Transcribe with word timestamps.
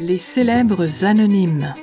Les 0.00 0.18
célèbres 0.18 1.04
anonymes. 1.04 1.74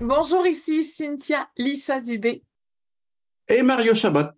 Bonjour, 0.00 0.46
ici 0.46 0.82
Cynthia 0.82 1.48
Lisa 1.56 2.00
Dubé. 2.00 2.42
Et 3.50 3.64
Mario 3.64 3.96
Chabot. 3.96 4.30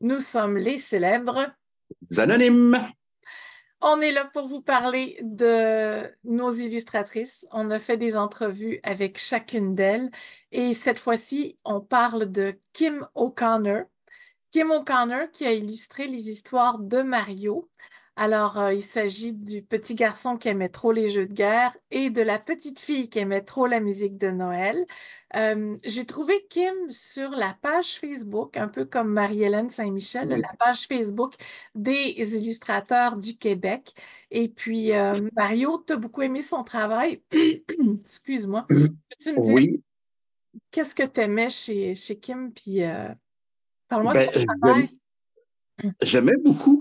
Nous 0.00 0.20
sommes 0.20 0.56
les 0.56 0.78
célèbres 0.78 1.52
anonymes. 2.18 2.78
On 3.80 4.00
est 4.00 4.12
là 4.12 4.30
pour 4.32 4.46
vous 4.46 4.62
parler 4.62 5.18
de 5.22 6.08
nos 6.22 6.50
illustratrices. 6.50 7.48
On 7.50 7.72
a 7.72 7.80
fait 7.80 7.96
des 7.96 8.16
entrevues 8.16 8.78
avec 8.84 9.18
chacune 9.18 9.72
d'elles 9.72 10.08
et 10.52 10.72
cette 10.72 11.00
fois-ci, 11.00 11.58
on 11.64 11.80
parle 11.80 12.30
de 12.30 12.56
Kim 12.72 13.04
O'Connor. 13.16 13.86
Kim 14.52 14.70
O'Connor 14.70 15.32
qui 15.32 15.46
a 15.46 15.52
illustré 15.52 16.06
les 16.06 16.30
histoires 16.30 16.78
de 16.78 17.02
Mario. 17.02 17.68
Alors, 18.16 18.60
euh, 18.60 18.72
il 18.72 18.82
s'agit 18.82 19.32
du 19.32 19.62
petit 19.62 19.94
garçon 19.96 20.36
qui 20.36 20.48
aimait 20.48 20.68
trop 20.68 20.92
les 20.92 21.10
jeux 21.10 21.26
de 21.26 21.32
guerre 21.32 21.76
et 21.90 22.10
de 22.10 22.22
la 22.22 22.38
petite 22.38 22.78
fille 22.78 23.08
qui 23.08 23.18
aimait 23.18 23.42
trop 23.42 23.66
la 23.66 23.80
musique 23.80 24.18
de 24.18 24.28
Noël. 24.28 24.86
Euh, 25.34 25.76
j'ai 25.84 26.06
trouvé 26.06 26.46
Kim 26.48 26.74
sur 26.90 27.30
la 27.30 27.56
page 27.60 27.98
Facebook, 27.98 28.56
un 28.56 28.68
peu 28.68 28.84
comme 28.84 29.08
Marie-Hélène 29.08 29.68
Saint-Michel, 29.68 30.28
la 30.28 30.52
page 30.60 30.86
Facebook 30.86 31.34
des 31.74 32.14
illustrateurs 32.38 33.16
du 33.16 33.36
Québec. 33.36 33.92
Et 34.30 34.48
puis, 34.48 34.92
euh, 34.92 35.14
Mario, 35.34 35.82
tu 35.84 35.94
as 35.94 35.96
beaucoup 35.96 36.22
aimé 36.22 36.40
son 36.40 36.62
travail. 36.62 37.20
Excuse-moi. 38.00 38.64
Peux-tu 38.68 39.32
me 39.32 39.40
dire 39.40 39.54
Oui, 39.54 39.82
qu'est-ce 40.70 40.94
que 40.94 41.02
tu 41.02 41.20
aimais 41.20 41.48
chez, 41.48 41.96
chez 41.96 42.16
Kim? 42.16 42.52
Puis, 42.52 42.82
parle-moi 43.88 44.14
ben, 44.14 44.30
de 44.32 44.38
son 44.38 44.46
travail. 44.60 44.90
j'aimais 46.00 46.36
beaucoup. 46.44 46.80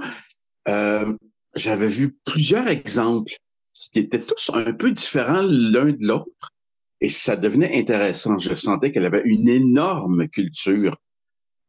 Euh, 0.67 1.13
j'avais 1.55 1.87
vu 1.87 2.17
plusieurs 2.25 2.67
exemples 2.67 3.33
qui 3.73 3.99
étaient 3.99 4.21
tous 4.21 4.51
un 4.53 4.73
peu 4.73 4.91
différents 4.91 5.43
l'un 5.43 5.91
de 5.91 6.05
l'autre 6.05 6.53
et 7.01 7.09
ça 7.09 7.35
devenait 7.35 7.77
intéressant. 7.77 8.37
Je 8.37 8.55
sentais 8.55 8.91
qu'elle 8.91 9.05
avait 9.05 9.23
une 9.25 9.49
énorme 9.49 10.27
culture 10.29 10.95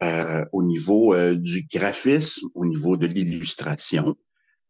euh, 0.03 0.45
au 0.53 0.62
niveau 0.62 1.14
euh, 1.14 1.34
du 1.34 1.67
graphisme, 1.70 2.48
au 2.55 2.64
niveau 2.67 2.97
de 2.97 3.06
l'illustration. 3.06 4.17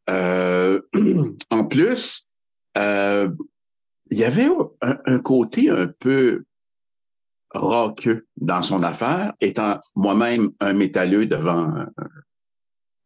Euh, 0.09 0.81
en 1.51 1.65
plus, 1.65 2.27
euh, 2.77 3.31
il 4.11 4.19
y 4.19 4.25
avait 4.25 4.49
un, 4.81 5.19
côté 5.19 5.71
un 5.71 5.87
peu 5.87 6.45
rockeux 7.51 8.27
dans 8.37 8.63
son 8.63 8.83
affaire, 8.83 9.33
étant 9.41 9.81
moi-même 9.95 10.51
un 10.61 10.73
métalleux 10.73 11.27
devant 11.27 11.87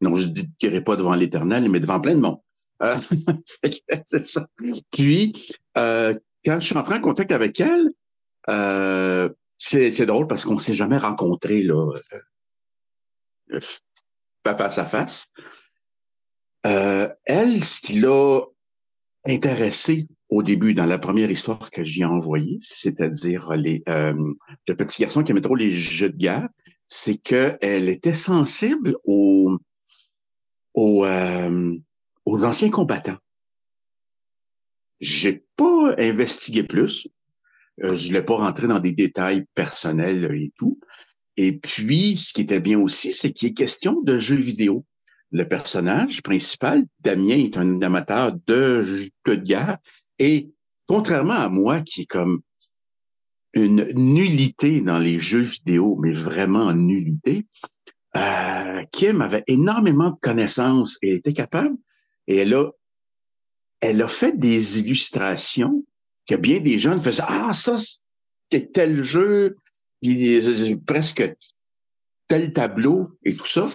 non, 0.01 0.17
je 0.17 0.29
ne 0.29 0.35
dirai 0.61 0.83
pas 0.83 0.97
devant 0.97 1.15
l'Éternel, 1.15 1.69
mais 1.69 1.81
devant 1.81 2.01
plein 2.01 2.15
de 2.15 2.21
monde. 2.21 2.39
Euh, 2.83 2.97
c'est 4.07 4.25
ça. 4.25 4.49
Puis, 4.93 5.51
euh, 5.77 6.15
quand 6.45 6.61
je 6.61 6.67
suis 6.67 6.77
entré 6.77 6.95
en 6.95 7.01
contact 7.01 7.33
avec 7.33 7.61
elle, 7.61 7.91
euh, 8.49 9.29
c'est, 9.59 10.07
drôle 10.07 10.29
parce 10.29 10.45
qu'on 10.45 10.59
s'est 10.59 10.75
jamais 10.75 10.99
rencontrés 10.99 11.63
là, 11.63 11.93
euh, 13.53 13.61
face 14.45 14.79
à 14.79 14.85
face. 14.85 15.33
Euh, 16.67 17.09
elle, 17.25 17.63
ce 17.63 17.81
qui 17.81 18.01
l'a 18.01 18.41
intéressé 19.27 20.07
au 20.29 20.43
début 20.43 20.75
dans 20.75 20.87
la 20.87 20.99
première 20.99 21.31
histoire 21.31 21.71
que 21.71 21.83
j'y 21.83 22.03
ai 22.03 22.07
envoyée, 22.07 22.59
c'est-à-dire 22.61 23.55
les 23.57 23.83
euh, 23.89 24.15
le 24.67 24.77
petit 24.77 25.03
garçon 25.03 25.23
qui 25.23 25.33
aimait 25.33 25.41
trop 25.41 25.57
les 25.57 25.71
jeux 25.71 26.11
de 26.11 26.17
guerre, 26.17 26.49
c'est 26.87 27.17
qu'elle 27.17 27.89
était 27.89 28.15
sensible 28.15 28.97
aux 29.05 29.57
aux, 30.79 31.05
euh, 31.05 31.77
aux 32.25 32.45
anciens 32.45 32.71
combattants. 32.71 33.19
J'ai 35.01 35.45
pas 35.57 35.95
investigué 35.99 36.63
plus. 36.63 37.09
Euh, 37.83 37.97
je 37.97 38.09
voulais 38.09 38.23
pas 38.23 38.37
rentrer 38.37 38.69
dans 38.69 38.79
des 38.79 38.93
détails 38.93 39.45
personnels 39.55 40.31
et 40.35 40.53
tout. 40.57 40.79
Et 41.37 41.53
puis, 41.53 42.17
ce 42.17 42.33
qui 42.33 42.43
était 42.43 42.61
bien 42.61 42.79
aussi, 42.79 43.13
c'est 43.13 43.33
qu'il 43.33 43.49
est 43.49 43.55
question 43.55 44.01
de 44.03 44.19
jeux 44.19 44.37
vidéo. 44.37 44.85
Le 45.31 45.47
personnage 45.47 46.23
principal, 46.23 46.85
Damien, 47.01 47.39
est 47.39 47.57
un 47.57 47.83
amateur 47.83 48.37
de 48.47 48.83
jeux 48.83 49.09
de 49.27 49.35
guerre. 49.35 49.79
Et 50.19 50.51
contrairement 50.87 51.35
à 51.35 51.49
moi, 51.49 51.81
qui 51.81 52.03
est 52.03 52.07
comme 52.07 52.41
une 53.53 53.85
nullité 53.95 54.81
dans 54.81 54.99
les 54.99 55.19
jeux 55.19 55.43
vidéo, 55.43 55.97
mais 56.01 56.13
vraiment 56.13 56.73
nullité, 56.73 57.47
euh, 58.17 58.83
Kim 58.93 59.23
avait 59.23 59.45
énormément 59.47 60.11
de 60.11 60.17
connaissances 60.21 60.99
et 61.03 61.15
était 61.15 61.33
capable, 61.33 61.77
et 62.27 62.37
elle 62.37 62.55
a, 62.55 62.71
elle 63.81 64.03
a 64.03 64.09
fait 64.09 64.39
des 64.39 64.79
illustrations 64.81 65.85
que 66.27 66.35
bien 66.35 66.61
des 66.61 66.79
jeunes 66.79 67.01
faisaient, 67.01 67.23
ah, 67.27 67.53
ça, 67.53 67.77
c'est 68.51 68.73
tel 68.73 69.03
jeu, 69.03 69.57
presque 70.87 71.35
tel 72.29 72.53
tableau 72.53 73.19
et 73.25 73.35
tout 73.35 73.47
ça. 73.47 73.67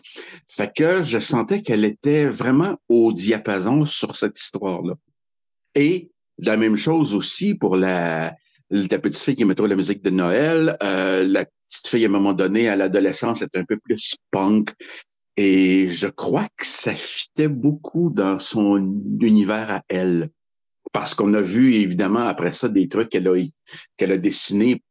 Fait 0.48 0.72
que 0.74 1.02
je 1.02 1.18
sentais 1.18 1.62
qu'elle 1.64 1.86
était 1.86 2.28
vraiment 2.28 2.78
au 2.88 3.12
diapason 3.12 3.86
sur 3.86 4.16
cette 4.16 4.40
histoire-là. 4.40 4.94
Et 5.76 6.12
la 6.38 6.56
même 6.56 6.78
chose 6.78 7.16
aussi 7.16 7.56
pour 7.56 7.76
la, 7.76 8.36
la 8.70 9.00
petite 9.00 9.22
fille 9.24 9.36
qui 9.36 9.46
mettait 9.46 9.68
la 9.68 9.76
musique 9.76 10.04
de 10.04 10.12
Noël, 10.12 10.78
euh, 10.84 11.28
la 11.28 11.46
petite 11.74 11.88
fille 11.88 12.06
à 12.06 12.08
un 12.08 12.12
moment 12.12 12.34
donné, 12.34 12.70
à 12.70 12.76
l'adolescence, 12.76 13.42
est 13.42 13.56
un 13.56 13.66
peu 13.66 13.78
plus 13.78 14.16
punk. 14.32 14.74
Et 15.36 15.90
je 15.90 16.08
crois 16.08 16.48
que 16.58 16.66
ça 16.66 16.94
fitait 16.94 17.48
beaucoup 17.48 18.10
dans 18.10 18.40
son 18.40 18.78
univers 19.20 19.72
à 19.72 19.82
elle. 19.90 20.30
Parce 20.92 21.16
qu'on 21.16 21.34
a 21.34 21.42
vu, 21.42 21.76
évidemment, 21.76 22.22
après 22.22 22.52
ça, 22.52 22.70
des 22.70 22.88
trucs 22.88 23.10
qu'elle 23.10 23.28
a, 23.28 23.36
qu'elle 23.98 24.12
a 24.12 24.18
dessinés 24.18 24.84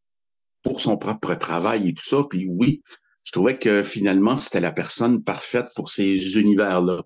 pour 0.63 0.81
son 0.81 0.97
propre 0.97 1.35
travail 1.35 1.89
et 1.89 1.95
tout 1.95 2.05
ça. 2.05 2.25
Puis 2.29 2.47
oui, 2.49 2.83
je 3.23 3.33
trouvais 3.33 3.59
que 3.59 3.83
finalement, 3.83 4.37
c'était 4.37 4.61
la 4.61 4.73
personne 4.73 5.23
parfaite 5.23 5.69
pour 5.77 5.91
ces 5.91 6.39
univers-là. 6.39 7.03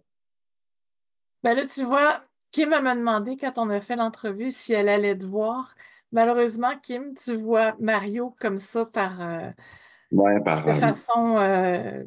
Ben 1.42 1.54
là, 1.54 1.66
tu 1.66 1.84
vois, 1.84 2.25
Kim 2.53 2.70
m'a 2.70 2.94
demandé 2.94 3.36
quand 3.36 3.59
on 3.59 3.69
a 3.69 3.81
fait 3.81 3.97
l'entrevue 3.97 4.50
si 4.50 4.72
elle 4.72 4.88
allait 4.88 5.16
te 5.16 5.25
voir. 5.25 5.75
Malheureusement, 6.12 6.78
Kim, 6.83 7.15
tu 7.15 7.34
vois 7.37 7.75
Mario 7.81 8.34
comme 8.41 8.59
ça 8.59 8.87
par 8.87 9.21
euh, 9.21 9.50
Ouais, 10.12 10.41
par, 10.41 10.65
de 10.65 10.71
euh, 10.71 10.75
façon 10.75 11.37
euh, 11.39 12.05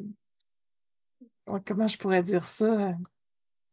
comment 1.66 1.86
je 1.86 1.98
pourrais 1.98 2.22
dire 2.22 2.46
ça? 2.46 2.94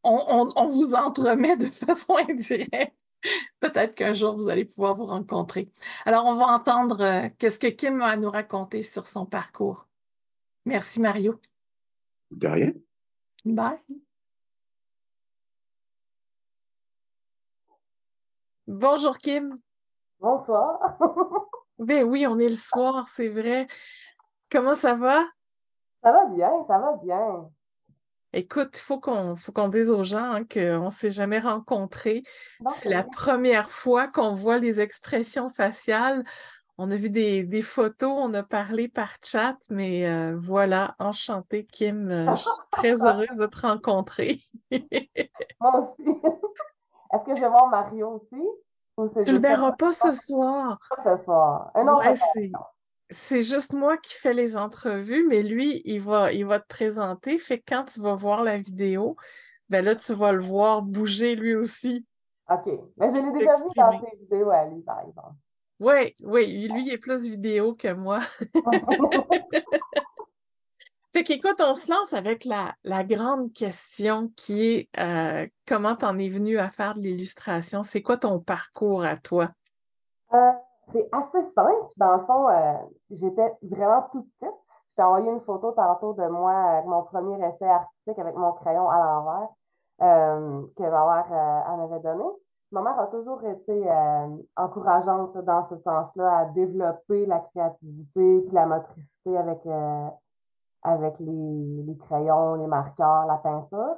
On, 0.03 0.23
on, 0.27 0.53
on 0.55 0.67
vous 0.67 0.95
entremet 0.95 1.57
de 1.57 1.69
façon 1.69 2.15
indirecte. 2.29 2.93
Peut-être 3.59 3.95
qu'un 3.95 4.13
jour 4.13 4.35
vous 4.35 4.49
allez 4.49 4.65
pouvoir 4.65 4.95
vous 4.95 5.05
rencontrer. 5.05 5.69
Alors, 6.05 6.25
on 6.25 6.35
va 6.35 6.45
entendre 6.47 7.01
euh, 7.01 7.29
qu'est-ce 7.39 7.59
que 7.59 7.67
Kim 7.67 8.01
a 8.01 8.09
à 8.09 8.17
nous 8.17 8.29
raconter 8.29 8.83
sur 8.83 9.07
son 9.07 9.25
parcours. 9.25 9.87
Merci, 10.65 10.99
Mario. 10.99 11.39
de 12.31 12.47
rien. 12.47 12.73
Bye. 13.45 13.77
Bonjour, 18.67 19.17
Kim. 19.17 19.57
Bonsoir. 20.19 20.97
Ben 21.79 22.03
oui, 22.03 22.25
on 22.25 22.39
est 22.39 22.47
le 22.47 22.55
soir, 22.55 23.07
c'est 23.07 23.29
vrai. 23.29 23.67
Comment 24.51 24.73
ça 24.73 24.95
va? 24.95 25.23
Ça 26.01 26.11
va 26.11 26.25
bien, 26.25 26.49
ça 26.67 26.79
va 26.79 26.93
bien. 26.95 27.51
Écoute, 28.33 28.79
il 28.79 28.81
faut 28.81 28.99
qu'on 28.99 29.35
faut 29.35 29.51
qu'on 29.51 29.67
dise 29.67 29.91
aux 29.91 30.01
gens 30.01 30.31
hein, 30.31 30.43
qu'on 30.43 30.85
ne 30.85 30.89
s'est 30.89 31.11
jamais 31.11 31.37
rencontrés. 31.37 32.23
C'est 32.67 32.89
la 32.89 33.03
première 33.03 33.69
fois 33.69 34.07
qu'on 34.07 34.31
voit 34.31 34.57
les 34.57 34.81
expressions 34.81 35.51
faciales. 35.51 36.23
On 36.79 36.89
a 36.89 36.95
vu 36.95 37.11
des, 37.11 37.43
des 37.43 37.61
photos, 37.61 38.11
on 38.11 38.33
a 38.33 38.43
parlé 38.43 38.87
par 38.87 39.15
chat, 39.23 39.57
mais 39.69 40.07
euh, 40.07 40.35
voilà, 40.35 40.95
enchantée, 40.99 41.65
Kim. 41.65 42.09
Euh, 42.09 42.35
je 42.35 42.41
suis 42.41 42.51
très 42.71 43.05
heureuse 43.05 43.37
de 43.37 43.45
te 43.45 43.61
rencontrer. 43.67 44.39
Moi 45.61 45.79
aussi. 45.79 46.09
Est-ce 47.13 47.23
que 47.23 47.35
je 47.35 47.41
vais 47.41 47.49
voir 47.49 47.67
Mario 47.69 48.21
aussi? 48.21 48.43
Ou 48.97 49.09
c'est 49.13 49.21
Tu 49.21 49.31
le 49.33 49.39
juste 49.39 49.39
verras 49.39 49.73
pas 49.73 49.91
ce 49.91 50.13
soir. 50.13 50.79
ce 51.03 51.17
soir? 51.23 51.71
Un 51.75 51.87
autre 51.87 51.99
Ouais, 51.99 52.11
occasion. 52.11 52.27
c'est 52.33 52.51
c'est 53.09 53.41
juste 53.43 53.73
moi 53.73 53.97
qui 53.97 54.13
fais 54.15 54.33
les 54.33 54.57
entrevues, 54.57 55.25
mais 55.27 55.43
lui, 55.43 55.81
il 55.85 56.01
va 56.01 56.31
il 56.33 56.45
va 56.45 56.59
te 56.59 56.67
présenter. 56.67 57.37
Fait 57.39 57.59
que 57.59 57.65
quand 57.67 57.85
tu 57.85 58.01
vas 58.01 58.15
voir 58.15 58.43
la 58.43 58.57
vidéo, 58.57 59.15
ben 59.69 59.85
là, 59.85 59.95
tu 59.95 60.13
vas 60.15 60.31
le 60.33 60.41
voir 60.43 60.81
bouger 60.83 61.35
lui 61.35 61.55
aussi, 61.55 62.07
OK. 62.49 62.65
Mais 62.97 63.09
je 63.09 63.15
l'ai 63.17 63.31
déjà 63.33 63.57
vu 63.57 63.69
dans 63.75 63.99
ses 63.99 64.15
vidéos 64.17 64.49
à 64.49 64.65
lui, 64.65 64.81
par 64.81 64.99
exemple. 65.01 65.35
Oui, 65.79 66.13
oui, 66.23 66.67
lui 66.69 66.85
il 66.87 66.91
est 66.91 66.97
plus 66.97 67.27
vidéo 67.27 67.75
que 67.75 67.93
moi. 67.93 68.21
Fait 71.25 71.41
on 71.63 71.73
se 71.73 71.91
lance 71.91 72.13
avec 72.13 72.45
la, 72.45 73.03
grande 73.03 73.51
question 73.51 74.29
qui 74.35 74.69
est 74.69 74.89
euh, 74.99 75.47
comment 75.67 75.95
t'en 75.95 76.19
es 76.19 76.29
venu 76.29 76.59
à 76.59 76.69
faire 76.69 76.93
de 76.93 77.01
l'illustration? 77.01 77.81
C'est 77.81 78.03
quoi 78.03 78.17
ton 78.17 78.39
parcours 78.39 79.03
à 79.03 79.17
toi? 79.17 79.49
Euh, 80.33 80.51
c'est 80.89 81.09
assez 81.11 81.41
simple. 81.41 81.87
Dans 81.97 82.17
le 82.17 82.25
fond, 82.25 82.47
euh, 82.49 82.73
j'étais 83.09 83.51
vraiment 83.63 84.03
toute 84.11 84.27
petite. 84.39 84.53
Je 84.89 84.95
t'ai 84.95 85.01
envoyé 85.01 85.31
une 85.31 85.39
photo 85.39 85.71
tantôt 85.71 86.13
de 86.13 86.27
moi 86.27 86.53
avec 86.53 86.85
mon 86.85 87.01
premier 87.01 87.35
essai 87.47 87.65
artistique 87.65 88.19
avec 88.19 88.35
mon 88.35 88.51
crayon 88.51 88.87
à 88.87 88.99
l'envers 88.99 89.49
euh, 90.03 90.67
que 90.75 90.83
ma 90.83 90.89
mère 90.89 91.33
euh, 91.33 91.71
en 91.71 91.83
avait 91.83 91.99
donné. 91.99 92.25
Ma 92.71 92.83
mère 92.83 92.99
a 92.99 93.07
toujours 93.07 93.43
été 93.43 93.89
encourageante 94.57 95.37
dans 95.37 95.63
ce 95.63 95.77
sens-là 95.77 96.39
à 96.39 96.45
développer 96.45 97.25
la 97.25 97.39
créativité 97.39 98.41
puis 98.41 98.53
la 98.53 98.65
motricité 98.65 99.37
avec, 99.37 99.65
avec 100.83 101.19
les, 101.19 101.83
les 101.85 101.97
crayons, 101.97 102.55
les 102.55 102.67
marqueurs, 102.67 103.25
la 103.25 103.37
peinture. 103.37 103.95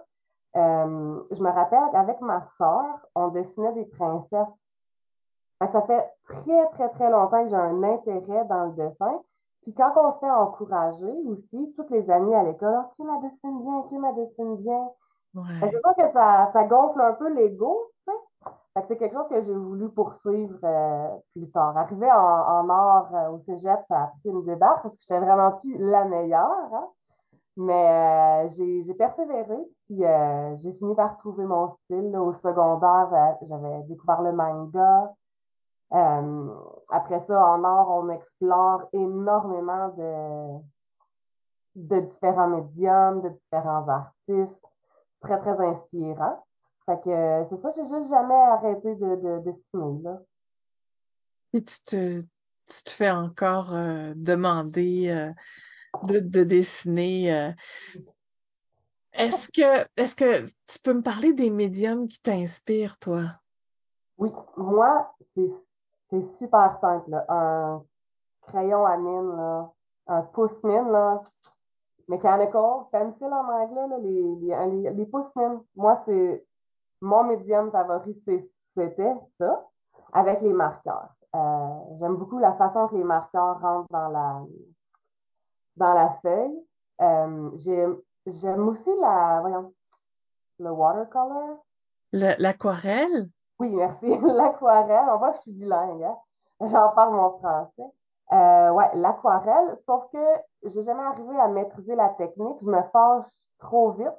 Euh, 0.55 1.21
je 1.31 1.43
me 1.43 1.49
rappelle 1.49 1.91
qu'avec 1.91 2.21
ma 2.21 2.41
sœur, 2.41 3.05
on 3.15 3.27
dessinait 3.29 3.73
des 3.73 3.85
princesses. 3.85 4.53
Ça 5.67 5.81
fait 5.81 6.09
très, 6.23 6.69
très, 6.69 6.89
très 6.89 7.11
longtemps 7.11 7.43
que 7.43 7.49
j'ai 7.49 7.55
un 7.55 7.83
intérêt 7.83 8.45
dans 8.45 8.65
le 8.65 8.71
dessin. 8.71 9.21
Puis 9.61 9.73
quand 9.73 9.91
on 9.97 10.09
se 10.11 10.19
fait 10.19 10.29
encourager 10.29 11.13
aussi, 11.27 11.73
toutes 11.75 11.89
les 11.89 12.09
amies 12.09 12.33
à 12.33 12.43
l'école, 12.43 12.85
qui 12.95 13.03
m'a 13.03 13.17
dessine 13.19 13.59
bien, 13.59 13.81
qui 13.83 13.97
m'a 13.97 14.13
dessine 14.13 14.55
bien. 14.55 14.89
Ouais. 15.35 15.43
C'est 15.61 15.69
sûr 15.69 15.95
que 15.97 16.07
ça, 16.11 16.47
ça 16.53 16.63
gonfle 16.63 17.01
un 17.01 17.13
peu 17.13 17.31
l'ego. 17.33 17.91
C'est 18.87 18.97
quelque 18.97 19.13
chose 19.13 19.27
que 19.29 19.41
j'ai 19.41 19.55
voulu 19.55 19.89
poursuivre 19.89 20.57
euh, 20.63 21.07
plus 21.33 21.49
tard. 21.51 21.77
Arrivé 21.77 22.09
en, 22.11 22.15
en 22.17 22.69
art 22.69 23.13
euh, 23.15 23.29
au 23.31 23.39
cégep, 23.39 23.79
ça 23.87 24.03
a 24.03 24.07
pris 24.07 24.29
une 24.29 24.43
débarque 24.45 24.83
parce 24.83 24.95
que 24.95 25.01
j'étais 25.01 25.19
vraiment 25.19 25.51
plus 25.53 25.77
la 25.77 26.05
meilleure, 26.05 26.73
hein. 26.73 26.87
Mais 27.57 28.45
euh, 28.45 28.47
j'ai, 28.83 28.93
persévéré, 28.93 29.57
puis 29.85 30.01
j'ai 30.55 30.71
fini 30.73 30.95
par 30.95 31.17
trouver 31.17 31.43
mon 31.43 31.67
style. 31.67 32.15
Au 32.17 32.31
secondaire, 32.31 33.07
j'a- 33.09 33.37
j'avais 33.41 33.83
découvert 33.83 34.21
le 34.21 34.31
manga. 34.31 35.13
Après 35.91 37.19
ça, 37.19 37.45
en 37.45 37.63
art, 37.65 37.89
on 37.89 38.07
explore 38.09 38.83
énormément 38.93 39.89
de, 39.89 40.59
de 41.75 41.99
différents 42.01 42.47
médiums, 42.47 43.21
de 43.21 43.29
différents 43.29 43.87
artistes, 43.89 44.65
très, 45.19 45.39
très 45.39 45.59
inspirant. 45.59 46.45
Fait 46.89 47.00
que 47.01 47.09
euh, 47.12 47.45
c'est 47.45 47.57
ça, 47.57 47.69
j'ai 47.75 47.86
juste 47.86 48.09
jamais 48.09 48.33
arrêté 48.33 48.95
de, 48.95 49.15
de, 49.18 49.39
dessiner, 49.41 50.01
là. 50.01 50.19
Puis 51.53 51.63
tu 51.63 51.83
te, 51.83 52.19
tu 52.19 52.83
te 52.83 52.89
fais 52.89 53.12
encore 53.12 53.75
euh, 53.75 54.13
demander 54.15 55.09
euh, 55.12 55.31
de, 56.07 56.19
de 56.19 56.44
dessiner. 56.44 57.31
euh. 57.31 57.51
Est-ce 59.13 59.50
que, 59.50 59.88
est-ce 59.97 60.15
que 60.15 60.47
tu 60.65 60.80
peux 60.83 60.94
me 60.95 61.03
parler 61.03 61.33
des 61.33 61.51
médiums 61.51 62.07
qui 62.07 62.19
t'inspirent, 62.24 62.97
toi? 62.97 63.21
Oui, 64.18 64.31
moi, 64.57 65.15
c'est 65.36 66.24
super 66.39 66.80
simple, 66.81 67.12
là. 67.12 67.24
Un 67.30 67.83
crayon 68.41 68.83
à 68.88 68.97
mine, 68.97 69.38
là, 69.38 69.71
un 70.07 70.24
pouce-mine, 70.24 70.89
là, 70.89 71.21
mechanical, 72.07 72.88
pencil 72.91 73.27
en 73.27 73.47
anglais, 73.47 73.88
là, 73.89 73.97
les, 74.00 74.24
les, 74.41 74.81
les, 74.81 74.94
les 74.95 75.06
pouces-mines. 75.06 75.62
Moi, 75.75 75.95
c'est 76.07 76.44
mon 77.01 77.24
médium 77.24 77.72
favori, 77.72 78.13
c'était 78.74 79.16
ça, 79.38 79.66
avec 80.13 80.42
les 80.42 80.54
marqueurs. 80.54 81.10
Euh, 81.36 81.80
j'aime 82.00 82.16
beaucoup 82.16 82.40
la 82.40 82.54
façon 82.54 82.88
que 82.88 82.96
les 82.96 83.04
marqueurs 83.04 83.60
rentrent 83.62 83.88
dans 83.92 84.10
la, 84.10 84.42
dans 85.78 85.94
la 85.94 86.10
feuille. 86.22 86.66
Euh, 87.01 87.51
j'aime, 88.25 88.68
aussi 88.68 88.90
la, 89.00 89.40
voyons, 89.42 89.74
le 90.60 90.72
watercolor. 90.72 91.63
Le- 92.12 92.36
L'aquarelle? 92.42 93.30
Oui, 93.60 93.75
merci. 93.75 94.07
L'aquarelle. 94.22 95.07
On 95.12 95.18
voit 95.18 95.31
que 95.31 95.38
je 95.38 95.42
suis 95.44 95.51
bilingue, 95.54 96.04
hein? 96.04 96.18
J'en 96.62 96.90
parle 96.94 97.13
mon 97.13 97.38
français. 97.38 97.84
Euh, 98.31 98.72
ouais, 98.72 98.90
l'aquarelle, 98.96 99.75
sauf 99.86 100.04
que 100.12 100.18
j'ai 100.63 100.81
jamais 100.84 101.04
arrivé 101.04 101.40
à 101.40 101.48
maîtriser 101.48 101.96
la 101.96 102.10
technique. 102.10 102.57
Je 102.62 102.69
me 102.69 102.81
fâche 102.92 103.25
trop 103.60 103.92
vite. 103.92 104.10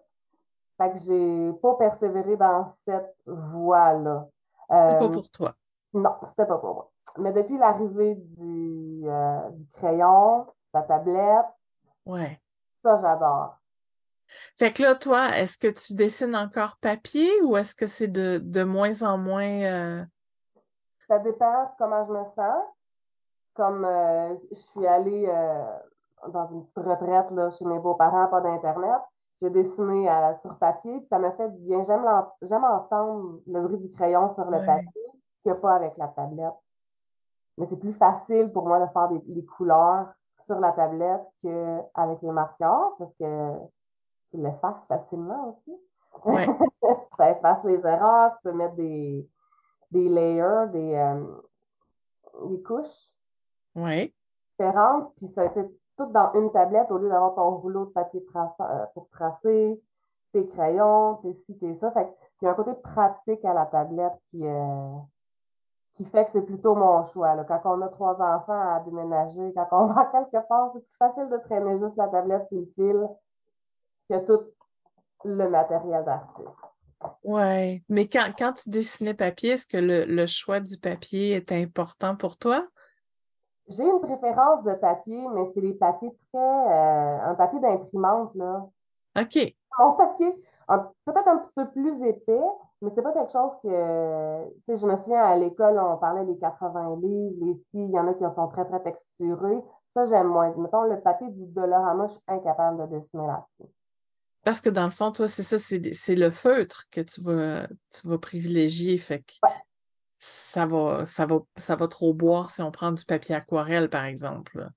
Fait 0.80 0.92
que 0.92 0.98
j'ai 0.98 1.52
pas 1.60 1.74
persévéré 1.74 2.36
dans 2.36 2.66
cette 2.84 3.14
voie-là. 3.26 4.28
C'est 4.72 4.98
pas 4.98 5.04
Euh, 5.04 5.08
pour 5.10 5.30
toi. 5.30 5.54
non, 5.92 6.14
c'était 6.24 6.46
pas 6.46 6.58
pour 6.58 6.74
moi. 6.74 6.90
Mais 7.18 7.32
depuis 7.32 7.58
l'arrivée 7.58 8.14
du, 8.14 9.02
euh, 9.06 9.50
du 9.50 9.66
crayon, 9.68 10.46
la 10.72 10.82
tablette, 10.82 11.46
Ouais. 12.06 12.40
ça, 12.82 12.96
j'adore. 12.96 13.56
Fait 14.56 14.72
que 14.72 14.82
là, 14.82 14.94
toi, 14.94 15.36
est-ce 15.36 15.58
que 15.58 15.66
tu 15.68 15.94
dessines 15.94 16.36
encore 16.36 16.76
papier 16.80 17.28
ou 17.42 17.56
est-ce 17.56 17.74
que 17.74 17.86
c'est 17.88 18.06
de, 18.08 18.38
de 18.42 18.62
moins 18.62 19.02
en 19.02 19.18
moins 19.18 19.42
euh, 19.64 20.04
Ça 21.08 21.18
dépend 21.18 21.74
comment 21.78 22.04
je 22.06 22.12
me 22.12 22.24
sens. 22.24 22.64
Comme 23.54 23.84
euh, 23.84 24.34
je 24.50 24.56
suis 24.56 24.86
allée 24.86 25.26
euh, 25.28 25.64
dans 26.28 26.46
une 26.52 26.64
petite 26.64 26.86
retraite 26.86 27.30
là, 27.32 27.50
chez 27.50 27.64
mes 27.64 27.80
beaux-parents, 27.80 28.28
pas 28.28 28.40
d'Internet, 28.40 29.00
j'ai 29.40 29.50
dessiné 29.50 30.08
à- 30.08 30.34
sur 30.34 30.58
papier, 30.58 30.98
puis 30.98 31.06
ça 31.08 31.18
m'a 31.18 31.32
fait 31.32 31.48
du 31.50 31.62
bien. 31.62 31.82
J'aime 31.82 32.64
entendre 32.64 33.40
le 33.46 33.60
bruit 33.62 33.78
du 33.78 33.88
crayon 33.90 34.28
sur 34.28 34.44
le 34.44 34.58
Ouais. 34.58 34.66
papier, 34.66 35.06
ce 35.34 35.42
qu'il 35.42 35.52
n'y 35.52 35.58
a 35.58 35.60
pas 35.60 35.74
avec 35.74 35.96
la 35.96 36.08
tablette. 36.08 36.54
Mais 37.58 37.66
c'est 37.66 37.78
plus 37.78 37.92
facile 37.92 38.52
pour 38.52 38.66
moi 38.66 38.80
de 38.80 38.90
faire 38.92 39.08
des, 39.08 39.22
les 39.28 39.44
couleurs 39.44 40.08
sur 40.38 40.58
la 40.58 40.72
tablette 40.72 41.26
qu'avec 41.42 42.22
les 42.22 42.32
marqueurs, 42.32 42.94
parce 42.98 43.14
que 43.14 43.52
tu 44.30 44.36
l'effaces 44.38 44.84
facilement 44.86 45.48
aussi. 45.48 45.76
Ouais. 46.24 46.46
Ça 47.16 47.30
efface 47.30 47.64
les 47.64 47.84
erreurs, 47.86 48.32
tu 48.36 48.42
peux 48.44 48.52
mettre 48.52 48.74
des, 48.76 49.28
des 49.90 50.08
layers, 50.08 50.66
des, 50.72 50.94
euh, 50.94 52.46
des 52.46 52.62
couches 52.62 53.14
différentes, 54.50 55.14
puis 55.16 55.28
ça 55.28 55.42
a 55.42 55.44
été 55.46 55.62
dans 56.06 56.32
une 56.34 56.50
tablette 56.50 56.90
au 56.90 56.98
lieu 56.98 57.08
d'avoir 57.08 57.34
ton 57.34 57.56
rouleau 57.56 57.86
de 57.86 57.90
papier 57.90 58.24
euh, 58.36 58.86
pour 58.94 59.08
tracer, 59.10 59.80
tes 60.32 60.46
crayons, 60.46 61.16
tes 61.22 61.34
ci, 61.34 61.56
tes 61.58 61.74
ça. 61.74 61.90
Qu'il 61.90 62.46
y 62.46 62.46
a 62.46 62.50
un 62.50 62.54
côté 62.54 62.74
pratique 62.74 63.44
à 63.44 63.52
la 63.52 63.66
tablette 63.66 64.14
qui, 64.30 64.46
euh, 64.46 64.96
qui 65.94 66.04
fait 66.04 66.24
que 66.24 66.30
c'est 66.32 66.42
plutôt 66.42 66.74
mon 66.74 67.04
choix. 67.04 67.36
Quand 67.44 67.60
on 67.64 67.82
a 67.82 67.88
trois 67.88 68.20
enfants 68.20 68.74
à 68.76 68.80
déménager, 68.80 69.52
quand 69.54 69.68
on 69.72 69.86
va 69.92 70.06
quelque 70.06 70.46
part, 70.48 70.70
c'est 70.72 70.80
plus 70.80 70.96
facile 70.98 71.30
de 71.30 71.36
traîner 71.38 71.76
juste 71.78 71.96
la 71.96 72.08
tablette 72.08 72.46
et 72.52 72.60
le 72.60 72.66
fil 72.74 73.08
que 74.08 74.24
tout 74.24 74.44
le 75.24 75.48
matériel 75.48 76.04
d'artiste. 76.04 76.64
Ouais. 77.24 77.82
Mais 77.88 78.06
quand, 78.06 78.30
quand 78.36 78.52
tu 78.52 78.70
dessinais 78.70 79.14
papier, 79.14 79.50
est-ce 79.50 79.66
que 79.66 79.78
le, 79.78 80.04
le 80.04 80.26
choix 80.26 80.60
du 80.60 80.76
papier 80.76 81.32
est 81.32 81.52
important 81.52 82.16
pour 82.16 82.36
toi? 82.36 82.66
J'ai 83.70 83.84
une 83.84 84.00
préférence 84.00 84.64
de 84.64 84.74
papier, 84.74 85.24
mais 85.34 85.46
c'est 85.54 85.60
les 85.60 85.74
papiers 85.74 86.12
très... 86.28 86.38
euh, 86.38 87.30
un 87.30 87.34
papier 87.34 87.60
d'imprimante, 87.60 88.34
là. 88.34 88.66
OK. 89.18 89.54
Mon 89.78 89.92
papier, 89.92 90.34
peut-être 91.04 91.28
un 91.28 91.38
petit 91.38 91.52
peu 91.54 91.70
plus 91.70 92.02
épais, 92.02 92.40
mais 92.82 92.90
c'est 92.94 93.02
pas 93.02 93.12
quelque 93.12 93.32
chose 93.32 93.52
que... 93.62 94.48
Tu 94.66 94.74
sais, 94.74 94.76
je 94.76 94.86
me 94.86 94.96
souviens, 94.96 95.22
à 95.22 95.36
l'école, 95.36 95.78
on 95.78 95.96
parlait 95.98 96.24
des 96.24 96.36
80 96.38 96.96
livres, 97.00 97.36
les 97.46 97.54
scies, 97.54 97.64
il 97.74 97.90
y 97.90 97.98
en 97.98 98.08
a 98.08 98.14
qui 98.14 98.24
sont 98.34 98.48
très, 98.48 98.64
très 98.64 98.82
texturés. 98.82 99.62
Ça, 99.94 100.04
j'aime 100.04 100.28
moins. 100.28 100.52
Mettons, 100.56 100.82
le 100.82 101.00
papier 101.00 101.28
du 101.28 101.46
Dollarama, 101.46 102.06
je 102.06 102.12
suis 102.12 102.22
incapable 102.26 102.82
de 102.82 102.96
dessiner 102.96 103.26
là-dessus. 103.26 103.70
Parce 104.44 104.60
que 104.60 104.70
dans 104.70 104.84
le 104.84 104.90
fond, 104.90 105.12
toi, 105.12 105.28
c'est 105.28 105.42
ça, 105.42 105.58
c'est, 105.58 105.94
c'est 105.94 106.16
le 106.16 106.30
feutre 106.30 106.84
que 106.90 107.00
tu 107.00 107.20
vas, 107.20 107.66
tu 107.92 108.08
vas 108.08 108.18
privilégier. 108.18 108.96
Fait 108.98 109.20
que 109.20 109.34
Ouais. 109.44 109.54
Ça 110.50 110.66
va, 110.66 111.06
ça 111.06 111.26
va, 111.26 111.38
ça 111.56 111.76
va 111.76 111.86
trop 111.86 112.12
boire 112.12 112.50
si 112.50 112.60
on 112.60 112.72
prend 112.72 112.90
du 112.90 113.04
papier 113.04 113.36
aquarelle, 113.36 113.88
par 113.88 114.04
exemple. 114.04 114.68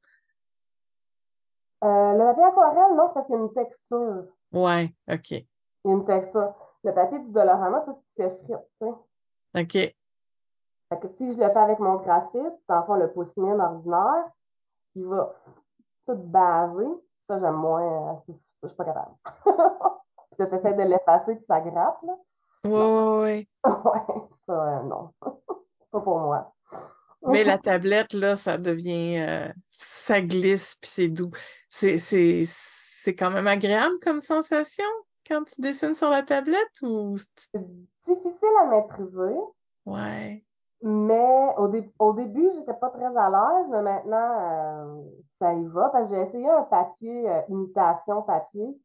Euh, 1.84 2.14
le 2.14 2.20
papier 2.20 2.44
aquarelle, 2.44 2.96
non, 2.96 3.08
c'est 3.08 3.14
parce 3.16 3.26
qu'il 3.26 3.36
y 3.36 3.38
a 3.40 3.42
une 3.42 3.54
texture. 3.54 4.24
Ouais. 4.52 4.94
OK. 5.12 5.32
Il 5.32 5.46
y 5.86 5.90
a 5.90 5.92
une 5.94 6.06
texture. 6.06 6.54
Le 6.84 6.94
papier 6.94 7.20
du 7.20 7.32
Dollarama, 7.32 7.80
c'est 7.80 7.86
parce 7.88 7.98
qu'il 8.06 8.24
fait 8.24 8.30
frite, 8.44 8.68
tu 8.80 8.88
sais. 8.88 9.62
OK. 9.62 9.96
Fait 10.90 11.00
que 11.00 11.08
si 11.18 11.34
je 11.34 11.40
le 11.42 11.50
fais 11.50 11.60
avec 11.60 11.80
mon 11.80 11.96
graphite, 11.96 12.60
dans 12.68 12.80
le 12.80 12.84
fond, 12.86 12.96
le 12.96 13.12
pouce-mine 13.12 13.60
ordinaire, 13.60 14.30
il 14.96 15.06
va 15.06 15.34
tout 16.06 16.16
baver. 16.16 16.88
Ça, 17.26 17.38
j'aime 17.40 17.56
moins. 17.56 18.20
euh, 18.28 18.34
Je 18.62 18.68
suis 18.68 18.78
pas 18.78 18.86
capable. 18.86 19.16
Tu 20.36 20.42
essaies 20.44 20.74
de 20.74 20.82
l'effacer, 20.82 21.36
puis 21.36 21.46
ça 21.46 21.62
gratte, 21.62 22.02
là. 22.04 22.14
Ouais, 22.66 22.72
ouais, 22.72 23.22
ouais. 23.22 23.48
Ouais, 23.66 24.28
ça, 24.46 24.80
euh, 24.80 24.82
non. 24.84 25.12
Pas 25.94 26.02
pour 26.02 26.20
moi. 26.20 26.52
Mais 27.28 27.44
la 27.44 27.58
tablette, 27.60 28.14
là, 28.14 28.36
ça 28.36 28.58
devient, 28.58 29.20
euh, 29.20 29.48
ça 29.70 30.22
glisse 30.22 30.76
puis 30.82 30.90
c'est 30.90 31.08
doux. 31.08 31.32
C'est, 31.70 31.96
quand 33.18 33.32
même 33.32 33.48
agréable 33.48 33.96
comme 34.02 34.20
sensation 34.20 34.86
quand 35.28 35.44
tu 35.44 35.62
dessines 35.62 35.94
sur 35.96 36.10
la 36.10 36.24
tablette 36.24 36.82
ou, 36.82 37.16
c'est- 37.18 37.52
difficile 38.08 38.56
à 38.62 38.66
maîtriser. 38.66 39.36
ouais, 39.86 40.44
Mais 40.82 41.54
au, 41.58 41.68
dé- 41.70 41.94
au 42.00 42.14
début, 42.14 42.50
j'étais 42.56 42.74
pas 42.74 42.90
très 42.90 43.06
à 43.06 43.30
l'aise, 43.30 43.68
mais 43.70 43.82
maintenant, 43.82 44.40
euh, 44.42 45.02
ça 45.40 45.54
y 45.54 45.66
va. 45.68 45.90
Parce 45.90 46.10
que 46.10 46.16
j'ai 46.16 46.22
essayé 46.24 46.50
un 46.50 46.64
papier, 46.64 47.30
euh, 47.30 47.42
imitation 47.50 48.22
papier, 48.24 48.78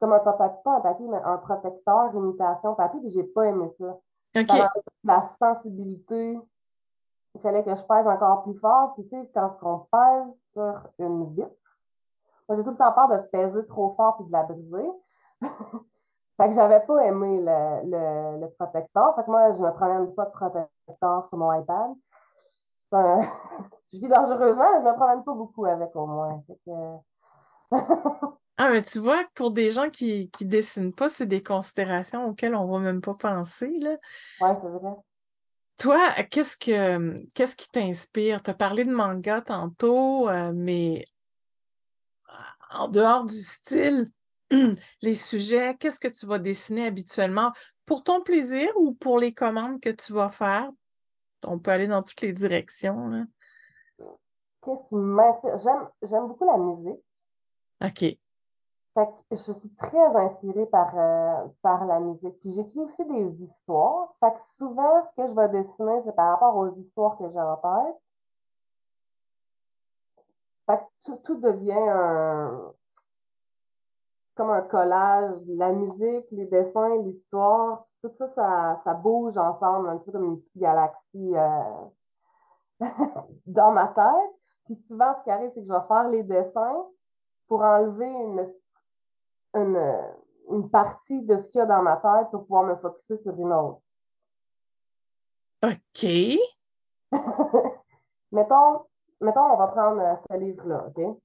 comme 0.00 0.12
un, 0.12 0.20
pas 0.20 0.36
un 0.64 0.80
papier, 0.80 1.06
mais 1.08 1.20
un 1.24 1.36
protecteur 1.38 2.14
imitation 2.14 2.74
papier, 2.74 3.00
puis 3.00 3.10
j'ai 3.10 3.24
pas 3.24 3.46
aimé 3.46 3.68
ça. 3.78 3.98
La 5.04 5.22
sensibilité. 5.22 6.38
Il 7.34 7.40
fallait 7.40 7.64
que 7.64 7.74
je 7.74 7.82
pèse 7.82 8.06
encore 8.06 8.42
plus 8.44 8.58
fort. 8.58 8.94
Puis, 8.94 9.04
tu 9.04 9.10
sais, 9.10 9.30
quand 9.34 9.56
on 9.62 9.78
pèse 9.78 10.36
sur 10.52 10.88
une 10.98 11.34
vitre, 11.34 11.66
moi, 12.48 12.56
j'ai 12.56 12.64
tout 12.64 12.70
le 12.70 12.76
temps 12.76 12.92
peur 12.92 13.08
de 13.08 13.18
peser 13.28 13.66
trop 13.66 13.90
fort 13.90 14.16
puis 14.16 14.26
de 14.26 14.32
la 14.32 14.44
briser. 14.44 14.90
Fait 16.36 16.48
que 16.48 16.54
j'avais 16.54 16.80
pas 16.80 17.04
aimé 17.04 17.40
le, 17.40 18.40
le, 18.40 18.48
protecteur. 18.58 19.14
Fait 19.16 19.24
que 19.24 19.30
moi, 19.30 19.50
je 19.52 19.62
me 19.62 19.72
promène 19.72 20.14
pas 20.14 20.26
de 20.26 20.30
protecteur 20.30 21.24
sur 21.24 21.38
mon 21.38 21.52
iPad. 21.52 21.92
Euh, 22.94 23.22
je 23.92 23.98
vis 23.98 24.08
dangereusement, 24.08 24.72
mais 24.74 24.80
je 24.80 24.86
me 24.86 24.94
promène 24.94 25.24
pas 25.24 25.32
beaucoup 25.32 25.64
avec 25.64 25.96
au 25.96 26.06
moins. 26.06 26.42
Fait 26.46 26.58
que, 26.66 27.76
Ah, 28.58 28.70
mais 28.70 28.82
tu 28.82 28.98
vois, 29.00 29.22
pour 29.34 29.50
des 29.50 29.70
gens 29.70 29.90
qui, 29.90 30.30
qui 30.30 30.46
dessinent 30.46 30.94
pas, 30.94 31.10
c'est 31.10 31.26
des 31.26 31.42
considérations 31.42 32.26
auxquelles 32.26 32.54
on 32.54 32.66
va 32.66 32.78
même 32.78 33.02
pas 33.02 33.14
penser, 33.14 33.70
là. 33.80 33.96
ouais, 34.40 34.54
c'est 34.60 34.68
vrai. 34.68 34.94
Toi, 35.78 36.00
qu'est-ce 36.30 36.56
que 36.56 37.14
qu'est-ce 37.34 37.54
qui 37.54 37.68
t'inspire? 37.70 38.42
T'as 38.42 38.54
parlé 38.54 38.84
de 38.84 38.92
manga 38.92 39.42
tantôt, 39.42 40.26
euh, 40.30 40.52
mais 40.54 41.04
en 42.70 42.88
dehors 42.88 43.26
du 43.26 43.38
style, 43.38 44.10
les 45.02 45.14
sujets, 45.14 45.76
qu'est-ce 45.78 46.00
que 46.00 46.08
tu 46.08 46.26
vas 46.26 46.38
dessiner 46.38 46.86
habituellement? 46.86 47.52
Pour 47.84 48.04
ton 48.04 48.22
plaisir 48.22 48.68
ou 48.76 48.94
pour 48.94 49.18
les 49.18 49.32
commandes 49.32 49.80
que 49.80 49.90
tu 49.90 50.14
vas 50.14 50.30
faire? 50.30 50.70
On 51.44 51.58
peut 51.58 51.72
aller 51.72 51.86
dans 51.86 52.02
toutes 52.02 52.22
les 52.22 52.32
directions, 52.32 53.08
là. 53.08 53.24
Qu'est-ce 54.64 54.88
qui 54.88 54.96
m'inspire? 54.96 55.58
J'aime, 55.58 55.88
j'aime 56.02 56.26
beaucoup 56.26 56.46
la 56.46 56.56
musique. 56.56 57.02
OK. 57.80 58.18
Fait 58.96 59.08
que 59.08 59.36
je 59.36 59.52
suis 59.52 59.74
très 59.74 60.16
inspirée 60.16 60.64
par, 60.64 60.96
euh, 60.96 61.46
par 61.60 61.84
la 61.84 62.00
musique. 62.00 62.40
Puis 62.40 62.52
j'écris 62.52 62.80
aussi 62.80 63.04
des 63.04 63.42
histoires. 63.42 64.14
Fait 64.20 64.32
que 64.32 64.40
souvent, 64.56 65.02
ce 65.02 65.12
que 65.12 65.28
je 65.28 65.34
vais 65.34 65.50
dessiner, 65.50 66.00
c'est 66.02 66.16
par 66.16 66.30
rapport 66.30 66.56
aux 66.56 66.74
histoires 66.76 67.18
que 67.18 67.28
j'ai 67.28 67.38
en 67.38 67.56
tête. 67.56 67.96
Fait 70.64 70.78
que 70.78 71.12
tout, 71.24 71.36
devient 71.36 71.74
un, 71.74 72.72
comme 74.34 74.48
un 74.48 74.62
collage. 74.62 75.40
La 75.46 75.74
musique, 75.74 76.30
les 76.30 76.46
dessins, 76.46 76.96
l'histoire, 77.02 77.84
tout 78.00 78.10
ça, 78.16 78.26
ça, 78.28 78.80
ça 78.82 78.94
bouge 78.94 79.36
ensemble, 79.36 79.90
un 79.90 79.98
petit 79.98 80.06
peu 80.06 80.12
comme 80.12 80.24
une 80.24 80.38
petite 80.38 80.56
galaxie 80.56 81.36
euh, 81.36 81.84
dans 83.46 83.72
ma 83.72 83.88
tête. 83.88 84.54
Puis 84.64 84.76
souvent, 84.76 85.14
ce 85.16 85.22
qui 85.22 85.30
arrive, 85.30 85.50
c'est 85.50 85.60
que 85.60 85.66
je 85.66 85.72
vais 85.74 85.86
faire 85.86 86.08
les 86.08 86.22
dessins 86.22 86.86
pour 87.46 87.60
enlever 87.60 88.06
une, 88.06 88.50
une, 89.56 89.98
une 90.50 90.70
partie 90.70 91.22
de 91.22 91.36
ce 91.36 91.48
qu'il 91.48 91.58
y 91.58 91.62
a 91.62 91.66
dans 91.66 91.82
ma 91.82 91.96
tête 91.96 92.30
pour 92.30 92.42
pouvoir 92.42 92.64
me 92.64 92.76
focusser 92.76 93.16
sur 93.16 93.34
une 93.38 93.52
autre. 93.52 93.80
OK. 95.62 96.06
mettons, 98.32 98.84
mettons, 99.20 99.52
on 99.52 99.56
va 99.56 99.66
prendre 99.68 100.00
euh, 100.00 100.14
ce 100.30 100.36
livre-là, 100.36 100.86
OK? 100.88 101.16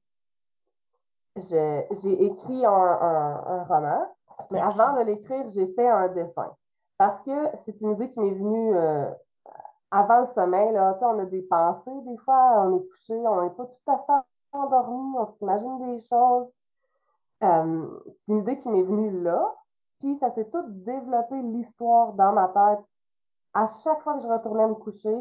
J'ai 1.38 2.26
écrit 2.26 2.66
un, 2.66 2.72
un- 2.72 3.44
un 3.48 3.64
roman, 3.64 4.06
mais 4.52 4.60
avant 4.60 4.94
de 4.98 5.02
l'écrire, 5.06 5.48
j'ai 5.50 5.68
fait 5.74 5.88
un 5.88 6.10
dessin. 6.10 6.56
Parce 6.98 7.22
que 7.22 7.56
c'est 7.66 7.80
une 7.82 7.92
idée 7.94 8.10
qui 8.10 8.20
m'est 8.20 8.34
venue 8.34 8.76
euh, 8.76 9.10
avant 9.92 10.22
le 10.22 10.26
sommeil, 10.28 10.74
là. 10.74 10.94
Tu 10.94 11.00
sais, 11.00 11.06
on 11.06 11.20
a 11.20 11.26
des 11.26 11.42
pensées, 11.44 12.02
des 12.06 12.18
fois, 12.18 12.62
on 12.66 12.78
est 12.78 12.88
couché, 12.90 13.16
on 13.28 13.42
n'est 13.44 13.50
pas 13.52 13.66
tout 13.66 13.92
à 13.92 13.98
fait 13.98 14.28
endormi, 14.58 15.16
on 15.18 15.26
s'imagine 15.26 15.80
des 15.80 16.00
choses. 16.02 16.61
Euh, 17.44 18.00
c'est 18.06 18.34
une 18.34 18.40
idée 18.40 18.58
qui 18.58 18.70
m'est 18.70 18.84
venue 18.84 19.22
là, 19.22 19.56
puis 20.00 20.16
ça 20.18 20.32
s'est 20.32 20.50
tout 20.50 20.64
développé 20.68 21.42
l'histoire 21.42 22.14
dans 22.14 22.34
ma 22.34 22.48
tête. 22.48 22.86
À 23.54 23.68
chaque 23.84 24.02
fois 24.02 24.16
que 24.16 24.22
je 24.22 24.28
retournais 24.28 24.68
me 24.68 24.76
coucher, 24.76 25.16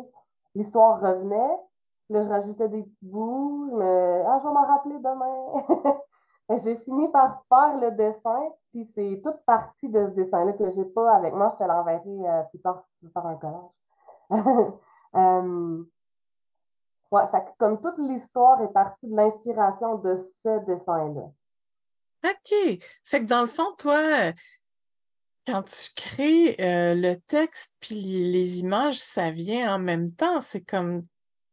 l'histoire 0.54 1.00
revenait. 1.00 1.58
Là, 2.10 2.22
je 2.22 2.28
rajoutais 2.28 2.68
des 2.68 2.82
petits 2.82 3.06
bouts. 3.06 3.68
Je 3.70 3.76
me... 3.76 4.22
Ah, 4.26 4.38
je 4.38 4.46
vais 4.46 4.52
m'en 4.52 4.66
rappeler 4.66 4.98
demain. 4.98 5.96
J'ai 6.56 6.74
fini 6.76 7.08
par 7.08 7.44
faire 7.48 7.76
le 7.76 7.92
dessin, 7.92 8.42
puis 8.70 8.84
c'est 8.84 9.20
toute 9.22 9.38
partie 9.44 9.88
de 9.88 10.06
ce 10.06 10.10
dessin-là 10.14 10.52
que 10.54 10.68
j'ai 10.70 10.84
pas 10.84 11.12
avec 11.12 11.32
moi. 11.32 11.48
Je 11.50 11.56
te 11.56 11.62
l'enverrai 11.62 12.02
euh, 12.06 12.42
plus 12.50 12.60
tard 12.60 12.80
si 12.80 12.92
tu 12.94 13.04
veux 13.04 13.12
faire 13.12 13.26
un 13.26 13.36
collage. 13.36 13.70
Euh, 15.16 15.82
ouais, 17.10 17.22
comme 17.58 17.80
toute 17.80 17.98
l'histoire 17.98 18.62
est 18.62 18.72
partie 18.72 19.08
de 19.08 19.16
l'inspiration 19.16 19.96
de 19.96 20.14
ce 20.14 20.64
dessin-là. 20.66 21.32
OK. 22.24 22.80
Fait 23.04 23.20
que 23.20 23.26
dans 23.26 23.40
le 23.40 23.46
fond, 23.46 23.74
toi, 23.78 24.32
quand 25.46 25.62
tu 25.62 25.90
crées 25.96 26.56
euh, 26.60 26.94
le 26.94 27.16
texte 27.16 27.72
puis 27.80 28.30
les, 28.30 28.60
images, 28.60 29.00
ça 29.00 29.30
vient 29.30 29.74
en 29.74 29.78
même 29.78 30.10
temps. 30.10 30.40
C'est 30.40 30.62
comme 30.62 31.02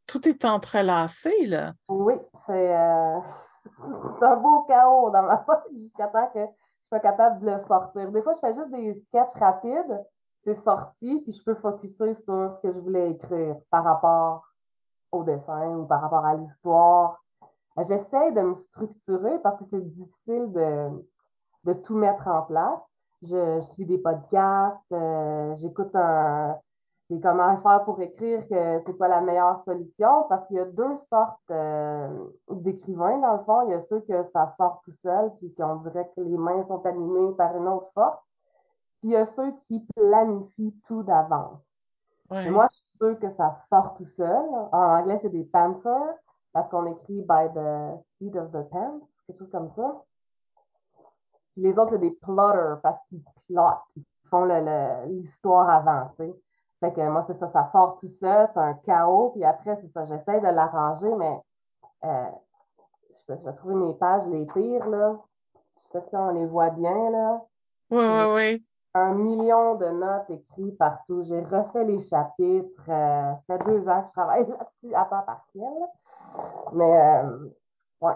tout 0.06 0.28
est 0.28 0.46
entrelacé, 0.46 1.48
là. 1.48 1.74
Oui, 1.90 2.16
c'est 2.46 2.76
euh, 2.76 3.20
c'est 4.20 4.26
un 4.26 4.38
beau 4.38 4.64
chaos 4.64 5.12
dans 5.12 5.24
ma 5.24 5.38
tête 5.38 5.74
jusqu'à 5.74 6.08
temps 6.08 6.30
que 6.34 6.40
je 6.40 6.88
sois 6.88 7.00
capable 7.00 7.42
de 7.42 7.52
le 7.52 7.60
sortir. 7.60 8.12
Des 8.12 8.22
fois, 8.22 8.34
je 8.34 8.40
fais 8.40 8.54
juste 8.54 8.72
des 8.72 8.94
sketchs 8.94 9.36
rapides, 9.36 10.06
c'est 10.44 10.56
sorti, 10.56 11.22
puis 11.24 11.34
je 11.34 11.44
peux 11.44 11.56
focuser 11.56 12.14
sur 12.14 12.54
ce 12.54 12.60
que 12.62 12.72
je 12.72 12.80
voulais 12.80 13.12
écrire 13.12 13.56
par 13.70 13.84
rapport 13.84 14.48
au 15.12 15.24
dessin 15.24 15.68
ou 15.70 15.86
par 15.86 16.02
rapport 16.02 16.26
à 16.26 16.36
l'histoire. 16.36 17.24
J'essaie 17.77 18.31
de 18.31 18.41
me 18.41 18.53
structurer 18.53 19.39
parce 19.43 19.60
que 19.60 19.65
c'est 19.65 19.81
difficile 19.81 20.51
de, 20.51 20.89
de 21.65 21.74
tout 21.74 21.96
mettre 21.96 22.27
en 22.27 22.41
place. 22.43 22.81
Je, 23.22 23.55
je 23.55 23.65
suis 23.74 23.86
des 23.86 23.98
podcasts, 23.98 24.91
euh, 24.91 25.55
j'écoute 25.55 25.96
un, 25.96 26.55
des 27.10 27.22
comment 27.22 27.55
faire 27.57 27.84
pour 27.86 28.01
écrire 28.01 28.48
que 28.48 28.81
c'est 28.86 28.98
pas 28.98 29.07
la 29.07 29.22
meilleure 29.22 29.60
solution 29.60 30.25
parce 30.27 30.46
qu'il 30.48 30.57
y 30.57 30.60
a 30.60 30.65
deux 30.65 30.96
sortes 30.96 31.39
euh, 31.51 32.10
d'écrivains 32.51 33.19
dans 33.19 33.34
le 33.34 33.43
fond. 33.43 33.67
Il 33.67 33.72
y 33.72 33.75
a 33.75 33.79
ceux 33.79 34.01
que 34.01 34.24
ça 34.24 34.48
sort 34.57 34.81
tout 34.84 34.91
seul 34.91 35.34
puis 35.36 35.53
qu'on 35.53 35.77
dirait 35.77 36.12
que 36.15 36.22
les 36.22 36.38
mains 36.38 36.63
sont 36.63 36.86
animées 36.86 37.34
par 37.38 37.55
une 37.55 37.67
autre 37.67 37.89
force. 37.93 38.19
Puis 39.00 39.10
il 39.10 39.12
y 39.12 39.15
a 39.15 39.25
ceux 39.25 39.51
qui 39.67 39.86
planifient 39.96 40.75
tout 40.86 41.03
d'avance. 41.03 41.65
Ouais. 42.29 42.50
moi, 42.50 42.67
je 42.72 42.77
suis 42.77 42.98
sûre 42.98 43.19
que 43.19 43.29
ça 43.29 43.53
sort 43.69 43.93
tout 43.93 44.05
seul. 44.05 44.46
En 44.74 45.00
anglais, 45.00 45.17
c'est 45.17 45.29
des 45.29 45.46
pantsers 45.46 46.15
parce 46.58 46.70
qu'on 46.70 46.88
écrit 46.88 47.22
by 47.22 47.54
the 47.54 48.02
seat 48.16 48.36
of 48.36 48.50
the 48.50 48.68
pants, 48.72 49.00
quelque 49.28 49.38
chose 49.38 49.52
comme 49.52 49.68
ça. 49.70 50.04
Puis 51.54 51.62
les 51.62 51.78
autres, 51.78 51.92
c'est 51.92 52.00
des 52.00 52.10
plotters 52.10 52.82
parce 52.82 53.04
qu'ils 53.04 53.22
plottent, 53.48 53.96
ils 53.96 54.04
font 54.28 54.46
l'histoire 55.06 55.70
avant, 55.70 56.10
tu 56.16 56.26
sais. 56.26 56.36
Fait 56.80 56.92
que 56.94 57.08
moi, 57.10 57.22
c'est 57.22 57.38
ça, 57.38 57.48
ça 57.48 57.64
sort 57.66 57.98
tout 57.98 58.08
seul, 58.08 58.48
c'est 58.52 58.60
un 58.60 58.74
chaos. 58.74 59.34
Puis 59.36 59.44
après, 59.44 59.76
c'est 59.76 59.88
ça, 59.90 60.06
j'essaie 60.06 60.42
de 60.42 60.48
l'arranger, 60.48 61.14
mais 61.14 61.40
euh, 62.06 62.26
je, 63.12 63.36
je 63.36 63.46
vais 63.46 63.54
trouver 63.54 63.76
mes 63.76 63.94
pages 63.94 64.26
les 64.26 64.48
pires, 64.48 64.90
là. 64.90 65.16
Je 65.76 65.82
sais 65.84 65.90
pas 65.92 66.02
si 66.02 66.16
on 66.16 66.30
les 66.32 66.48
voit 66.48 66.72
bien, 66.72 67.12
là. 67.12 67.40
Ouais, 67.92 67.98
J'ai 68.00 68.08
ouais, 68.08 68.34
ouais. 68.34 68.64
Un 68.98 69.13
million 69.13 69.75
de 69.75 69.88
notes 69.88 70.30
écrites 70.30 70.77
partout. 70.77 71.24
J'ai 71.24 71.42
refait 71.42 71.86
les 71.86 72.00
chapitres. 72.00 72.89
euh, 72.89 73.34
ça 73.48 73.58
fait 73.58 73.66
deux 73.66 73.88
ans 73.89 74.01
que 74.01 74.08
je 74.08 74.12
travaille 74.13 74.48
là-dessus 74.50 74.96
à 74.96 75.06
temps 75.06 75.24
partiel. 75.24 75.74
Mais, 76.74 77.24
euh, 77.24 77.50
ouais. 78.01 78.13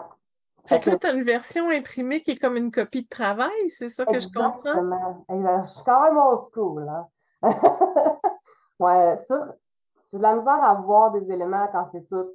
Fait 0.64 0.78
que 0.78 0.90
là, 0.90 0.96
t'as 0.96 1.12
une 1.12 1.24
version 1.24 1.70
imprimée 1.70 2.22
qui 2.22 2.32
est 2.32 2.40
comme 2.40 2.56
une 2.56 2.70
copie 2.70 3.02
de 3.02 3.08
travail, 3.08 3.50
c'est 3.68 3.88
ça 3.88 4.04
que 4.04 4.20
je 4.20 4.28
comprends? 4.28 4.60
Je 4.62 5.66
suis 5.66 5.84
quand 5.84 6.02
même 6.02 6.16
old 6.18 6.42
school, 6.52 6.88
hein. 6.88 7.08
Ouais, 8.78 9.16
sur, 9.26 9.38
j'ai 10.10 10.18
de 10.18 10.22
la 10.22 10.34
misère 10.36 10.62
à 10.62 10.74
voir 10.74 11.12
des 11.12 11.30
éléments 11.32 11.68
quand 11.72 11.88
c'est 11.92 12.08
tout 12.08 12.30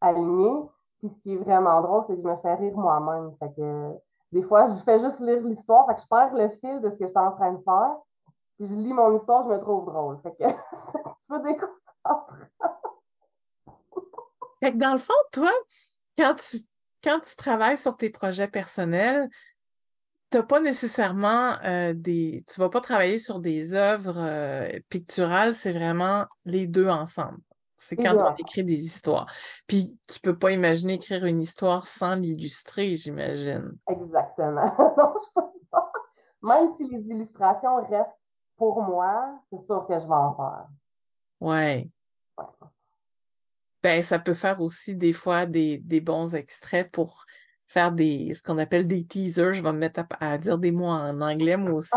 aligné. 0.00 0.68
Puis 0.98 1.08
ce 1.08 1.18
qui 1.20 1.34
est 1.34 1.36
vraiment 1.36 1.80
drôle, 1.82 2.04
c'est 2.06 2.14
que 2.14 2.22
je 2.22 2.26
me 2.26 2.36
fais 2.36 2.54
rire 2.54 2.76
moi-même. 2.76 3.34
Fait 3.38 3.52
que 3.54 3.94
des 4.32 4.42
fois, 4.42 4.68
je 4.68 4.74
fais 4.84 5.00
juste 5.00 5.20
lire 5.20 5.40
l'histoire, 5.40 5.86
fait 5.86 5.94
que 5.94 6.00
je 6.02 6.06
perds 6.06 6.34
le 6.34 6.48
fil 6.48 6.80
de 6.80 6.90
ce 6.90 6.98
que 6.98 7.04
je 7.04 7.10
suis 7.10 7.18
en 7.18 7.32
train 7.32 7.52
de 7.52 7.62
faire. 7.62 7.96
Puis 8.58 8.68
je 8.68 8.74
lis 8.74 8.92
mon 8.92 9.16
histoire, 9.16 9.42
je 9.44 9.48
me 9.48 9.58
trouve 9.58 9.86
drôle. 9.86 10.18
Fait 10.22 10.30
que 10.30 10.36
c'est 10.92 10.98
un 10.98 11.10
petit 11.10 11.26
peu 11.28 11.40
déconcentrant. 11.42 12.26
Fait 14.62 14.72
que 14.72 14.76
dans 14.76 14.92
le 14.92 14.98
fond, 14.98 15.14
toi, 15.32 15.50
quand 16.18 16.34
tu, 16.34 16.58
quand 17.02 17.18
tu 17.20 17.34
travailles 17.34 17.78
sur 17.78 17.96
tes 17.96 18.10
projets 18.10 18.46
personnels, 18.46 19.30
t'as 20.28 20.42
pas 20.42 20.60
nécessairement 20.60 21.56
euh, 21.64 21.94
des, 21.94 22.44
tu 22.46 22.60
vas 22.60 22.68
pas 22.68 22.82
travailler 22.82 23.18
sur 23.18 23.40
des 23.40 23.74
œuvres 23.74 24.18
euh, 24.18 24.68
picturales, 24.90 25.54
c'est 25.54 25.72
vraiment 25.72 26.26
les 26.44 26.66
deux 26.66 26.88
ensemble. 26.88 27.40
C'est 27.82 27.96
quand 27.96 28.14
on 28.14 28.36
écrit 28.36 28.62
des 28.62 28.84
histoires. 28.84 29.26
Puis 29.66 29.98
tu 30.06 30.20
peux 30.20 30.38
pas 30.38 30.50
imaginer 30.50 30.94
écrire 30.94 31.24
une 31.24 31.40
histoire 31.40 31.86
sans 31.86 32.14
l'illustrer, 32.14 32.94
j'imagine. 32.94 33.72
Exactement. 33.88 34.70
Non, 34.98 35.14
je 35.18 35.40
peux 35.40 35.66
pas. 35.70 35.92
Même 36.42 36.68
si 36.76 36.88
les 36.90 37.00
illustrations 37.08 37.76
restent 37.76 38.10
pour 38.58 38.82
moi, 38.82 39.40
c'est 39.50 39.64
sûr 39.64 39.86
que 39.86 39.98
je 39.98 40.06
vais 40.06 40.12
en 40.12 40.34
faire. 40.34 40.68
Ouais. 41.40 41.90
ben 43.82 44.02
ça 44.02 44.18
peut 44.18 44.34
faire 44.34 44.60
aussi 44.60 44.94
des 44.94 45.14
fois 45.14 45.46
des, 45.46 45.78
des 45.78 46.02
bons 46.02 46.34
extraits 46.34 46.90
pour 46.92 47.24
faire 47.70 47.92
des 47.92 48.34
ce 48.34 48.42
qu'on 48.42 48.58
appelle 48.58 48.88
des 48.88 49.04
teasers. 49.04 49.52
Je 49.52 49.62
vais 49.62 49.72
me 49.72 49.78
mettre 49.78 50.02
à, 50.18 50.38
dire 50.38 50.58
des 50.58 50.72
mots 50.72 50.88
en 50.88 51.20
anglais 51.20 51.56
moi 51.56 51.74
aussi. 51.74 51.90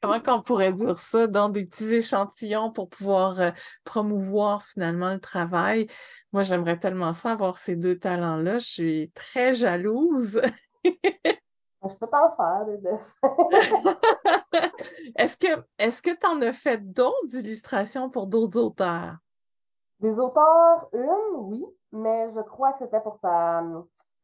Comment 0.00 0.20
qu'on 0.20 0.40
pourrait 0.40 0.72
dire 0.72 0.98
ça? 0.98 1.26
Dans 1.26 1.48
des 1.48 1.64
petits 1.64 1.94
échantillons 1.94 2.70
pour 2.70 2.88
pouvoir 2.88 3.40
euh, 3.40 3.50
promouvoir 3.84 4.62
finalement 4.62 5.12
le 5.12 5.18
travail. 5.18 5.88
Moi, 6.32 6.42
j'aimerais 6.42 6.78
tellement 6.78 7.12
ça 7.12 7.32
avoir 7.32 7.58
ces 7.58 7.74
deux 7.74 7.98
talents-là. 7.98 8.60
Je 8.60 8.66
suis 8.66 9.10
très 9.10 9.52
jalouse. 9.52 10.40
Je 10.84 11.94
peux 12.00 12.06
t'en 12.06 12.30
faire 12.36 12.64
des 12.66 12.78
dessins. 12.78 13.98
est-ce 15.16 15.36
que 15.36 15.64
est-ce 15.78 16.02
que 16.02 16.10
tu 16.10 16.26
en 16.26 16.40
as 16.40 16.52
fait 16.52 16.78
d'autres 16.92 17.34
illustrations 17.34 18.10
pour 18.10 18.28
d'autres 18.28 18.58
auteurs? 18.58 19.16
Des 19.98 20.18
auteurs, 20.18 20.88
une, 20.92 21.36
oui, 21.36 21.64
mais 21.92 22.28
je 22.30 22.40
crois 22.40 22.72
que 22.72 22.78
c'était 22.78 23.00
pour 23.00 23.16
sa 23.16 23.62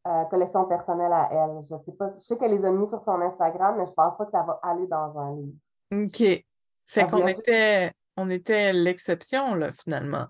euh, 0.07 0.23
collection 0.25 0.65
personnelle 0.65 1.13
à 1.13 1.29
elle. 1.31 1.61
Je 1.63 1.75
sais 1.85 1.91
pas, 1.91 2.09
je 2.09 2.19
sais 2.19 2.37
qu'elle 2.37 2.51
les 2.51 2.65
a 2.65 2.71
mis 2.71 2.87
sur 2.87 3.01
son 3.01 3.21
Instagram, 3.21 3.75
mais 3.77 3.85
je 3.85 3.93
pense 3.93 4.17
pas 4.17 4.25
que 4.25 4.31
ça 4.31 4.43
va 4.43 4.59
aller 4.63 4.87
dans 4.87 5.17
un 5.17 5.35
livre. 5.35 5.57
OK. 5.93 6.45
Fait 6.85 7.09
qu'on 7.09 7.27
était, 7.27 7.93
on 8.17 8.29
était 8.29 8.73
l'exception, 8.73 9.55
là, 9.55 9.71
finalement. 9.71 10.25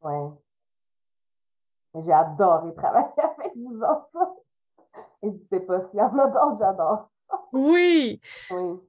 Ouais. 0.00 0.30
J'ai 1.94 2.12
adoré 2.12 2.74
travailler 2.74 3.06
avec 3.38 3.52
vous 3.56 3.82
autres. 3.82 4.36
N'hésitez 5.22 5.60
pas, 5.60 5.82
s'il 5.82 5.98
y 5.98 6.02
en 6.02 6.18
a 6.18 6.26
d'autres, 6.28 6.56
j'adore 6.58 7.10
Oui. 7.52 8.20
Oui. 8.50 8.80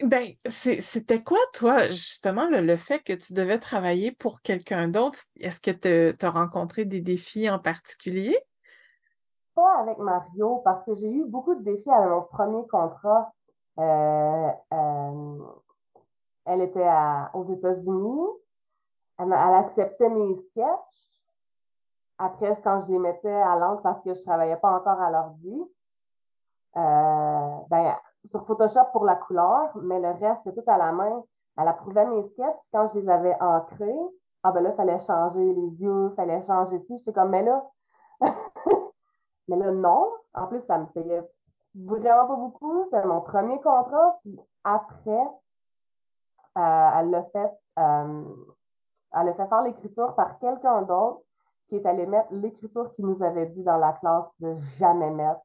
Ben, 0.00 0.32
c'était 0.46 1.24
quoi, 1.24 1.40
toi, 1.52 1.88
justement, 1.88 2.48
le, 2.48 2.76
fait 2.76 3.00
que 3.00 3.12
tu 3.12 3.32
devais 3.32 3.58
travailler 3.58 4.12
pour 4.12 4.40
quelqu'un 4.42 4.86
d'autre? 4.86 5.18
Est-ce 5.40 5.60
que 5.60 5.72
tu 6.12 6.24
as 6.24 6.30
rencontré 6.30 6.84
des 6.84 7.00
défis 7.00 7.50
en 7.50 7.58
particulier? 7.58 8.38
Pas 9.58 9.78
avec 9.80 9.98
Mario, 9.98 10.60
parce 10.64 10.84
que 10.84 10.94
j'ai 10.94 11.10
eu 11.12 11.24
beaucoup 11.24 11.56
de 11.56 11.62
défis 11.64 11.90
avec 11.90 12.08
mon 12.08 12.22
premier 12.22 12.64
contrat. 12.68 13.32
Euh, 13.80 14.50
euh, 14.72 15.38
elle 16.44 16.60
était 16.60 16.88
aux 17.34 17.44
États-Unis. 17.52 18.28
Elle, 19.18 19.32
acceptait 19.32 20.10
mes 20.10 20.32
sketchs. 20.36 21.24
Après, 22.18 22.60
quand 22.62 22.78
je 22.82 22.92
les 22.92 23.00
mettais 23.00 23.34
à 23.34 23.56
l'encre 23.56 23.82
parce 23.82 24.00
que 24.02 24.14
je 24.14 24.22
travaillais 24.22 24.58
pas 24.58 24.70
encore 24.70 25.00
à 25.00 25.10
l'ordi, 25.10 25.60
euh, 26.76 27.56
ben, 27.68 27.96
sur 28.26 28.46
Photoshop 28.46 28.92
pour 28.92 29.04
la 29.04 29.16
couleur, 29.16 29.76
mais 29.82 29.98
le 29.98 30.10
reste, 30.24 30.44
c'était 30.44 30.62
tout 30.62 30.70
à 30.70 30.78
la 30.78 30.92
main. 30.92 31.24
Elle 31.56 31.66
approuvait 31.66 32.06
mes 32.06 32.22
sketchs, 32.28 32.60
quand 32.72 32.86
je 32.86 33.00
les 33.00 33.08
avais 33.08 33.36
ancrés, 33.40 33.98
ah 34.44 34.52
ben 34.52 34.62
là, 34.62 34.70
il 34.70 34.76
fallait 34.76 35.00
changer 35.00 35.52
les 35.52 35.82
yeux, 35.82 36.10
fallait 36.10 36.42
changer 36.42 36.78
ci. 36.78 36.96
J'étais 36.98 37.12
comme, 37.12 37.30
mais 37.30 37.42
là, 37.42 37.68
mais 39.48 39.56
là, 39.56 39.70
non. 39.72 40.12
En 40.34 40.46
plus, 40.46 40.60
ça 40.60 40.78
me 40.78 40.86
payait 40.86 41.22
vraiment 41.74 42.26
pas 42.26 42.36
beaucoup. 42.36 42.82
C'était 42.84 43.04
mon 43.04 43.20
premier 43.20 43.60
contrat. 43.60 44.18
Puis 44.22 44.38
après, 44.64 45.26
euh, 46.58 46.90
elle 46.98 47.10
l'a 47.10 47.24
fait, 47.24 47.50
euh, 47.78 48.24
elle 49.12 49.28
a 49.28 49.34
fait 49.34 49.46
faire 49.46 49.62
l'écriture 49.62 50.14
par 50.14 50.38
quelqu'un 50.38 50.82
d'autre 50.82 51.22
qui 51.68 51.76
est 51.76 51.86
allé 51.86 52.06
mettre 52.06 52.32
l'écriture 52.32 52.90
qu'il 52.92 53.06
nous 53.06 53.22
avait 53.22 53.46
dit 53.46 53.62
dans 53.62 53.76
la 53.76 53.92
classe 53.92 54.28
de 54.40 54.54
jamais 54.78 55.10
mettre. 55.10 55.40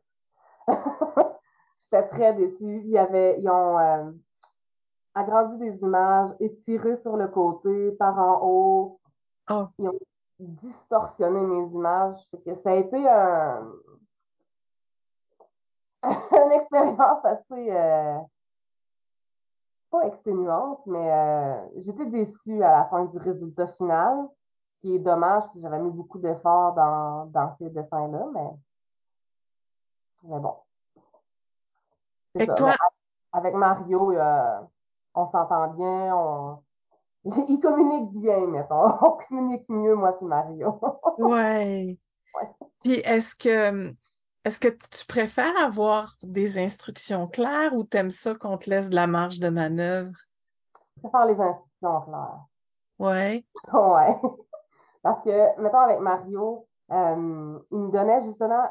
J'étais 1.78 2.08
très 2.08 2.34
déçue. 2.34 2.80
Il 2.80 2.90
y 2.90 2.98
avait, 2.98 3.40
ils 3.40 3.50
ont 3.50 3.78
euh, 3.78 4.10
agrandi 5.14 5.58
des 5.58 5.78
images, 5.82 6.30
étiré 6.40 6.96
sur 6.96 7.18
le 7.18 7.28
côté, 7.28 7.92
par 7.94 8.18
en 8.18 8.40
haut. 8.42 9.00
Oh. 9.50 9.66
Ils 9.78 9.90
ont 9.90 10.00
distorsionné 10.40 11.42
mes 11.42 11.68
images. 11.72 12.32
ça 12.56 12.72
a 12.72 12.76
été 12.76 13.08
un... 13.08 13.70
une 16.32 16.52
expérience 16.52 17.24
assez 17.24 17.72
euh, 17.72 18.18
pas 19.90 20.08
exténuante, 20.08 20.86
mais 20.88 21.12
euh, 21.12 21.68
j'étais 21.78 22.06
déçue 22.08 22.64
à 22.64 22.80
la 22.80 22.86
fin 22.86 23.06
du 23.06 23.18
résultat 23.18 23.68
final 23.68 24.28
qui 24.82 24.96
est 24.96 25.00
dommage, 25.00 25.44
parce 25.44 25.54
que 25.54 25.60
j'avais 25.60 25.80
mis 25.80 25.92
beaucoup 25.92 26.20
d'efforts 26.20 26.74
dans, 26.74 27.26
dans 27.28 27.56
ces 27.58 27.70
dessins-là, 27.70 28.26
mais, 28.34 28.50
mais 30.26 30.40
bon. 30.40 30.56
C'est 32.36 32.46
ça. 32.48 32.54
Toi... 32.56 32.74
avec 33.32 33.54
Mario, 33.56 34.12
euh, 34.12 34.60
on 35.16 35.26
s'entend 35.28 35.70
bien, 35.70 36.16
on... 36.16 36.60
il 37.48 37.60
communique 37.62 38.12
bien, 38.12 38.46
mettons. 38.48 38.88
On 39.02 39.18
communique 39.30 39.70
mieux, 39.70 39.96
moi 39.96 40.14
et 40.20 40.26
Mario. 40.26 40.78
ouais. 41.20 41.98
ouais. 42.36 42.50
Puis 42.82 42.96
est-ce 42.96 43.34
que 43.34 43.94
est-ce 44.46 44.60
que 44.60 44.68
tu 44.68 45.06
préfères 45.06 45.58
avoir 45.64 46.16
des 46.22 46.58
instructions 46.58 47.28
claires 47.28 47.74
ou 47.74 47.84
t'aimes 47.84 48.12
ça 48.12 48.36
qu'on 48.36 48.58
te 48.58 48.70
laisse 48.70 48.90
de 48.90 48.96
la 48.96 49.08
marge 49.08 49.40
de 49.40 49.50
manœuvre? 49.50 50.12
Je 50.98 51.02
préfère 51.02 51.26
les 51.26 51.40
instructions 51.40 52.02
claires. 52.02 52.46
Ouais. 53.00 53.46
Ouais. 53.72 54.22
Parce 55.04 55.22
que, 55.22 55.62
mettons, 55.62 55.80
avec 55.80 56.00
Mario, 56.00 56.68
euh, 56.92 57.60
il 57.72 57.78
me 57.78 57.92
donnait 57.92 58.22
justement. 58.22 58.64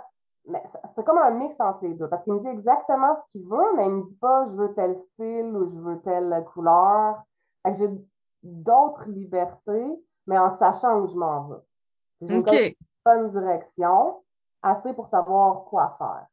C'est 0.94 1.04
comme 1.04 1.18
un 1.18 1.30
mix 1.30 1.58
entre 1.60 1.84
les 1.84 1.94
deux. 1.94 2.08
Parce 2.08 2.24
qu'il 2.24 2.32
me 2.32 2.40
dit 2.40 2.48
exactement 2.48 3.14
ce 3.14 3.20
qu'il 3.30 3.46
veut, 3.46 3.76
mais 3.76 3.86
il 3.86 3.92
me 3.92 4.02
dit 4.02 4.16
pas 4.16 4.44
je 4.44 4.56
veux 4.56 4.74
tel 4.74 4.94
style 4.94 5.56
ou 5.56 5.68
je 5.68 5.78
veux 5.80 6.00
telle 6.00 6.44
couleur. 6.52 7.22
Fait 7.62 7.72
que 7.72 7.78
j'ai 7.78 7.88
d'autres 8.42 9.08
libertés, 9.08 9.86
mais 10.26 10.38
en 10.38 10.50
sachant 10.50 10.98
où 10.98 11.06
je 11.06 11.16
m'en 11.16 11.48
vais. 11.48 11.56
J'ai 12.22 12.34
une 12.34 12.74
bonne 13.04 13.30
direction, 13.30 14.22
assez 14.62 14.94
pour 14.94 15.08
savoir 15.08 15.64
quoi 15.64 15.94
faire. 15.98 16.26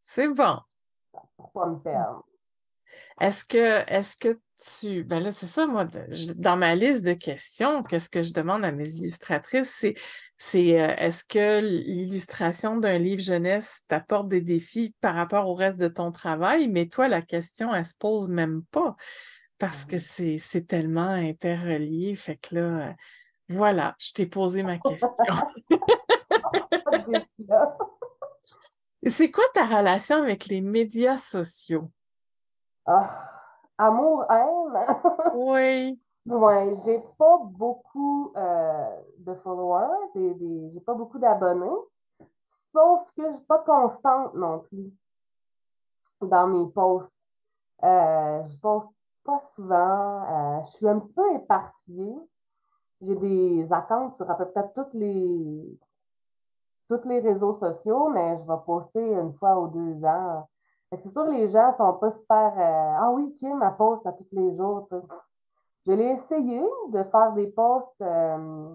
C'est 0.00 0.28
bon. 0.28 0.58
Pour 1.36 1.50
pas 1.52 1.66
me 1.66 1.78
perdre. 1.78 2.24
Est-ce 3.20 3.44
que, 3.44 3.90
est-ce 3.90 4.16
que 4.16 4.40
tu, 4.80 5.04
ben 5.04 5.22
là, 5.22 5.30
c'est 5.30 5.46
ça, 5.46 5.66
moi, 5.66 5.86
dans 6.36 6.56
ma 6.56 6.74
liste 6.74 7.04
de 7.04 7.12
questions, 7.12 7.82
qu'est-ce 7.82 8.10
que 8.10 8.22
je 8.22 8.32
demande 8.32 8.64
à 8.64 8.72
mes 8.72 8.88
illustratrices, 8.88 9.70
c'est, 9.70 9.94
c'est, 10.36 10.80
euh, 10.80 10.94
est-ce 10.96 11.24
que 11.24 11.60
l'illustration 11.60 12.76
d'un 12.76 12.98
livre 12.98 13.22
jeunesse 13.22 13.84
t'apporte 13.88 14.28
des 14.28 14.40
défis 14.40 14.94
par 15.00 15.14
rapport 15.14 15.48
au 15.48 15.54
reste 15.54 15.78
de 15.78 15.88
ton 15.88 16.12
travail? 16.12 16.68
Mais 16.68 16.86
toi, 16.86 17.08
la 17.08 17.22
question, 17.22 17.74
elle 17.74 17.84
se 17.84 17.94
pose 17.94 18.28
même 18.28 18.62
pas 18.70 18.96
parce 19.58 19.84
que 19.84 19.98
c'est, 19.98 20.38
c'est 20.38 20.66
tellement 20.66 21.10
interrelié. 21.10 22.14
Fait 22.16 22.36
que 22.36 22.54
là, 22.54 22.88
euh, 22.88 22.92
voilà, 23.48 23.94
je 23.98 24.12
t'ai 24.12 24.26
posé 24.26 24.62
ma 24.62 24.78
question. 24.78 25.10
c'est 29.08 29.30
quoi 29.30 29.44
ta 29.54 29.66
relation 29.66 30.16
avec 30.16 30.46
les 30.46 30.60
médias 30.60 31.18
sociaux? 31.18 31.90
Ah, 32.86 33.08
amour, 33.78 34.24
haine. 34.30 34.96
oui. 35.34 36.00
Ouais, 36.26 36.72
j'ai 36.84 37.02
pas 37.18 37.38
beaucoup 37.42 38.32
euh, 38.36 38.96
de 39.18 39.34
followers, 39.34 40.10
des, 40.14 40.34
des, 40.34 40.70
j'ai 40.70 40.80
pas 40.80 40.94
beaucoup 40.94 41.18
d'abonnés, 41.18 41.66
sauf 42.72 43.10
que 43.16 43.26
je 43.26 43.36
suis 43.36 43.46
pas 43.46 43.60
constante 43.60 44.34
non 44.34 44.60
plus 44.60 44.92
dans 46.20 46.46
mes 46.46 46.70
posts. 46.70 47.16
Euh, 47.82 48.42
je 48.44 48.60
poste 48.60 48.90
pas 49.24 49.40
souvent, 49.54 50.58
euh, 50.58 50.62
je 50.62 50.70
suis 50.70 50.88
un 50.88 50.98
petit 50.98 51.14
peu 51.14 51.36
éparpillée. 51.36 52.16
J'ai 53.00 53.16
des 53.16 53.72
accounts 53.72 54.10
sur 54.10 54.30
à 54.30 54.36
peu 54.36 54.46
près 54.50 54.70
toutes 54.74 54.92
les 54.92 55.78
tous 56.96 57.08
les 57.08 57.20
réseaux 57.20 57.54
sociaux, 57.54 58.08
mais 58.08 58.36
je 58.36 58.46
vais 58.46 58.58
poster 58.66 59.00
une 59.00 59.32
fois 59.32 59.58
ou 59.60 59.68
deux 59.68 60.04
ans 60.04 60.46
c'est 60.98 61.12
sûr 61.12 61.24
que 61.24 61.30
les 61.30 61.48
gens 61.48 61.72
sont 61.72 61.94
pas 61.94 62.10
super 62.10 62.52
euh, 62.58 62.96
Ah 62.98 63.10
oui, 63.12 63.32
Kim, 63.34 63.62
elle 63.62 63.76
poste 63.76 64.06
à 64.06 64.12
tous 64.12 64.26
les 64.32 64.52
jours. 64.52 64.88
Je 65.86 65.92
l'ai 65.92 66.12
essayé 66.12 66.60
de 66.88 67.02
faire 67.04 67.32
des 67.32 67.48
posts 67.52 68.00
euh, 68.00 68.74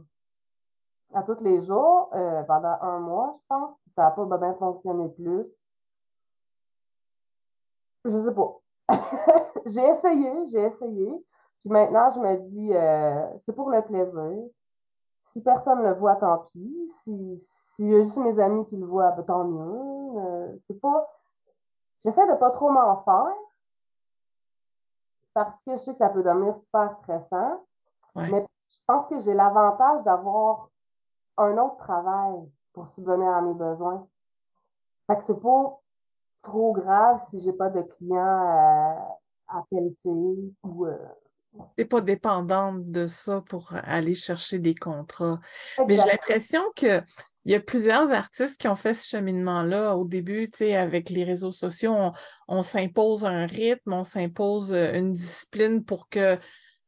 à 1.13 1.23
tous 1.23 1.41
les 1.41 1.61
jours 1.61 2.09
euh, 2.13 2.41
pendant 2.43 2.77
un 2.81 2.99
mois, 2.99 3.31
je 3.33 3.41
pense, 3.49 3.75
puis 3.81 3.91
ça 3.95 4.03
n'a 4.03 4.11
pas 4.11 4.37
bien 4.37 4.53
fonctionné 4.55 5.09
plus. 5.09 5.45
Je 8.05 8.23
sais 8.23 8.33
pas. 8.33 8.59
j'ai 9.65 9.85
essayé, 9.87 10.31
j'ai 10.47 10.63
essayé. 10.63 11.25
Puis 11.59 11.69
maintenant, 11.69 12.09
je 12.11 12.19
me 12.19 12.37
dis, 12.47 13.39
c'est 13.43 13.53
pour 13.53 13.69
le 13.69 13.81
plaisir. 13.81 14.47
Si 15.23 15.41
personne 15.41 15.79
ne 15.79 15.89
le 15.89 15.93
voit, 15.95 16.15
tant 16.15 16.37
pis. 16.37 16.89
Si, 17.03 17.39
s'il 17.75 17.87
y 17.87 17.95
a 17.95 18.01
juste 18.01 18.17
mes 18.17 18.39
amis 18.39 18.65
qui 18.65 18.77
le 18.77 18.85
voient, 18.85 19.11
ben, 19.11 19.23
tant 19.23 19.43
mieux. 19.43 20.57
c'est 20.67 20.79
pas 20.79 21.07
J'essaie 22.05 22.27
de 22.27 22.37
pas 22.37 22.51
trop 22.51 22.69
m'en 22.69 22.97
faire 22.97 23.33
parce 25.33 25.61
que 25.63 25.71
je 25.71 25.77
sais 25.77 25.91
que 25.91 25.97
ça 25.97 26.09
peut 26.09 26.21
devenir 26.21 26.55
super 26.55 26.93
stressant. 26.93 27.65
Mais 28.15 28.45
je 28.69 28.77
pense 28.87 29.07
que 29.07 29.19
j'ai 29.19 29.33
l'avantage 29.33 30.03
d'avoir 30.03 30.69
un 31.37 31.57
autre 31.57 31.77
travail 31.77 32.47
pour 32.73 32.87
subvenir 32.89 33.27
à 33.29 33.41
mes 33.41 33.53
besoins. 33.53 34.07
Fait 35.07 35.17
que 35.17 35.23
c'est 35.23 35.41
pas 35.41 35.79
trop 36.43 36.73
grave 36.73 37.21
si 37.29 37.39
j'ai 37.41 37.53
pas 37.53 37.69
de 37.69 37.81
clients 37.81 38.21
à, 38.21 39.17
à 39.47 39.63
pelleter 39.69 40.53
ou 40.63 40.85
euh, 40.85 40.97
t'es 41.75 41.85
pas 41.85 42.01
dépendante 42.01 42.89
de 42.91 43.07
ça 43.07 43.41
pour 43.41 43.73
aller 43.83 44.15
chercher 44.15 44.59
des 44.59 44.75
contrats. 44.75 45.39
Mais 45.87 45.95
j'ai 45.95 46.09
l'impression 46.09 46.61
que 46.75 47.01
il 47.45 47.51
y 47.51 47.55
a 47.55 47.59
plusieurs 47.59 48.11
artistes 48.11 48.57
qui 48.57 48.67
ont 48.67 48.75
fait 48.75 48.95
ce 48.95 49.07
cheminement-là 49.09 49.95
au 49.95 50.05
début, 50.05 50.49
tu 50.49 50.59
sais, 50.59 50.75
avec 50.75 51.11
les 51.11 51.23
réseaux 51.23 51.51
sociaux, 51.51 51.93
on, 51.93 52.11
on 52.47 52.61
s'impose 52.63 53.23
un 53.23 53.45
rythme, 53.45 53.93
on 53.93 54.03
s'impose 54.03 54.73
euh, 54.73 54.97
une 54.97 55.13
discipline 55.13 55.85
pour 55.85 56.09
que 56.09 56.39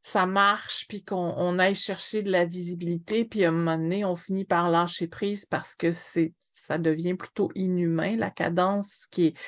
ça 0.02 0.26
marche, 0.26 0.86
puis 0.88 1.04
qu'on 1.04 1.34
on 1.36 1.58
aille 1.60 1.74
chercher 1.76 2.22
de 2.22 2.32
la 2.32 2.44
visibilité, 2.44 3.24
puis 3.24 3.44
à 3.44 3.48
un 3.48 3.52
moment 3.52 3.76
donné, 3.76 4.04
on 4.04 4.16
finit 4.16 4.44
par 4.44 4.70
lâcher 4.70 5.06
prise 5.06 5.46
parce 5.46 5.76
que 5.76 5.92
c'est 5.92 6.34
ça 6.38 6.78
devient 6.78 7.14
plutôt 7.14 7.50
inhumain, 7.54 8.16
la 8.16 8.30
cadence 8.30 9.06
qui 9.10 9.26
est, 9.26 9.38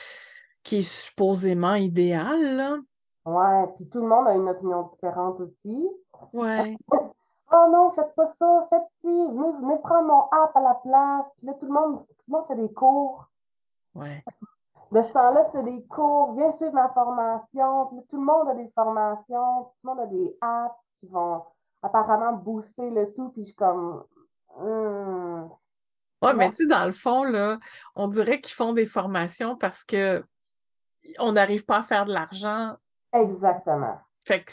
qui 0.63 0.79
est 0.79 0.83
supposément 0.83 1.75
idéale, 1.75 2.57
là. 2.57 2.79
Ouais, 3.31 3.67
puis 3.77 3.89
tout 3.89 4.01
le 4.01 4.09
monde 4.09 4.27
a 4.29 4.35
une 4.35 4.49
opinion 4.49 4.83
différente 4.83 5.41
aussi. 5.41 5.89
Ouais. 6.33 6.77
Oh 7.53 7.67
non, 7.69 7.91
faites 7.91 8.15
pas 8.15 8.29
ça, 8.29 8.65
faites 8.71 8.87
ci, 9.01 9.09
venez, 9.09 9.53
venez 9.55 9.77
prendre 9.81 10.07
mon 10.07 10.23
app 10.31 10.57
à 10.57 10.61
la 10.61 10.75
place. 10.75 11.27
Puis 11.37 11.49
là, 11.49 11.55
tout 11.55 11.67
le 11.67 11.73
monde, 11.73 11.99
tout 11.99 12.25
le 12.29 12.33
monde 12.33 12.47
fait 12.47 12.55
des 12.55 12.73
cours. 12.73 13.27
Ouais. 13.97 14.23
De 14.93 15.03
ce 15.03 15.13
temps-là, 15.13 15.49
c'est 15.51 15.65
des 15.65 15.85
cours, 15.87 16.35
viens 16.35 16.53
suivre 16.53 16.75
ma 16.75 16.89
formation. 16.91 17.87
Puis 17.87 17.97
là, 17.97 18.03
tout 18.09 18.19
le 18.19 18.25
monde 18.25 18.49
a 18.51 18.55
des 18.55 18.69
formations, 18.69 19.65
tout 19.65 19.73
le 19.83 19.89
monde 19.91 19.99
a 19.99 20.07
des 20.07 20.39
apps 20.41 20.77
qui 20.99 21.09
vont 21.09 21.43
apparemment 21.83 22.35
booster 22.35 22.89
le 22.89 23.13
tout. 23.15 23.31
Puis 23.31 23.43
je 23.43 23.49
suis 23.49 23.57
comme, 23.57 24.05
hmm, 24.57 25.49
Ouais, 26.23 26.35
mais 26.35 26.47
non. 26.47 26.51
tu 26.51 26.57
sais, 26.57 26.67
dans 26.67 26.85
le 26.85 26.93
fond, 26.93 27.25
là, 27.25 27.59
on 27.95 28.09
dirait 28.09 28.41
qu'ils 28.41 28.55
font 28.55 28.73
des 28.73 28.87
formations 28.87 29.57
parce 29.57 29.85
que 29.85 30.25
on 31.19 31.33
n'arrive 31.33 31.65
pas 31.65 31.79
à 31.79 31.83
faire 31.83 32.05
de 32.05 32.13
l'argent. 32.13 32.77
Exactement. 33.13 33.99
Fait 34.27 34.45
que 34.45 34.53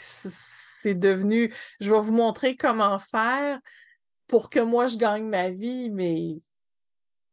c'est 0.80 0.94
devenu, 0.94 1.52
je 1.80 1.92
vais 1.92 2.00
vous 2.00 2.12
montrer 2.12 2.56
comment 2.56 2.98
faire 2.98 3.60
pour 4.26 4.50
que 4.50 4.60
moi 4.60 4.86
je 4.86 4.96
gagne 4.98 5.26
ma 5.28 5.50
vie, 5.50 5.90
mais 5.90 6.38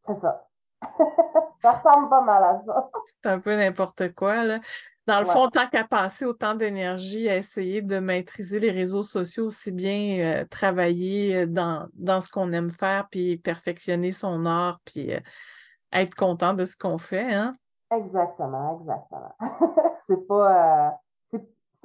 C'est 0.05 0.19
ça. 0.19 0.47
Ça 1.61 1.71
ressemble 1.73 2.09
pas 2.09 2.21
mal 2.21 2.43
à 2.43 2.61
ça. 2.65 2.89
c'est 3.03 3.25
un 3.29 3.39
peu 3.39 3.55
n'importe 3.55 4.13
quoi, 4.13 4.43
là. 4.43 4.59
Dans 5.07 5.19
le 5.19 5.25
Ouais. 5.25 5.33
fond, 5.33 5.47
tant 5.49 5.67
qu'à 5.67 5.83
passer 5.83 6.25
autant 6.25 6.55
d'énergie 6.55 7.29
à 7.29 7.37
essayer 7.37 7.81
de 7.83 7.99
maîtriser 7.99 8.59
les 8.59 8.71
réseaux 8.71 9.03
sociaux, 9.03 9.45
aussi 9.45 9.71
bien 9.71 10.41
euh, 10.41 10.45
travailler 10.45 11.37
euh, 11.43 11.45
dans, 11.45 11.87
dans 11.93 12.21
ce 12.21 12.29
qu'on 12.29 12.51
aime 12.53 12.71
faire, 12.71 13.07
puis 13.09 13.37
perfectionner 13.37 14.11
son 14.11 14.45
art, 14.45 14.79
puis 14.83 15.13
euh, 15.13 15.19
être 15.93 16.15
content 16.15 16.53
de 16.53 16.65
ce 16.65 16.75
qu'on 16.75 16.97
fait, 16.97 17.33
hein? 17.33 17.55
Exactement, 17.91 18.79
exactement. 18.81 19.35
C'est 20.07 20.27
pas. 20.27 20.87
euh, 20.87 20.91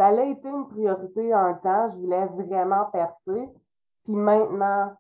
ça 0.01 0.07
a 0.07 0.23
été 0.23 0.49
une 0.49 0.67
priorité 0.67 1.31
un 1.35 1.53
temps. 1.53 1.87
Je 1.89 1.99
voulais 1.99 2.25
vraiment 2.25 2.87
percer. 2.87 3.51
Puis 4.05 4.17
maintenant, 4.17 4.97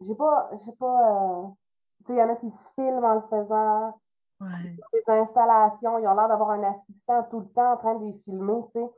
j'ai 0.00 0.16
pas. 0.16 0.50
J'ai 0.64 0.72
pas. 0.72 1.12
euh, 1.12 1.46
tu 2.04 2.06
sais, 2.06 2.12
il 2.14 2.18
y 2.18 2.22
en 2.22 2.28
a 2.28 2.34
qui 2.34 2.50
se 2.50 2.68
filment 2.74 3.04
en 3.04 3.14
le 3.14 3.20
faisant. 3.30 4.00
Ouais. 4.40 4.76
Des 4.92 5.12
installations, 5.12 5.96
ils 5.98 6.08
ont 6.08 6.14
l'air 6.16 6.26
d'avoir 6.26 6.50
un 6.50 6.64
assistant 6.64 7.22
tout 7.30 7.38
le 7.38 7.48
temps 7.50 7.74
en 7.74 7.76
train 7.76 7.94
de 7.94 8.04
les 8.04 8.12
filmer, 8.14 8.62
tu 8.74 8.80
sais. 8.80 8.90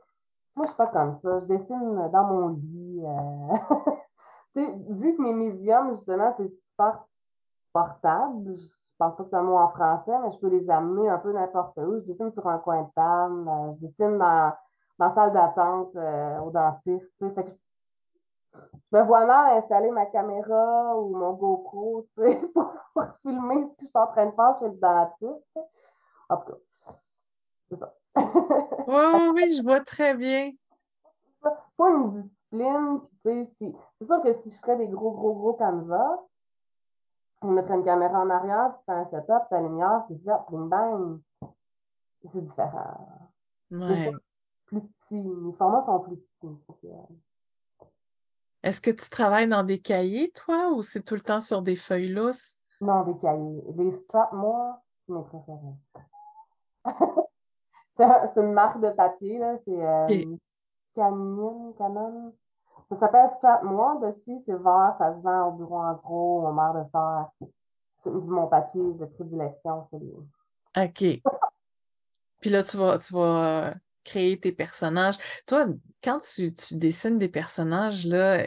Moi, 0.55 0.63
je 0.63 0.67
suis 0.69 0.77
pas 0.77 0.87
comme 0.87 1.13
ça. 1.13 1.37
Je 1.37 1.45
dessine 1.45 2.09
dans 2.11 2.23
mon 2.23 2.47
lit. 2.49 3.03
euh. 3.05 3.93
Tu 4.55 4.65
sais, 4.65 4.73
vu 4.89 5.15
que 5.15 5.21
mes 5.21 5.33
médiums, 5.35 5.89
justement, 5.89 6.33
c'est 6.35 6.49
super 6.49 7.05
portable, 7.77 8.55
je 8.55 8.95
pense 8.97 9.15
pas 9.15 9.23
que 9.23 9.29
c'est 9.29 9.35
un 9.35 9.43
mot 9.43 9.57
en 9.57 9.69
français, 9.69 10.11
mais 10.23 10.31
je 10.31 10.39
peux 10.39 10.47
les 10.47 10.67
amener 10.67 11.07
un 11.09 11.19
peu 11.19 11.31
n'importe 11.31 11.77
où. 11.77 11.99
Je 11.99 12.05
dessine 12.05 12.31
sur 12.31 12.47
un 12.47 12.57
coin 12.57 12.81
de 12.81 12.89
table, 12.95 13.47
euh, 13.47 13.73
je 13.75 13.87
dessine 13.87 14.17
dans, 14.17 14.51
dans 14.97 15.07
la 15.07 15.11
salle 15.11 15.33
d'attente 15.33 15.95
euh, 15.95 16.39
au 16.39 16.49
dentiste. 16.49 17.15
Fait 17.35 17.43
que 17.43 17.51
je 17.51 18.97
me 18.97 19.03
vois 19.03 19.27
mal 19.27 19.57
installer 19.57 19.91
ma 19.91 20.07
caméra 20.07 20.97
ou 20.97 21.15
mon 21.15 21.33
GoPro 21.33 22.07
pour, 22.53 22.73
pour 22.93 23.03
filmer 23.21 23.67
ce 23.67 23.73
que 23.73 23.81
je 23.81 23.85
suis 23.85 23.97
en 23.97 24.07
train 24.07 24.25
de 24.25 24.31
faire 24.31 24.55
chez 24.57 24.69
le 24.69 24.77
dentiste. 24.77 25.59
En 26.29 26.37
tout 26.37 26.51
cas, 26.51 26.57
c'est 27.69 27.77
ça. 27.77 27.93
Oui, 28.87 29.03
oui, 29.13 29.31
oui, 29.35 29.55
je 29.55 29.61
vois 29.61 29.81
très 29.81 30.15
bien. 30.15 30.49
pas 31.77 31.89
une 31.91 32.23
discipline, 32.23 33.01
puis 33.23 33.47
tu 33.59 33.67
sais, 33.67 33.75
c'est 33.99 34.05
sûr 34.07 34.23
que 34.23 34.33
si 34.33 34.49
je 34.49 34.59
ferais 34.61 34.77
des 34.77 34.87
gros, 34.87 35.11
gros, 35.11 35.35
gros 35.35 35.53
canevas, 35.53 36.17
on 37.41 37.51
mettrait 37.51 37.75
une 37.75 37.83
caméra 37.85 38.19
en 38.19 38.29
arrière, 38.29 38.73
tu 38.77 38.85
fais 38.85 38.91
un 38.93 39.05
setup, 39.05 39.49
ta 39.49 39.61
lumière, 39.61 40.03
c'est 40.07 40.17
fait, 40.23 40.31
bing 40.51 40.69
bang. 40.69 41.19
C'est 42.25 42.41
différent. 42.41 43.29
Ouais. 43.71 44.11
plus 44.65 44.81
petits, 44.81 45.21
les 45.21 45.53
formats 45.53 45.81
sont 45.81 45.99
plus 45.99 46.17
petits. 46.41 46.87
Euh, 46.87 47.83
Est-ce 48.63 48.81
que 48.81 48.91
tu 48.91 49.09
travailles 49.09 49.47
dans 49.47 49.63
des 49.63 49.79
cahiers, 49.79 50.31
toi, 50.31 50.71
ou 50.73 50.81
c'est 50.81 51.03
tout 51.03 51.15
le 51.15 51.21
temps 51.21 51.41
sur 51.41 51.61
des 51.61 51.75
feuilles 51.75 52.09
lousses? 52.09 52.57
non, 52.81 53.03
des 53.03 53.17
cahiers. 53.17 53.63
Les 53.75 53.91
Strathmore, 53.91 54.77
c'est 55.05 55.13
mes 55.13 55.23
préférés. 55.23 55.75
C'est 57.95 58.03
un- 58.03 58.27
c'est 58.27 58.41
une 58.41 58.53
marque 58.53 58.79
de 58.79 58.91
papier, 58.91 59.39
là, 59.39 59.57
c'est 59.65 59.71
euh, 59.83 60.35
Canon, 60.93 61.73
Canon. 61.79 62.31
Ça 62.89 62.95
s'appelle 62.95 63.29
Strathmore, 63.29 63.99
dessus, 63.99 64.39
c'est 64.45 64.55
vert, 64.55 64.95
ça 64.97 65.13
se 65.13 65.21
vend 65.21 65.49
au 65.49 65.51
bureau 65.51 65.79
en 65.79 65.93
gros, 65.95 66.47
au 66.47 66.53
mar 66.53 66.73
de. 66.73 66.81
C'est 67.97 68.09
mon 68.11 68.47
papier 68.47 68.81
de 68.81 69.05
prédilection, 69.05 69.83
c'est 69.89 69.99
les... 69.99 70.13
OK. 70.85 71.21
Puis 72.39 72.49
là, 72.49 72.63
tu 72.63 72.77
vas, 72.77 72.97
tu 72.99 73.13
euh, 73.15 73.73
créer 74.05 74.39
tes 74.39 74.51
personnages. 74.51 75.17
Toi, 75.47 75.65
quand 76.03 76.19
tu, 76.19 76.53
dessines 76.71 77.17
des 77.17 77.27
personnages, 77.27 78.05
là, 78.05 78.45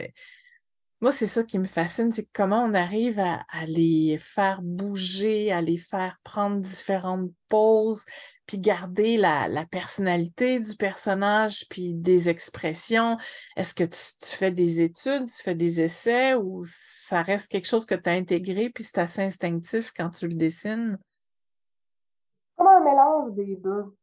moi, 1.01 1.11
c'est 1.11 1.27
ça 1.27 1.43
qui 1.43 1.59
me 1.59 1.67
fascine, 1.67 2.11
c'est 2.11 2.27
comment 2.33 2.63
on 2.63 2.73
arrive 2.73 3.19
à 3.19 3.43
les 3.67 4.17
faire 4.17 4.61
bouger, 4.63 5.51
à 5.51 5.61
les 5.61 5.77
faire 5.77 6.19
prendre 6.23 6.59
différentes 6.59 7.29
poses, 7.47 8.05
puis 8.51 8.59
garder 8.59 9.15
la, 9.15 9.47
personnalité 9.65 10.59
du 10.59 10.75
personnage, 10.75 11.65
puis 11.69 11.93
des 11.93 12.27
expressions. 12.27 13.15
Est-ce 13.55 13.73
que 13.73 13.85
tu, 13.85 14.35
fais 14.35 14.51
des 14.51 14.81
études, 14.81 15.27
tu 15.27 15.41
fais 15.41 15.55
des 15.55 15.79
essais, 15.79 16.35
ou 16.35 16.63
ça 16.65 17.21
reste 17.21 17.49
quelque 17.49 17.67
chose 17.67 17.85
que 17.85 17.95
tu 17.95 18.09
as 18.09 18.11
intégré, 18.13 18.69
puis 18.69 18.83
c'est 18.83 18.97
assez 18.97 19.21
instinctif 19.21 19.93
quand 19.95 20.09
tu 20.09 20.27
le 20.27 20.35
dessines? 20.35 20.97
comme 22.57 22.67
un 22.67 22.81
mélange 22.81 23.31
des 23.35 23.55
deux. 23.55 23.95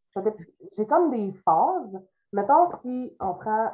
J'ai 0.72 0.87
comme 0.87 1.11
des 1.11 1.30
phases. 1.44 2.00
Mettons, 2.32 2.70
si 2.80 3.14
on 3.20 3.34
prend 3.34 3.70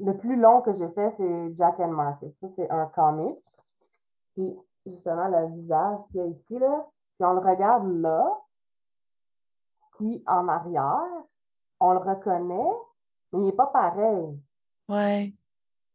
le 0.00 0.18
plus 0.18 0.36
long 0.36 0.60
que 0.60 0.74
j'ai 0.74 0.90
fait, 0.90 1.14
c'est 1.16 1.56
Jack 1.56 1.80
and 1.80 1.92
Marcus. 1.92 2.30
Ça, 2.42 2.48
c'est 2.56 2.70
un 2.70 2.86
comic. 2.94 3.38
Puis, 4.34 4.54
justement, 4.84 5.28
le 5.28 5.46
visage 5.56 6.00
qu'il 6.10 6.20
y 6.20 6.24
a 6.24 6.26
ici, 6.26 6.58
là, 6.58 6.86
si 7.14 7.24
on 7.24 7.32
le 7.32 7.40
regarde 7.40 7.90
là, 7.90 8.38
puis 10.02 10.22
en 10.26 10.48
arrière, 10.48 11.22
on 11.78 11.92
le 11.92 11.98
reconnaît, 11.98 12.76
mais 13.32 13.38
il 13.38 13.44
n'est 13.46 13.52
pas 13.52 13.66
pareil. 13.66 14.36
Ouais. 14.88 15.32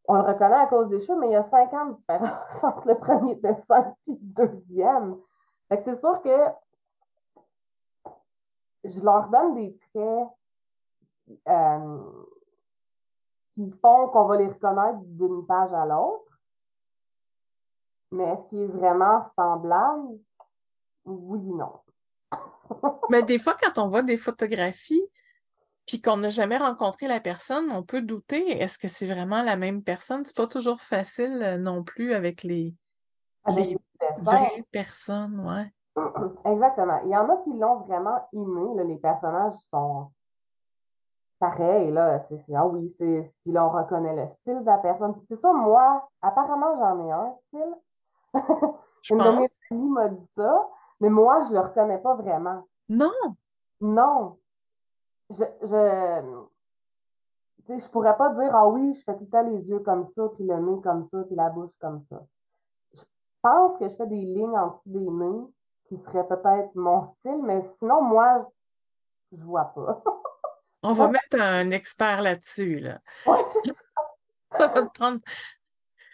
On 0.08 0.15
le 0.15 0.22
reconnaît 0.22 0.56
à 0.56 0.67
cause 0.67 0.88
des 0.88 1.02
cheveux, 1.02 1.20
mais 1.20 1.28
il 1.28 1.34
y 1.34 1.36
a 1.36 1.43
50 1.43 1.96
différences 1.96 2.63
entre 2.63 2.88
le 2.88 2.96
premier 2.96 3.36
dessin 3.36 3.93
et 4.08 4.12
le 4.12 4.17
deuxième. 4.22 5.17
Fait 5.67 5.78
que 5.80 5.84
c'est 5.84 6.00
sûr 6.00 6.22
que 6.22 6.38
je 8.86 9.02
leur 9.02 9.28
donne 9.28 9.56
des 9.56 9.76
traits 9.76 10.28
euh, 11.50 12.00
qui 13.54 13.70
font 13.72 14.08
qu'on 14.08 14.26
va 14.26 14.38
les 14.38 14.48
reconnaître 14.48 15.00
d'une 15.02 15.46
page 15.46 15.74
à 15.74 15.86
l'autre. 15.86 16.39
Mais 18.12 18.24
est-ce 18.24 18.46
qu'il 18.46 18.62
est 18.62 18.67
vraiment 18.67 19.20
semblable? 19.36 20.17
Oui, 21.04 21.41
non. 21.41 21.74
Mais 23.10 23.23
des 23.23 23.38
fois, 23.38 23.56
quand 23.62 23.82
on 23.82 23.89
voit 23.89 24.03
des 24.03 24.17
photographies, 24.17 25.03
puis 25.86 26.01
qu'on 26.01 26.17
n'a 26.17 26.30
jamais 26.30 26.58
rencontré 26.58 27.08
la 27.08 27.21
personne, 27.21 27.71
on 27.71 27.82
peut 27.82 28.01
douter, 28.01 28.62
est-ce 28.62 28.77
que 28.77 28.88
c'est 28.89 29.08
vraiment 29.08 29.41
la 29.41 29.56
même 29.56 29.84
personne? 29.84 30.25
C'est 30.25 30.36
pas 30.36 30.47
toujours 30.47 30.82
facile 30.82 31.39
euh, 31.41 31.58
non 31.58 31.84
plus 31.84 32.13
avec 32.13 32.43
les, 32.43 32.75
Avec 33.45 33.69
les 33.69 33.77
vraies 34.17 34.65
personnes, 34.71 35.39
ouais. 35.39 35.71
exactement. 36.45 36.99
Il 37.06 37.10
y 37.10 37.17
en 37.17 37.30
a 37.30 37.38
qui 37.38 37.53
l'ont 37.58 37.77
vraiment 37.80 38.27
inné. 38.34 38.75
là, 38.75 38.84
les 38.84 38.97
personnages 38.97 39.53
sont 39.71 40.12
pareils. 41.39 41.91
Là. 41.91 42.21
C'est, 42.23 42.43
ah 42.53 42.65
oui, 42.65 42.93
c'est, 42.99 43.34
puis 43.43 43.53
là, 43.53 43.65
on 43.65 43.69
reconnaît 43.69 44.15
le 44.15 44.27
style 44.27 44.60
de 44.60 44.65
la 44.65 44.77
personne. 44.80 45.13
Puis 45.13 45.25
c'est 45.30 45.36
ça, 45.38 45.53
moi, 45.53 46.10
apparemment, 46.21 46.75
j'en 46.77 47.08
ai 47.08 47.12
un 47.12 47.34
style. 47.34 47.75
Je 49.03 49.13
Une 49.13 49.19
de 49.19 49.30
mes 49.30 49.38
pense. 49.38 49.62
amies 49.71 49.89
m'a 49.89 50.10
dit 50.10 50.27
ça, 50.36 50.67
mais 50.99 51.10
moi, 51.10 51.41
je 51.47 51.53
le 51.53 51.60
reconnais 51.60 51.99
pas 51.99 52.15
vraiment. 52.15 52.67
Non, 52.89 53.12
Non. 53.81 54.38
Je, 55.29 55.43
je, 55.62 56.21
tu 57.65 57.73
sais, 57.73 57.86
je 57.86 57.91
pourrais 57.91 58.15
pas 58.15 58.29
dire, 58.33 58.55
ah 58.55 58.67
oui, 58.67 58.93
je 58.93 59.03
fais 59.03 59.13
tout 59.17 59.25
le 59.25 59.29
temps 59.29 59.43
les 59.43 59.69
yeux 59.69 59.79
comme 59.79 60.05
ça, 60.05 60.23
puis 60.36 60.45
le 60.45 60.55
nez 60.57 60.81
comme 60.81 61.03
ça, 61.03 61.17
puis 61.25 61.36
la 61.36 61.49
bouche 61.49 61.77
comme 61.79 62.01
ça. 62.10 62.23
Je 62.93 63.01
pense 63.41 63.77
que 63.77 63.89
je 63.89 63.95
fais 63.95 64.07
des 64.07 64.21
lignes 64.21 64.57
en 64.57 64.67
dessous 64.69 64.81
des 64.89 65.10
nez 65.10 65.47
qui 65.89 65.97
seraient 65.97 66.27
peut-être 66.27 66.73
mon 66.75 67.03
style, 67.03 67.41
mais 67.43 67.62
sinon, 67.77 68.01
moi, 68.01 68.47
je, 69.31 69.38
je 69.38 69.43
vois 69.43 69.65
pas. 69.75 70.01
On 70.83 70.93
va 70.93 71.07
mettre 71.10 71.41
un 71.41 71.71
expert 71.71 72.21
là-dessus, 72.21 72.79
là. 72.79 72.99
Ouais, 73.25 73.43
Ça 74.57 74.67
va 74.67 74.83
te 74.83 74.91
prendre. 74.97 75.19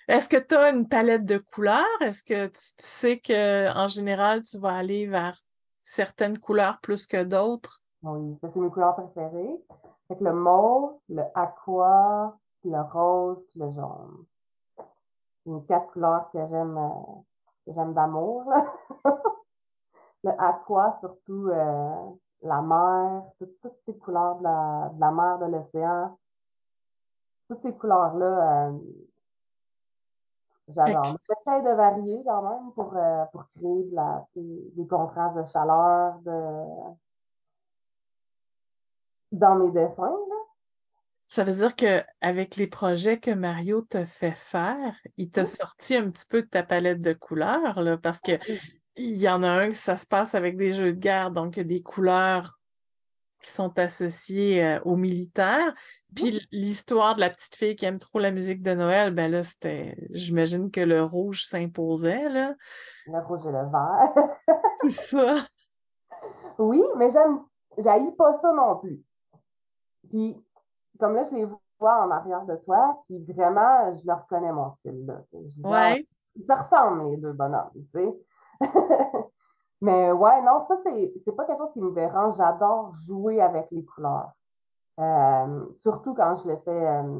Est-ce 0.08 0.28
que 0.28 0.38
tu 0.38 0.56
as 0.56 0.72
une 0.72 0.88
palette 0.88 1.26
de 1.26 1.38
couleurs? 1.38 2.02
Est-ce 2.02 2.24
que 2.24 2.48
tu, 2.48 2.60
sais 2.78 3.20
que 3.20 3.74
en 3.78 3.88
général, 3.88 4.42
tu 4.42 4.58
vas 4.60 4.76
aller 4.76 5.08
vers 5.08 5.40
certaines 5.82 6.38
couleurs 6.38 6.80
plus 6.82 7.08
que 7.08 7.24
d'autres? 7.24 7.82
Oui, 8.04 8.38
c'est 8.42 8.56
mes 8.56 8.70
couleurs 8.70 8.96
préférées. 8.96 9.64
Fait 10.10 10.20
le 10.20 10.34
mauve, 10.34 10.96
le 11.08 11.24
aqua, 11.36 12.38
le 12.66 12.82
rose, 12.82 13.46
puis 13.50 13.60
le 13.60 13.70
jaune. 13.72 14.26
Les 15.46 15.62
quatre 15.68 15.92
couleurs 15.92 16.30
que 16.32 16.46
j'aime 16.46 16.78
euh, 16.78 17.22
que 17.66 17.74
j'aime 17.74 17.94
d'amour. 17.94 18.52
le 20.24 20.32
aqua, 20.38 20.98
surtout 21.00 21.48
euh, 21.48 22.10
la 22.42 22.62
mer, 22.62 23.24
tout- 23.40 23.54
toutes 23.62 23.78
ces 23.86 23.98
couleurs 23.98 24.38
de 24.38 24.44
la, 24.44 25.12
mer, 25.12 25.40
de 25.40 25.46
l'océan. 25.46 26.18
Toutes 27.50 27.62
ces 27.62 27.76
couleurs-là, 27.76 28.68
euh, 28.68 28.80
j'adore. 30.68 31.18
J'essaie 31.28 31.62
de 31.62 31.76
varier 31.76 32.24
quand 32.26 32.42
même 32.42 32.72
pour, 32.74 32.96
euh, 32.96 33.26
pour 33.32 33.48
créer 33.50 33.84
de 33.84 33.96
la, 33.96 34.26
des 34.36 34.88
contrastes 34.88 35.38
de 35.38 35.44
chaleur 35.44 36.20
de... 36.20 36.96
dans 39.32 39.56
mes 39.56 39.72
dessins. 39.72 40.04
Là. 40.04 40.36
Ça 41.26 41.44
veut 41.44 41.54
dire 41.54 41.76
que 41.76 42.04
avec 42.22 42.58
les 42.58 42.68
projets 42.68 43.20
que 43.20 43.32
Mario 43.32 43.82
t'a 43.82 44.06
fait 44.06 44.36
faire, 44.36 44.96
il 45.18 45.30
t'a 45.32 45.42
Oui. 45.42 45.48
sorti 45.48 45.96
un 45.96 46.12
petit 46.12 46.28
peu 46.28 46.44
de 46.44 46.48
ta 46.48 46.64
palette 46.64 47.00
de 47.00 47.14
couleurs, 47.14 47.82
là, 47.82 47.98
parce 47.98 48.20
que 48.20 48.34
il 48.96 49.18
y 49.18 49.28
en 49.28 49.42
a 49.42 49.50
un 49.50 49.70
que 49.70 49.76
ça 49.76 49.98
se 49.98 50.06
passe 50.06 50.36
avec 50.36 50.56
des 50.58 50.74
jeux 50.74 50.94
de 50.94 51.00
guerre, 51.00 51.32
donc 51.32 51.58
il 51.58 51.60
y 51.60 51.62
a 51.62 51.64
des 51.64 51.82
couleurs 51.82 52.60
qui 53.44 53.52
sont 53.52 53.78
associées 53.78 54.64
euh, 54.64 54.80
aux 54.86 54.96
militaires. 54.96 55.74
Puis 56.16 56.48
l'histoire 56.52 57.16
de 57.16 57.20
la 57.20 57.30
petite 57.30 57.56
fille 57.56 57.76
qui 57.76 57.86
aime 57.86 58.00
trop 58.00 58.20
la 58.20 58.32
musique 58.32 58.64
de 58.64 58.74
Noël, 58.74 59.14
ben 59.14 59.30
là, 59.30 59.44
c'était, 59.44 59.96
j'imagine 60.10 60.72
que 60.72 60.82
le 60.82 61.04
rouge 61.04 61.44
s'imposait, 61.46 62.30
là. 62.30 62.56
Le 63.06 63.20
rouge 63.20 63.42
et 63.46 63.52
le 63.52 63.70
vert. 63.70 64.38
C'est 64.82 65.18
ça. 65.18 65.46
Oui, 66.58 66.82
mais 66.98 67.10
j'aime, 67.10 67.42
j'haïs 67.78 68.16
pas 68.16 68.34
ça 68.36 68.52
non 68.54 68.78
plus. 68.78 69.04
Puis, 70.10 70.36
comme 71.00 71.16
là, 71.16 71.24
je 71.24 71.36
les 71.36 71.46
vois 71.80 72.06
en 72.06 72.12
arrière 72.12 72.46
de 72.46 72.56
toi, 72.58 73.04
puis 73.06 73.20
vraiment, 73.34 73.94
je 73.94 74.06
leur 74.08 74.22
reconnais 74.22 74.52
mon 74.52 74.72
style, 74.76 75.06
là. 75.06 75.22
Ouais. 75.64 76.08
Ils 76.36 76.46
se 76.46 76.52
ressemblent, 76.52 77.12
les 77.12 77.18
deux 77.18 77.34
bonhommes, 77.34 77.70
tu 77.74 77.88
sais. 77.94 78.14
Mais 79.84 80.14
ouais, 80.14 80.42
non, 80.44 80.62
ça, 80.62 80.78
c'est, 80.82 81.14
c'est 81.26 81.34
pas 81.34 81.44
quelque 81.44 81.58
chose 81.58 81.74
qui 81.74 81.82
me 81.82 81.92
dérange. 81.92 82.38
J'adore 82.38 82.94
jouer 82.94 83.42
avec 83.42 83.70
les 83.72 83.84
couleurs. 83.84 84.32
Euh, 84.98 85.66
surtout 85.74 86.14
quand 86.14 86.36
je 86.36 86.48
le 86.52 86.58
fais 86.60 86.88
euh, 86.88 87.20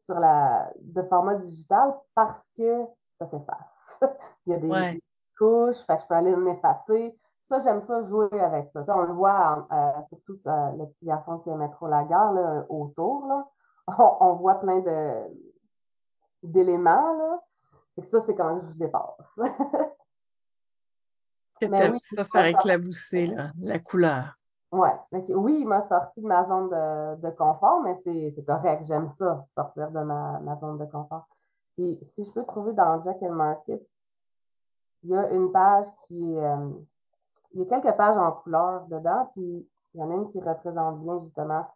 sur 0.00 0.18
la, 0.18 0.72
de 0.80 1.02
format 1.02 1.34
digital 1.34 1.94
parce 2.14 2.48
que 2.56 2.86
ça 3.18 3.26
s'efface. 3.26 3.98
Il 4.46 4.52
y 4.52 4.56
a 4.56 4.58
des, 4.58 4.70
Ouais. 4.70 4.98
couches, 5.38 5.84
fait 5.86 5.96
que 5.96 6.02
je 6.04 6.06
peux 6.08 6.14
aller 6.14 6.34
m'effacer. 6.34 7.18
Ça, 7.42 7.58
j'aime 7.58 7.82
ça 7.82 8.02
jouer 8.02 8.40
avec 8.40 8.68
ça. 8.68 8.82
On 8.88 9.02
le 9.02 9.12
voit, 9.12 9.68
euh, 9.70 10.02
surtout 10.08 10.38
euh, 10.46 10.70
le 10.78 10.86
petit 10.86 11.04
garçon 11.04 11.40
qui 11.40 11.50
aimait 11.50 11.68
trop 11.72 11.88
la 11.88 12.04
guerre, 12.04 12.32
là, 12.32 12.64
autour, 12.70 13.26
là. 13.26 13.46
On, 13.98 14.16
on 14.20 14.32
voit 14.36 14.54
plein 14.56 14.80
de 14.80 15.22
d'éléments, 16.42 17.38
ça, 18.02 18.20
c'est 18.20 18.34
quand 18.34 18.56
je 18.58 18.78
dépasse. 18.78 19.38
Mais 21.62 21.90
oui, 21.90 21.98
ça 21.98 22.24
faire 22.24 22.46
éclabousser, 22.46 23.26
là, 23.26 23.50
la 23.60 23.78
couleur. 23.78 24.36
Ouais. 24.72 24.92
Que 25.10 25.32
oui, 25.32 25.58
il 25.60 25.68
m'a 25.68 25.80
sorti 25.80 26.20
de 26.20 26.26
ma 26.26 26.44
zone 26.44 26.68
de, 26.68 27.20
de 27.22 27.30
confort, 27.30 27.80
mais 27.82 27.94
c'est 28.04 28.44
correct. 28.46 28.84
J'aime 28.86 29.08
ça, 29.08 29.46
sortir 29.54 29.90
de 29.90 30.00
ma, 30.00 30.38
ma 30.40 30.56
zone 30.56 30.78
de 30.78 30.84
confort. 30.84 31.26
Et 31.78 31.98
si 32.02 32.24
je 32.24 32.32
peux 32.32 32.44
trouver 32.44 32.72
dans 32.72 33.02
Jack 33.02 33.22
and 33.22 33.32
Marcus, 33.32 33.82
il 35.02 35.10
y 35.10 35.16
a 35.16 35.30
une 35.30 35.52
page 35.52 35.86
qui 36.06 36.34
est, 36.34 36.44
euh, 36.44 36.70
il 37.52 37.60
y 37.60 37.62
a 37.62 37.66
quelques 37.66 37.96
pages 37.96 38.16
en 38.16 38.32
couleur 38.32 38.86
dedans, 38.86 39.30
puis 39.32 39.68
il 39.94 40.00
y 40.00 40.02
en 40.02 40.10
a 40.10 40.14
une 40.14 40.30
qui 40.30 40.40
représente 40.40 41.00
bien 41.00 41.18
justement 41.18 41.66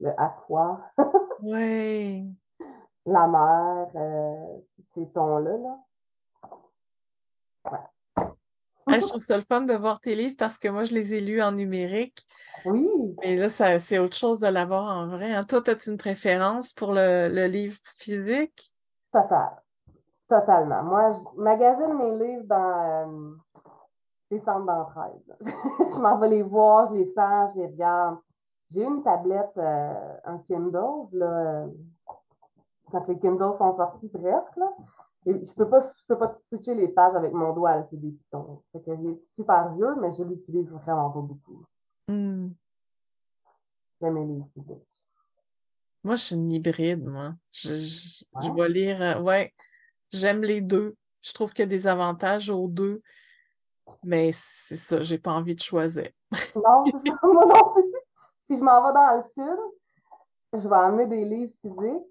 le 0.00 0.10
aqua, 0.20 0.80
Ouais. 1.42 2.24
la 3.06 3.28
mer, 3.28 3.88
euh, 3.94 4.58
tous 4.76 4.84
ces 4.94 5.08
tons-là. 5.12 5.56
Là. 5.56 5.78
Ah, 8.88 8.98
je 9.00 9.06
trouve 9.06 9.20
ça 9.20 9.36
le 9.36 9.44
fun 9.48 9.62
de 9.62 9.74
voir 9.74 10.00
tes 10.00 10.14
livres 10.16 10.36
parce 10.38 10.58
que 10.58 10.68
moi, 10.68 10.84
je 10.84 10.94
les 10.94 11.14
ai 11.14 11.20
lus 11.20 11.42
en 11.42 11.52
numérique. 11.52 12.26
Oui, 12.64 13.16
Mais 13.22 13.36
là, 13.36 13.48
ça, 13.48 13.78
c'est 13.78 13.98
autre 13.98 14.16
chose 14.16 14.38
de 14.40 14.46
l'avoir 14.48 14.84
en 14.96 15.08
vrai. 15.08 15.32
hein. 15.32 15.44
Toi, 15.44 15.62
as-tu 15.68 15.90
une 15.90 15.96
préférence 15.98 16.72
pour 16.72 16.92
le, 16.94 17.28
le 17.28 17.46
livre 17.48 17.78
physique? 17.98 18.72
total. 19.12 19.62
Totalement. 20.28 20.82
Moi, 20.84 21.10
je 21.12 21.40
magasine 21.40 21.94
mes 21.98 22.18
livres 22.18 22.44
dans 22.46 23.06
euh, 23.08 23.36
les 24.30 24.40
centres 24.40 24.66
d'entraide. 24.66 25.36
je 25.40 26.00
m'en 26.00 26.18
vais 26.18 26.28
les 26.28 26.42
voir, 26.42 26.86
je 26.86 26.94
les 26.94 27.04
sens, 27.06 27.52
je 27.54 27.60
les 27.60 27.66
regarde. 27.68 28.18
J'ai 28.70 28.84
une 28.84 29.02
tablette, 29.02 29.56
euh, 29.58 30.16
un 30.24 30.38
Kindle, 30.40 31.08
là, 31.12 31.26
euh, 31.64 31.68
quand 32.90 33.06
les 33.08 33.18
Kindles 33.18 33.54
sont 33.54 33.72
sortis 33.76 34.08
presque, 34.08 34.56
là. 34.56 34.72
Et 35.26 35.44
je 35.44 35.52
peux 35.54 35.68
pas, 35.68 35.80
je 35.80 36.06
peux 36.06 36.18
pas 36.18 36.32
switcher 36.48 36.74
les 36.76 36.88
pages 36.88 37.16
avec 37.16 37.32
mon 37.32 37.52
doigt, 37.52 37.84
c'est 37.90 38.00
des 38.00 38.10
pitons. 38.10 38.62
Fait 38.72 38.80
que 38.80 38.90
il 38.92 39.10
est 39.10 39.18
super 39.34 39.74
vieux, 39.74 39.94
mais 40.00 40.12
je 40.12 40.22
l'utilise 40.22 40.68
vraiment 40.68 41.10
pas 41.10 41.20
beaucoup. 41.20 41.64
Hmm. 42.06 42.50
J'aime 44.00 44.16
les 44.16 44.24
livres 44.24 44.48
physiques. 44.54 44.86
Moi, 46.04 46.14
je 46.14 46.22
suis 46.22 46.36
une 46.36 46.52
hybride, 46.52 47.04
moi. 47.04 47.34
Je, 47.50 47.74
je, 47.74 48.52
vais 48.54 48.68
lire, 48.68 49.02
euh, 49.02 49.20
ouais, 49.20 49.52
j'aime 50.12 50.42
les 50.42 50.60
deux. 50.60 50.94
Je 51.22 51.32
trouve 51.32 51.52
qu'il 51.52 51.64
y 51.64 51.66
a 51.66 51.66
des 51.66 51.88
avantages 51.88 52.48
aux 52.48 52.68
deux, 52.68 53.02
mais 54.04 54.30
c'est 54.32 54.76
ça, 54.76 55.02
j'ai 55.02 55.18
pas 55.18 55.32
envie 55.32 55.56
de 55.56 55.60
choisir. 55.60 56.08
Non, 56.54 56.84
c'est 57.02 57.10
ça, 57.10 57.18
moi 57.24 57.46
non 57.46 57.72
plus. 57.72 57.92
Si 58.46 58.56
je 58.56 58.62
m'en 58.62 58.86
vais 58.86 58.94
dans 58.94 59.16
le 59.16 59.22
sud, 59.22 59.58
je 60.52 60.68
vais 60.68 60.76
emmener 60.76 61.08
des 61.08 61.24
livres 61.24 61.52
physiques 61.60 62.06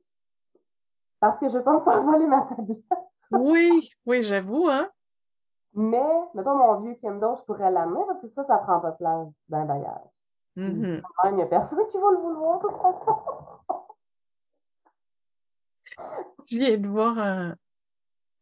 parce 1.21 1.39
que 1.39 1.47
je 1.47 1.57
veux 1.57 1.63
pas 1.63 1.73
me 1.73 1.79
faire 1.79 2.03
voler 2.03 2.27
ma 2.27 2.41
tablette. 2.41 2.83
Oui, 3.39 3.89
oui, 4.05 4.21
j'avoue, 4.21 4.67
hein. 4.69 4.89
Mais, 5.73 6.01
mettons, 6.33 6.55
mon 6.55 6.79
vieux 6.79 6.95
Kindle, 6.95 7.35
je 7.37 7.43
pourrais 7.43 7.69
l'amener 7.69 8.01
parce 8.07 8.19
que 8.19 8.27
ça, 8.27 8.45
ça 8.45 8.57
prend 8.59 8.79
pas 8.79 8.91
de 8.91 8.97
place 8.97 9.27
dans 9.49 9.61
le 9.61 9.67
bagage. 9.67 10.09
Même, 11.23 11.33
il 11.33 11.35
n'y 11.35 11.41
a 11.43 11.47
personne 11.47 11.85
qui 11.89 11.97
va 11.97 12.11
le 12.11 12.17
vouloir, 12.17 12.59
de 12.61 12.67
toute 12.67 12.77
façon. 12.77 13.17
Je 16.47 16.57
viens 16.57 16.77
de 16.77 16.87
voir 16.87 17.17
un, 17.17 17.55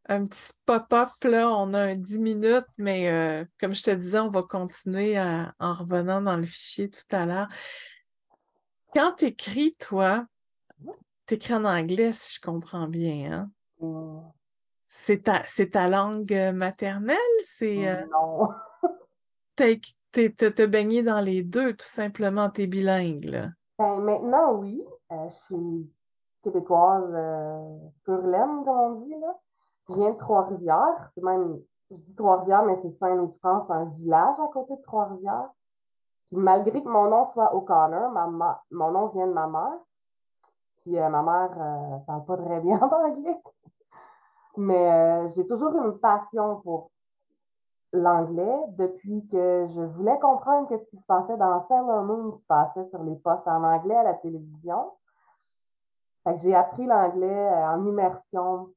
un 0.10 0.25
petit 0.25 0.51
pop-up, 0.65 1.10
là. 1.23 1.49
On 1.49 1.73
a 1.73 1.82
un 1.82 1.95
10 1.95 2.19
minutes, 2.19 2.65
mais 2.77 3.10
euh, 3.10 3.45
comme 3.60 3.73
je 3.73 3.84
te 3.84 3.91
disais, 3.91 4.19
on 4.19 4.29
va 4.29 4.43
continuer 4.43 5.17
à- 5.17 5.53
en 5.60 5.73
revenant 5.73 6.21
dans 6.21 6.36
le 6.38 6.45
fichier 6.45 6.89
tout 6.89 7.15
à 7.15 7.25
l'heure. 7.25 7.47
Quand 8.93 9.13
t'écris, 9.13 9.73
toi, 9.79 10.25
t'écris 11.25 11.53
en 11.53 11.65
anglais, 11.65 12.12
si 12.13 12.36
je 12.36 12.41
comprends 12.41 12.88
bien, 12.88 13.32
hein? 13.32 13.51
C'est 15.03 15.69
ta, 15.69 15.87
langue 15.89 16.33
euh, 16.33 16.53
maternelle? 16.53 17.17
C'est, 17.43 17.89
euh, 17.89 18.05
Non. 18.09 18.47
t'es, 19.57 19.81
t'as 20.29 20.67
baigné 20.67 21.03
dans 21.03 21.19
les 21.19 21.43
deux, 21.43 21.73
tout 21.73 21.85
simplement, 21.85 22.49
t'es 22.49 22.67
bilingue, 22.67 23.25
là. 23.25 23.47
Ben, 23.77 23.97
maintenant, 23.97 24.53
oui. 24.53 24.81
Euh, 25.11 25.27
je 25.27 25.35
suis 25.35 25.91
québécoise 26.41 27.11
euh, 27.13 28.21
laine, 28.31 28.63
comme 28.63 28.79
on 28.79 28.91
dit, 29.01 29.15
là. 29.19 29.35
Je 29.89 29.95
viens 29.95 30.11
de 30.13 30.17
Trois-Rivières. 30.17 31.11
C'est 31.13 31.23
même, 31.23 31.59
je 31.91 31.97
dis 31.97 32.15
Trois-Rivières, 32.15 32.63
mais 32.63 32.77
c'est 32.81 32.97
Saint-Louis-de-France, 32.97 33.65
c'est 33.67 33.73
un 33.73 33.85
village 33.85 34.39
à 34.39 34.47
côté 34.53 34.77
de 34.77 34.81
Trois-Rivières. 34.83 35.49
Puis 36.27 36.37
malgré 36.37 36.81
que 36.81 36.87
mon 36.87 37.09
nom 37.09 37.25
soit 37.25 37.53
O'Connor, 37.53 38.09
ma 38.11 38.27
ma- 38.27 38.63
mon 38.71 38.91
nom 38.91 39.07
vient 39.07 39.27
de 39.27 39.33
ma 39.33 39.47
mère. 39.47 39.79
Puis 40.77 40.97
euh, 40.97 41.09
ma 41.09 41.21
mère 41.23 41.51
euh, 41.59 41.97
parle 42.07 42.23
pas 42.23 42.37
très 42.37 42.61
bien 42.61 42.79
anglais. 42.81 43.37
Mais 44.57 44.91
euh, 44.91 45.27
j'ai 45.27 45.47
toujours 45.47 45.75
une 45.83 45.97
passion 45.97 46.61
pour 46.61 46.91
l'anglais 47.91 48.59
depuis 48.77 49.27
que 49.27 49.65
je 49.67 49.81
voulais 49.81 50.17
comprendre 50.19 50.67
qu'est-ce 50.67 50.85
qui 50.85 50.97
se 50.97 51.05
passait 51.05 51.37
dans 51.37 51.59
Sailor 51.59 52.03
Moon 52.03 52.31
qui 52.31 52.43
passait 52.45 52.83
sur 52.85 53.03
les 53.03 53.15
postes 53.15 53.47
en 53.47 53.63
anglais 53.63 53.95
à 53.95 54.03
la 54.03 54.13
télévision. 54.13 54.91
J'ai 56.35 56.55
appris 56.55 56.85
l'anglais 56.85 57.27
euh, 57.27 57.67
en 57.67 57.85
immersion 57.85 58.69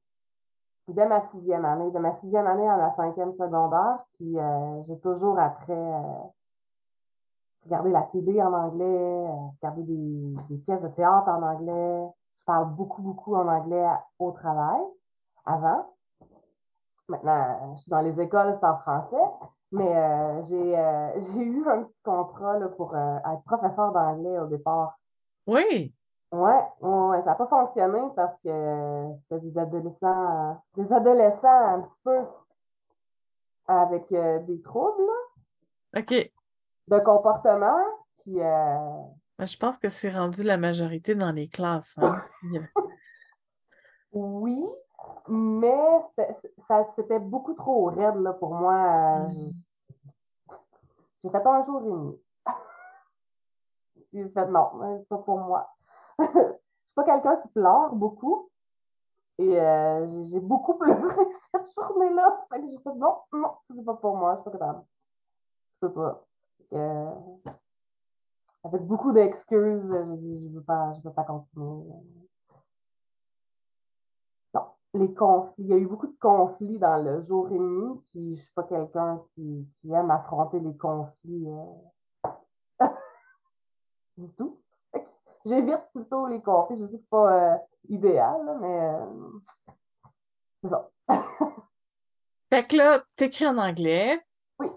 dès 0.87 1.07
ma 1.07 1.21
sixième 1.21 1.65
année, 1.65 1.91
de 1.91 1.99
ma 1.99 2.13
sixième 2.13 2.47
année 2.47 2.67
à 2.67 2.77
ma 2.77 2.91
cinquième 2.91 3.31
secondaire. 3.31 3.99
Puis 4.13 4.37
euh, 4.37 4.81
j'ai 4.83 4.99
toujours 4.99 5.39
après 5.39 5.73
euh, 5.73 6.01
regardé 7.65 7.91
la 7.91 8.03
télé 8.03 8.41
en 8.41 8.53
anglais, 8.53 8.85
euh, 8.85 9.47
regardé 9.61 9.83
des, 9.83 10.35
des 10.49 10.57
pièces 10.57 10.81
de 10.81 10.87
théâtre 10.89 11.27
en 11.27 11.43
anglais. 11.43 12.09
Je 12.37 12.45
parle 12.45 12.73
beaucoup, 12.73 13.01
beaucoup 13.01 13.35
en 13.35 13.47
anglais 13.47 13.85
au 14.19 14.31
travail, 14.31 14.81
avant. 15.47 15.95
maintenant, 17.07 17.73
je 17.75 17.81
suis 17.81 17.89
dans 17.89 18.01
les 18.01 18.19
écoles, 18.21 18.53
c'est 18.59 18.65
en 18.67 18.77
français, 18.77 19.15
mais 19.71 19.97
euh, 19.97 20.41
j'ai 20.43 20.77
euh, 20.77 21.11
j'ai 21.33 21.39
eu 21.45 21.67
un 21.67 21.83
petit 21.83 22.01
contrat 22.03 22.59
là, 22.59 22.67
pour 22.69 22.93
euh, 22.95 23.17
être 23.33 23.43
professeur 23.45 23.91
d'anglais 23.93 24.37
au 24.39 24.47
départ. 24.47 24.99
Oui. 25.47 25.93
Ouais, 26.33 26.61
ouais, 26.81 27.19
ça 27.21 27.27
n'a 27.27 27.35
pas 27.35 27.47
fonctionné 27.47 28.01
parce 28.13 28.35
que 28.43 29.13
c'était 29.19 29.39
des 29.39 29.57
adolescents, 29.57 30.61
des 30.75 30.91
adolescents 30.91 31.47
un 31.47 31.81
petit 31.81 32.01
peu 32.03 32.19
avec 33.69 34.09
des 34.09 34.61
troubles 34.61 35.03
là, 35.93 36.01
OK. 36.01 36.31
de 36.89 36.99
comportement. 36.99 37.77
Puis, 38.17 38.35
Ben, 38.35 39.45
Je 39.45 39.57
pense 39.57 39.77
que 39.77 39.87
c'est 39.87 40.09
rendu 40.09 40.43
la 40.43 40.57
majorité 40.57 41.15
dans 41.15 41.31
les 41.31 41.47
classes. 41.47 41.97
hein. 42.01 42.21
Oui, 44.11 44.61
mais 45.27 45.99
c'était 46.95 47.19
beaucoup 47.19 47.53
trop 47.53 47.85
raide 47.85 48.15
là, 48.17 48.33
pour 48.33 48.53
moi. 48.53 49.19
Mm. 49.19 49.49
J'ai 51.21 51.29
fait 51.29 51.45
un 51.45 51.61
jour 51.61 51.81
et 51.81 51.89
demi. 51.89 52.21
J'ai 54.13 54.29
fait 54.29 54.47
non, 54.47 54.69
c'est 54.99 55.09
pas 55.09 55.17
pour 55.17 55.39
moi. 55.39 55.69
Je 56.19 56.23
suis 56.85 56.95
pas 56.95 57.03
quelqu'un 57.03 57.35
qui 57.37 57.47
pleure 57.49 57.93
beaucoup. 57.93 58.49
Et 59.39 59.59
euh, 59.61 60.23
j'ai 60.31 60.39
beaucoup 60.39 60.73
pleuré 60.79 60.99
cette 61.51 61.71
journée-là. 61.75 62.43
Fait 62.49 62.59
que 62.59 62.67
j'ai 62.67 62.79
fait 62.79 62.95
non, 62.95 63.17
non, 63.31 63.51
c'est 63.69 63.85
pas 63.85 63.93
pour 63.93 64.15
moi, 64.17 64.33
je 64.33 64.41
suis 64.41 64.49
pas 64.49 64.57
capable. 64.57 64.83
Je 65.73 65.87
peux 65.87 65.93
pas. 65.93 66.25
Euh, 66.73 67.11
avec 68.63 68.81
beaucoup 68.81 69.13
d'excuses, 69.13 69.93
j'ai 70.07 70.17
dit 70.17 70.49
je 70.49 70.55
veux 70.55 70.63
pas, 70.63 70.91
je 70.93 71.07
veux 71.07 71.13
pas 71.13 71.23
continuer. 71.23 71.85
Les 74.97 75.13
conflits, 75.13 75.63
il 75.63 75.67
y 75.67 75.73
a 75.73 75.77
eu 75.77 75.85
beaucoup 75.85 76.07
de 76.07 76.17
conflits 76.19 76.79
dans 76.79 76.97
le 76.97 77.21
jour 77.21 77.47
et 77.51 77.57
demi, 77.57 77.99
puis 78.05 78.33
je 78.33 78.41
suis 78.41 78.53
pas 78.53 78.63
quelqu'un 78.63 79.21
qui, 79.35 79.67
qui 79.79 79.91
aime 79.91 80.09
affronter 80.09 80.59
les 80.59 80.75
conflits 80.75 81.45
euh, 81.47 82.79
du 84.17 84.29
tout. 84.33 84.59
J'évite 85.45 85.83
plutôt 85.93 86.25
les 86.27 86.41
conflits. 86.41 86.77
Je 86.77 86.85
sais 86.85 86.97
que 86.97 87.01
c'est 87.01 87.09
pas 87.09 87.53
euh, 87.53 87.57
idéal, 87.89 88.43
là, 88.45 88.57
mais 88.59 88.79
euh, 88.79 89.39
c'est 90.61 90.69
ça. 90.69 90.89
Fait 92.49 92.65
que 92.65 92.77
là, 92.77 93.03
t'écris 93.15 93.47
en 93.47 93.57
anglais, 93.57 94.19
Oui. 94.59 94.67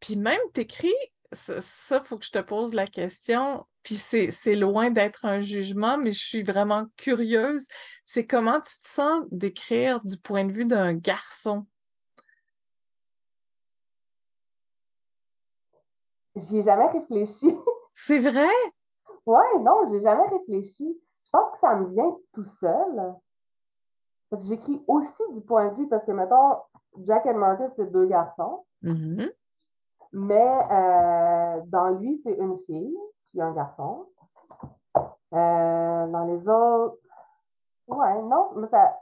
puis 0.00 0.16
même 0.16 0.40
t'écris, 0.54 0.94
ça, 1.30 1.60
ça, 1.60 2.02
faut 2.02 2.18
que 2.18 2.24
je 2.24 2.32
te 2.32 2.40
pose 2.40 2.74
la 2.74 2.86
question, 2.86 3.64
puis 3.86 3.94
c'est, 3.94 4.56
loin 4.56 4.90
d'être 4.90 5.26
un 5.26 5.38
jugement, 5.38 5.96
mais 5.96 6.10
je 6.10 6.18
suis 6.18 6.42
vraiment 6.42 6.86
curieuse. 6.96 7.68
C'est 8.04 8.26
comment 8.26 8.58
tu 8.58 8.80
te 8.82 8.88
sens 8.88 9.20
d'écrire 9.30 10.00
du 10.00 10.16
point 10.16 10.44
de 10.44 10.52
vue 10.52 10.64
d'un 10.64 10.92
garçon? 10.94 11.64
J'y 16.34 16.58
ai 16.58 16.62
jamais 16.64 16.88
réfléchi. 16.88 17.46
C'est 17.94 18.18
vrai? 18.18 18.48
Ouais, 19.24 19.58
non, 19.60 19.86
j'ai 19.88 20.00
jamais 20.00 20.26
réfléchi. 20.30 21.00
Je 21.22 21.30
pense 21.30 21.52
que 21.52 21.58
ça 21.58 21.76
me 21.76 21.88
vient 21.88 22.16
tout 22.32 22.42
seul. 22.42 23.14
Parce 24.30 24.42
que 24.42 24.48
j'écris 24.48 24.82
aussi 24.88 25.22
du 25.32 25.42
point 25.42 25.68
de 25.70 25.76
vue, 25.76 25.88
parce 25.88 26.04
que, 26.04 26.10
mettons, 26.10 26.56
Jack 27.04 27.24
et 27.26 27.34
Marcus, 27.34 27.70
c'est 27.76 27.92
deux 27.92 28.06
garçons, 28.06 28.64
Mhm. 28.82 29.30
mais 30.12 30.58
euh, 30.72 31.60
dans 31.66 31.90
lui, 32.00 32.20
c'est 32.24 32.34
une 32.34 32.58
fille, 32.58 32.98
puis 33.26 33.40
un 33.40 33.52
garçon. 33.52 34.06
Euh, 35.32 36.06
dans 36.06 36.24
les 36.24 36.48
autres, 36.48 36.98
ouais, 37.88 38.22
non, 38.22 38.52
mais 38.56 38.68
ça, 38.68 38.98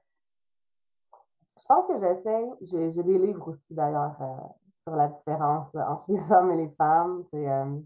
je 1.58 1.64
pense 1.66 1.86
que 1.86 1.96
j'essaie, 1.96 2.44
j'ai 2.62 2.90
j'ai 2.90 3.02
des 3.02 3.18
livres 3.18 3.48
aussi 3.48 3.66
d'ailleurs 3.70 4.16
euh, 4.20 4.36
sur 4.82 4.96
la 4.96 5.08
différence 5.08 5.74
entre 5.74 6.10
les 6.12 6.32
hommes 6.32 6.50
et 6.52 6.56
les 6.56 6.68
femmes. 6.70 7.22
C'est 7.24 7.48
euh, 7.48 7.78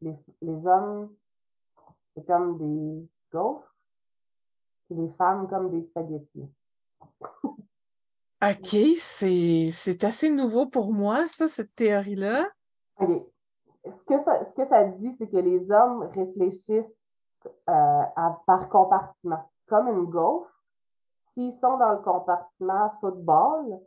les, 0.00 0.16
les 0.40 0.66
hommes, 0.66 1.14
c'est 2.14 2.26
comme 2.26 2.58
des 2.58 3.08
gaufres, 3.32 3.74
puis 4.86 4.96
les 4.96 5.08
femmes 5.10 5.46
comme 5.48 5.70
des 5.70 5.82
spaghettis. 5.82 6.48
OK, 8.42 8.76
c'est, 8.96 9.68
c'est 9.70 10.02
assez 10.02 10.30
nouveau 10.30 10.66
pour 10.66 10.94
moi, 10.94 11.26
ça, 11.26 11.46
cette 11.46 11.74
théorie-là. 11.74 12.48
OK. 12.98 13.26
Ce 13.90 14.04
que 14.04 14.18
ça, 14.18 14.44
ce 14.44 14.54
que 14.54 14.64
ça 14.64 14.84
dit, 14.84 15.12
c'est 15.12 15.28
que 15.28 15.36
les 15.36 15.70
hommes 15.70 16.02
réfléchissent 16.14 17.08
euh, 17.46 18.02
à- 18.16 18.38
par 18.46 18.68
compartiment, 18.68 19.42
comme 19.66 19.88
une 19.88 20.04
gaufre. 20.06 20.50
S'ils 21.32 21.52
sont 21.52 21.76
dans 21.78 21.92
le 21.92 21.98
compartiment 21.98 22.90
football, 23.00 23.80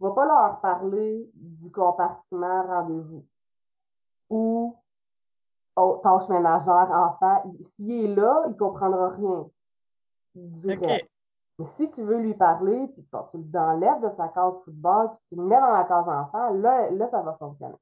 on 0.00 0.08
va 0.08 0.14
pas 0.14 0.24
leur 0.26 0.60
parler 0.60 1.30
du 1.34 1.70
compartiment 1.72 2.62
rendez-vous 2.66 3.24
ou 4.30 4.76
oh, 5.76 6.00
tâches 6.02 6.28
ménagères, 6.28 6.90
enfants. 6.92 7.42
Il- 7.46 7.64
S'il 7.64 7.90
est 8.04 8.14
là, 8.14 8.44
il 8.48 8.56
comprendra 8.56 9.08
rien 9.10 9.46
direct. 10.34 10.82
OK. 10.84 11.08
Mais 11.58 11.64
si 11.76 11.90
tu 11.90 12.02
veux 12.02 12.18
lui 12.18 12.34
parler, 12.34 12.88
puis 12.88 13.06
bon, 13.12 13.24
tu 13.30 13.36
l'enlèves 13.52 14.00
de 14.00 14.08
sa 14.08 14.28
case 14.28 14.62
football, 14.64 15.10
puis 15.10 15.20
tu 15.28 15.36
le 15.36 15.42
mets 15.42 15.60
dans 15.60 15.70
la 15.72 15.84
case 15.84 16.08
enfant, 16.08 16.50
là, 16.50 16.90
là, 16.90 17.08
ça 17.08 17.20
va 17.20 17.34
fonctionner. 17.34 17.74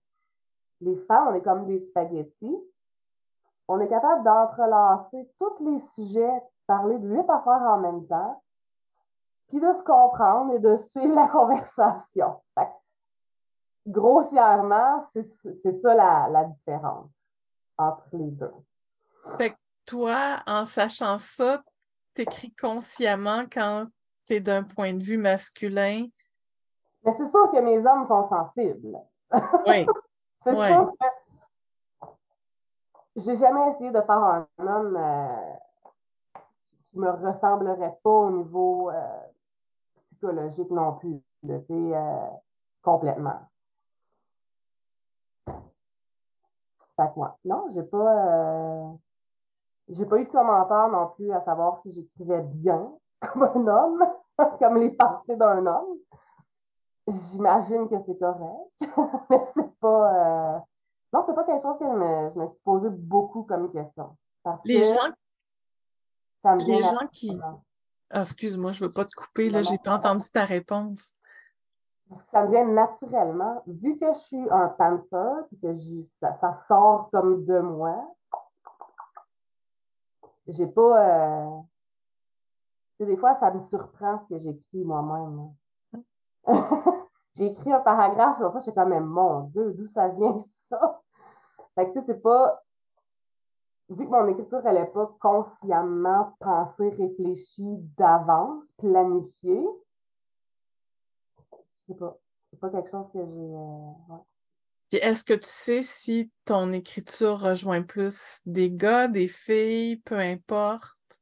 Les 0.81 0.97
femmes, 0.97 1.29
on 1.29 1.35
est 1.35 1.43
comme 1.43 1.67
des 1.67 1.79
spaghettis. 1.79 2.59
On 3.69 3.81
est 3.81 3.89
capable 3.89 4.25
d'entrelacer 4.25 5.29
tous 5.39 5.65
les 5.65 5.79
sujets, 5.79 6.43
parler 6.67 6.99
de 6.99 7.09
huit 7.09 7.29
affaires 7.31 7.63
en 7.63 7.79
même 7.79 8.07
temps, 8.07 8.43
puis 9.49 9.61
de 9.61 9.73
se 9.73 9.83
comprendre 9.83 10.55
et 10.55 10.59
de 10.59 10.77
suivre 10.77 11.15
la 11.15 11.29
conversation. 11.33 12.41
Fait 12.55 12.67
que, 12.67 13.91
grossièrement, 13.91 15.01
c'est 15.13 15.27
c'est 15.63 15.81
ça 15.81 15.95
la, 15.95 16.29
la 16.29 16.45
différence 16.45 17.11
entre 17.77 18.09
les 18.13 18.31
deux. 18.31 18.55
Fait 19.37 19.51
que 19.51 19.57
toi, 19.87 20.43
en 20.47 20.65
sachant 20.65 21.19
ça, 21.19 21.63
t'écris 22.15 22.55
consciemment 22.55 23.45
quand 23.51 23.87
t'es 24.27 24.41
d'un 24.41 24.63
point 24.63 24.93
de 24.93 25.03
vue 25.03 25.19
masculin? 25.19 26.07
Mais 27.05 27.13
c'est 27.13 27.29
sûr 27.29 27.51
que 27.51 27.61
mes 27.61 27.87
hommes 27.87 28.05
sont 28.05 28.29
sensibles. 28.29 28.99
Oui, 29.67 29.87
C'est 30.43 30.55
Ouais. 30.55 30.67
sûr 30.69 30.93
que 30.99 31.07
j'ai 33.17 33.37
jamais 33.37 33.69
essayé 33.71 33.91
de 33.91 34.01
faire 34.01 34.23
un 34.23 34.47
homme 34.59 34.97
euh, 34.97 35.55
qui 36.91 36.99
me 36.99 37.11
ressemblerait 37.11 37.99
pas 38.03 38.11
au 38.11 38.31
niveau 38.31 38.91
euh, 38.91 39.21
psychologique 40.11 40.71
non 40.71 40.95
plus, 40.95 41.21
tu 41.43 41.49
sais, 41.67 41.73
euh, 41.73 42.27
complètement. 42.83 43.41
Fait 46.97 47.13
que, 47.15 47.19
ouais. 47.19 47.29
Non, 47.45 47.67
j'ai 47.71 47.83
pas, 47.83 48.27
euh, 48.27 48.93
j'ai 49.89 50.07
pas 50.07 50.19
eu 50.19 50.25
de 50.27 50.31
commentaire 50.31 50.89
non 50.89 51.09
plus 51.09 51.33
à 51.33 51.41
savoir 51.41 51.77
si 51.79 51.93
j'écrivais 51.93 52.43
bien 52.43 52.91
comme 53.21 53.43
un 53.43 53.67
homme, 53.67 54.05
comme 54.59 54.77
les 54.79 54.97
pensées 54.97 55.37
d'un 55.37 55.67
homme. 55.67 55.99
J'imagine 57.11 57.89
que 57.89 57.99
c'est 58.01 58.19
correct, 58.19 58.71
mais 59.31 59.43
c'est 59.55 59.75
pas, 59.81 60.55
euh, 60.55 60.59
non, 61.13 61.23
c'est 61.27 61.35
pas 61.35 61.45
quelque 61.45 61.63
chose 61.63 61.79
que 61.79 61.85
je 61.85 61.95
me, 61.95 62.31
je 62.31 62.39
me 62.39 62.47
suis 62.47 62.63
posé 62.63 62.91
beaucoup 62.91 63.43
comme 63.43 63.71
question. 63.73 64.17
Parce 64.43 64.65
les 64.65 64.81
que 64.81 64.87
gens, 64.87 65.13
ça 66.43 66.55
me 66.55 66.63
les 66.65 66.81
gens 66.81 67.07
qui, 67.13 67.37
ah, 68.11 68.21
excuse-moi, 68.21 68.73
je 68.73 68.85
veux 68.85 68.93
pas 68.93 69.05
te 69.05 69.15
couper, 69.15 69.51
là, 69.51 69.63
j'ai 69.63 69.79
pas 69.79 69.95
entendu 69.97 70.27
ta 70.31 70.45
réponse. 70.45 71.15
ça 72.31 72.45
me 72.45 72.51
vient 72.51 72.67
naturellement. 72.67 73.63
Vu 73.67 73.97
que 73.97 74.13
je 74.13 74.19
suis 74.19 74.51
un 74.51 74.69
panther, 74.69 75.47
puis 75.49 75.59
que 75.61 75.75
ça, 76.21 76.35
ça 76.41 76.53
sort 76.69 77.11
comme 77.11 77.45
de 77.45 77.61
moi, 77.61 78.15
j'ai 80.47 80.67
pas. 80.67 81.47
euh, 81.47 81.61
Tu 82.99 83.05
sais, 83.05 83.07
des 83.07 83.17
fois, 83.17 83.35
ça 83.35 83.53
me 83.53 83.61
surprend 83.61 84.19
ce 84.21 84.35
que 84.35 84.39
j'écris 84.39 84.85
moi-même. 84.85 85.53
J'ai 87.37 87.47
écrit 87.47 87.73
un 87.73 87.81
paragraphe, 87.81 88.39
l'autre 88.41 88.53
fois, 88.53 88.61
j'étais 88.61 88.75
quand 88.75 88.87
même, 88.87 89.07
mon 89.07 89.43
Dieu, 89.45 89.73
d'où 89.75 89.87
ça 89.87 90.09
vient 90.09 90.39
ça? 90.69 91.01
Fait 91.75 91.87
que 91.87 91.93
tu 91.93 92.01
sais, 92.01 92.05
c'est 92.07 92.23
pas. 92.23 92.63
Vu 93.89 94.05
que 94.07 94.11
mon 94.11 94.29
écriture, 94.29 94.63
elle 94.67 94.77
n'est 94.77 94.87
pas 94.87 95.07
consciemment 95.21 96.35
pensée, 96.41 96.91
réfléchie 96.91 97.77
d'avance, 97.99 98.71
planifiée, 98.79 99.67
je 101.79 101.93
sais 101.93 101.95
pas. 101.99 102.17
C'est 102.51 102.59
pas 102.61 102.71
quelque 102.71 102.91
chose 102.91 103.07
que 103.13 103.27
j'ai. 103.27 103.39
euh, 103.41 104.15
ouais. 104.15 104.21
Puis 104.91 104.99
est-ce 105.01 105.25
que 105.25 105.35
tu 105.35 105.49
sais 105.49 105.83
si 105.83 106.33
ton 106.45 106.73
écriture 106.73 107.41
rejoint 107.41 107.83
plus 107.83 108.41
des 108.47 108.71
gars, 108.71 109.09
des 109.09 109.29
filles, 109.29 109.97
peu 109.99 110.19
importe? 110.19 111.21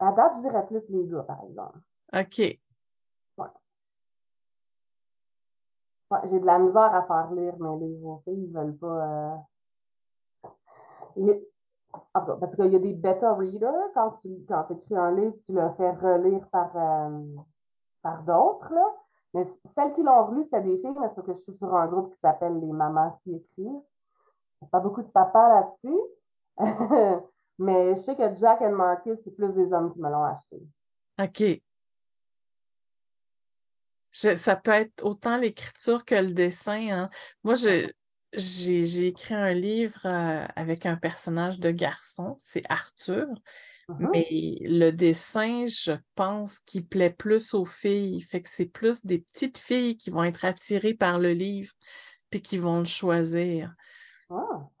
À 0.00 0.12
date, 0.12 0.32
je 0.36 0.40
dirais 0.48 0.66
plus 0.66 0.88
les 0.88 1.06
gars, 1.06 1.22
par 1.22 1.44
exemple. 1.44 1.78
OK. 2.12 2.58
Ouais, 6.10 6.20
j'ai 6.24 6.40
de 6.40 6.46
la 6.46 6.58
misère 6.58 6.94
à 6.94 7.02
faire 7.06 7.30
lire 7.32 7.54
mes 7.58 7.86
livres 7.86 8.06
aux 8.08 8.18
filles. 8.24 8.44
Ils 8.44 8.52
veulent 8.52 8.76
pas. 8.78 9.36
euh, 11.16 11.34
En 12.14 12.20
tout 12.20 12.26
cas, 12.26 12.36
parce 12.40 12.56
qu'il 12.56 12.66
y 12.72 12.76
a 12.76 12.78
des 12.78 12.94
beta 12.94 13.34
readers, 13.34 13.90
quand 13.94 14.12
tu 14.12 14.28
quand 14.48 14.70
écris 14.70 14.96
un 14.96 15.12
livre, 15.14 15.34
tu 15.44 15.52
le 15.52 15.68
fais 15.76 15.90
relire 15.92 16.48
par, 16.50 16.74
euh, 16.76 17.24
par 18.02 18.22
d'autres. 18.22 18.72
Mais 19.34 19.44
celles 19.74 19.92
qui 19.92 20.02
l'ont 20.02 20.30
lu, 20.30 20.42
c'était 20.44 20.62
des 20.62 20.78
filles, 20.78 20.94
mais 20.98 21.08
c'est 21.08 21.16
parce 21.16 21.26
que 21.26 21.32
je 21.34 21.40
suis 21.40 21.52
sur 21.52 21.74
un 21.74 21.86
groupe 21.86 22.10
qui 22.12 22.18
s'appelle 22.18 22.58
Les 22.58 22.72
Mamans 22.72 23.18
qui 23.22 23.34
écrivent. 23.34 23.66
Il 23.66 24.64
n'y 24.64 24.66
a 24.66 24.70
pas 24.70 24.80
beaucoup 24.80 25.02
de 25.02 25.08
papas 25.08 25.48
là-dessus. 25.60 26.00
mais 27.58 27.90
je 27.96 28.00
sais 28.00 28.16
que 28.16 28.34
Jack 28.36 28.62
and 28.62 28.72
Marcus, 28.72 29.20
c'est 29.22 29.34
plus 29.36 29.52
des 29.54 29.72
hommes 29.72 29.92
qui 29.92 30.00
me 30.00 30.08
l'ont 30.10 30.24
acheté. 30.24 30.58
OK. 31.18 31.60
Je- 34.20 34.34
ça 34.34 34.56
peut 34.56 34.70
être 34.72 35.04
autant 35.04 35.38
l'écriture 35.38 36.04
que 36.04 36.14
le 36.14 36.32
dessin, 36.32 36.88
hein. 36.90 37.10
Moi, 37.44 37.54
je, 37.54 37.88
j'ai, 38.34 38.84
j'ai 38.84 39.06
écrit 39.08 39.34
un 39.34 39.52
livre 39.54 40.04
euh, 40.06 40.46
avec 40.56 40.86
un 40.86 40.96
personnage 40.96 41.58
de 41.60 41.70
garçon, 41.70 42.34
c'est 42.38 42.62
Arthur, 42.68 43.26
Mhm. 43.88 44.10
mais 44.12 44.58
le 44.62 44.90
dessin, 44.90 45.64
je 45.66 45.92
pense 46.14 46.58
qu'il 46.58 46.86
plaît 46.86 47.10
plus 47.10 47.54
aux 47.54 47.64
filles. 47.64 48.20
Fait 48.22 48.42
que 48.42 48.48
c'est 48.48 48.66
plus 48.66 49.04
des 49.04 49.20
petites 49.20 49.58
filles 49.58 49.96
qui 49.96 50.10
vont 50.10 50.24
être 50.24 50.44
attirées 50.44 50.94
par 50.94 51.18
le 51.18 51.32
livre 51.32 51.72
puis 52.30 52.42
qui 52.42 52.58
vont 52.58 52.80
le 52.80 52.84
choisir. 52.84 53.74
Ah. 54.30 54.77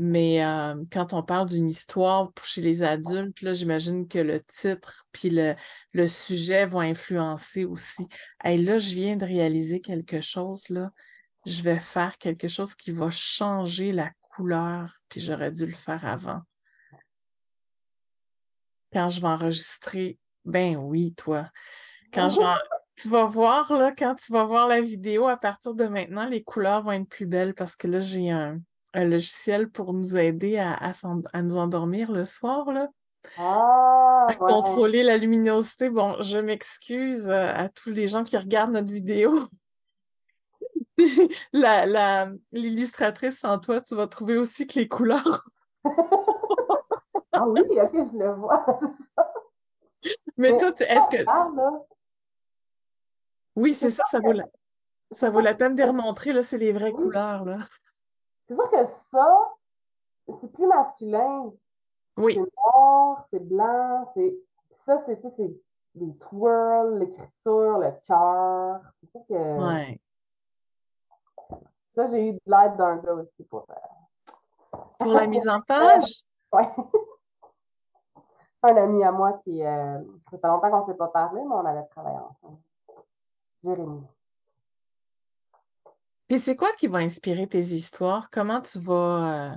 Mais 0.00 0.44
euh, 0.44 0.76
quand 0.92 1.12
on 1.12 1.24
parle 1.24 1.48
d'une 1.48 1.66
histoire 1.66 2.32
pour 2.32 2.44
chez 2.46 2.60
les 2.60 2.84
adultes, 2.84 3.42
là, 3.42 3.52
j'imagine 3.52 4.06
que 4.06 4.20
le 4.20 4.40
titre 4.40 5.04
puis 5.10 5.28
le, 5.28 5.56
le 5.92 6.06
sujet 6.06 6.66
vont 6.66 6.78
influencer 6.80 7.64
aussi. 7.64 8.06
Hey, 8.44 8.62
là, 8.62 8.78
je 8.78 8.94
viens 8.94 9.16
de 9.16 9.24
réaliser 9.24 9.80
quelque 9.80 10.20
chose, 10.20 10.68
là. 10.68 10.92
Je 11.46 11.62
vais 11.62 11.80
faire 11.80 12.16
quelque 12.18 12.46
chose 12.46 12.76
qui 12.76 12.92
va 12.92 13.10
changer 13.10 13.90
la 13.90 14.10
couleur, 14.20 15.00
puis 15.08 15.20
j'aurais 15.20 15.50
dû 15.50 15.66
le 15.66 15.72
faire 15.72 16.04
avant. 16.04 16.42
Quand 18.92 19.08
je 19.08 19.20
vais 19.20 19.28
enregistrer, 19.28 20.16
ben 20.44 20.76
oui, 20.76 21.12
toi. 21.14 21.50
Quand 22.12 22.28
je 22.28 22.38
vais, 22.38 22.44
en- 22.44 22.56
tu 22.94 23.08
vas 23.08 23.24
voir, 23.24 23.72
là, 23.72 23.92
quand 23.96 24.14
tu 24.14 24.32
vas 24.32 24.44
voir 24.44 24.68
la 24.68 24.80
vidéo, 24.80 25.26
à 25.26 25.36
partir 25.36 25.74
de 25.74 25.86
maintenant, 25.86 26.28
les 26.28 26.44
couleurs 26.44 26.82
vont 26.84 26.92
être 26.92 27.08
plus 27.08 27.26
belles 27.26 27.54
parce 27.54 27.74
que 27.74 27.88
là, 27.88 28.00
j'ai 28.00 28.30
un, 28.30 28.60
un 28.94 29.04
logiciel 29.04 29.70
pour 29.70 29.92
nous 29.92 30.16
aider 30.16 30.58
à, 30.58 30.72
à, 30.74 31.42
nous 31.42 31.56
endormir 31.56 32.12
le 32.12 32.24
soir, 32.24 32.72
là. 32.72 32.88
Ah, 33.36 34.26
À 34.28 34.32
ouais. 34.32 34.36
contrôler 34.36 35.02
la 35.02 35.16
luminosité. 35.18 35.90
Bon, 35.90 36.20
je 36.22 36.38
m'excuse 36.38 37.28
euh, 37.28 37.52
à 37.54 37.68
tous 37.68 37.90
les 37.90 38.06
gens 38.06 38.24
qui 38.24 38.36
regardent 38.36 38.72
notre 38.72 38.92
vidéo. 38.92 39.48
La, 41.52 41.86
la, 41.86 42.28
l'illustratrice 42.50 43.44
en 43.44 43.58
toi, 43.58 43.80
tu 43.80 43.94
vas 43.94 44.08
trouver 44.08 44.36
aussi 44.36 44.66
que 44.66 44.80
les 44.80 44.88
couleurs. 44.88 45.44
Ah 47.32 47.46
oui, 47.46 47.60
ok, 47.60 47.92
je 47.92 48.18
le 48.18 48.34
vois. 48.34 48.66
Mais 50.36 50.50
Mais 50.50 50.56
toi, 50.56 50.70
est-ce 50.80 51.16
que, 51.16 51.22
ah, 51.26 51.48
là, 51.54 51.70
oui, 53.54 53.74
c'est 53.74 53.90
ça, 53.90 54.02
ça 54.10 54.18
vaut 54.20 54.32
la, 54.32 54.44
ça 55.10 55.30
vaut 55.30 55.40
la 55.40 55.54
peine 55.54 55.74
de 55.74 55.82
remontrer, 55.82 56.32
là, 56.32 56.42
c'est 56.42 56.58
les 56.58 56.72
vraies 56.72 56.92
couleurs, 56.92 57.44
là. 57.44 57.58
C'est 58.48 58.54
sûr 58.54 58.70
que 58.70 58.84
ça, 58.84 59.52
c'est 60.40 60.52
plus 60.52 60.66
masculin. 60.66 61.52
Oui, 62.16 62.34
C'est 62.34 62.40
noir, 62.40 63.26
c'est 63.30 63.46
blanc, 63.46 64.10
c'est. 64.14 64.36
Ça, 64.86 64.98
c'est, 65.04 65.20
les 65.94 66.16
twirls, 66.16 66.98
l'écriture, 66.98 67.78
le 67.78 67.92
cœur. 68.06 68.80
C'est 68.94 69.06
sûr 69.06 69.20
que 69.28 69.34
ouais. 69.34 70.00
ça, 71.78 72.06
j'ai 72.06 72.30
eu 72.30 72.32
de 72.32 72.40
l'aide 72.46 72.76
d'un 72.76 72.96
gars 72.96 73.12
aussi 73.12 73.44
pour 73.44 73.66
faire. 73.66 74.82
Pour 74.98 75.12
la 75.12 75.26
mise 75.26 75.46
en 75.46 75.60
page? 75.66 76.24
Ouais. 76.52 76.68
Un 78.62 78.76
ami 78.76 79.04
à 79.04 79.12
moi 79.12 79.34
qui. 79.44 79.62
Euh, 79.62 80.00
ça 80.30 80.38
fait 80.38 80.48
longtemps 80.48 80.70
qu'on 80.70 80.80
ne 80.80 80.86
s'est 80.86 80.94
pas 80.94 81.08
parlé, 81.08 81.42
mais 81.42 81.54
on 81.54 81.66
avait 81.66 81.84
travaillé 81.84 82.16
ensemble. 82.16 82.58
Jérémy. 83.62 84.02
Puis 86.28 86.38
c'est 86.38 86.56
quoi 86.56 86.72
qui 86.72 86.86
va 86.86 86.98
inspirer 86.98 87.46
tes 87.46 87.60
histoires? 87.60 88.28
Comment 88.30 88.60
tu 88.60 88.78
vas... 88.80 89.52
euh, 89.52 89.56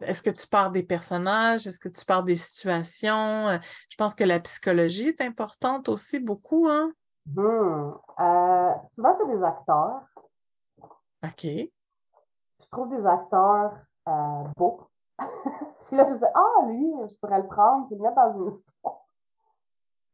Est-ce 0.00 0.22
que 0.22 0.30
tu 0.30 0.46
pars 0.48 0.72
des 0.72 0.82
personnages? 0.82 1.66
Est-ce 1.66 1.78
que 1.78 1.88
tu 1.88 2.04
pars 2.04 2.24
des 2.24 2.34
situations? 2.34 3.48
Euh, 3.48 3.58
Je 3.88 3.96
pense 3.96 4.14
que 4.16 4.24
la 4.24 4.40
psychologie 4.40 5.08
est 5.08 5.20
importante 5.20 5.88
aussi 5.88 6.18
beaucoup, 6.18 6.68
hein? 6.68 6.92
Hmm. 7.26 7.90
Euh, 8.18 8.72
souvent, 8.94 9.16
c'est 9.16 9.28
des 9.28 9.44
acteurs. 9.44 10.02
OK. 11.24 11.44
Je 11.44 12.68
trouve 12.70 12.88
des 12.90 13.06
acteurs 13.06 13.74
euh, 14.08 14.44
beaux. 14.56 14.88
Puis 15.86 15.96
là, 15.96 16.04
je 16.04 16.14
dis, 16.14 16.24
ah, 16.34 16.66
lui, 16.66 16.92
je 17.08 17.14
pourrais 17.20 17.40
le 17.42 17.46
prendre 17.46 17.86
et 17.92 17.94
le 17.94 18.02
mettre 18.02 18.16
dans 18.16 18.32
une 18.40 18.50
histoire. 18.50 19.04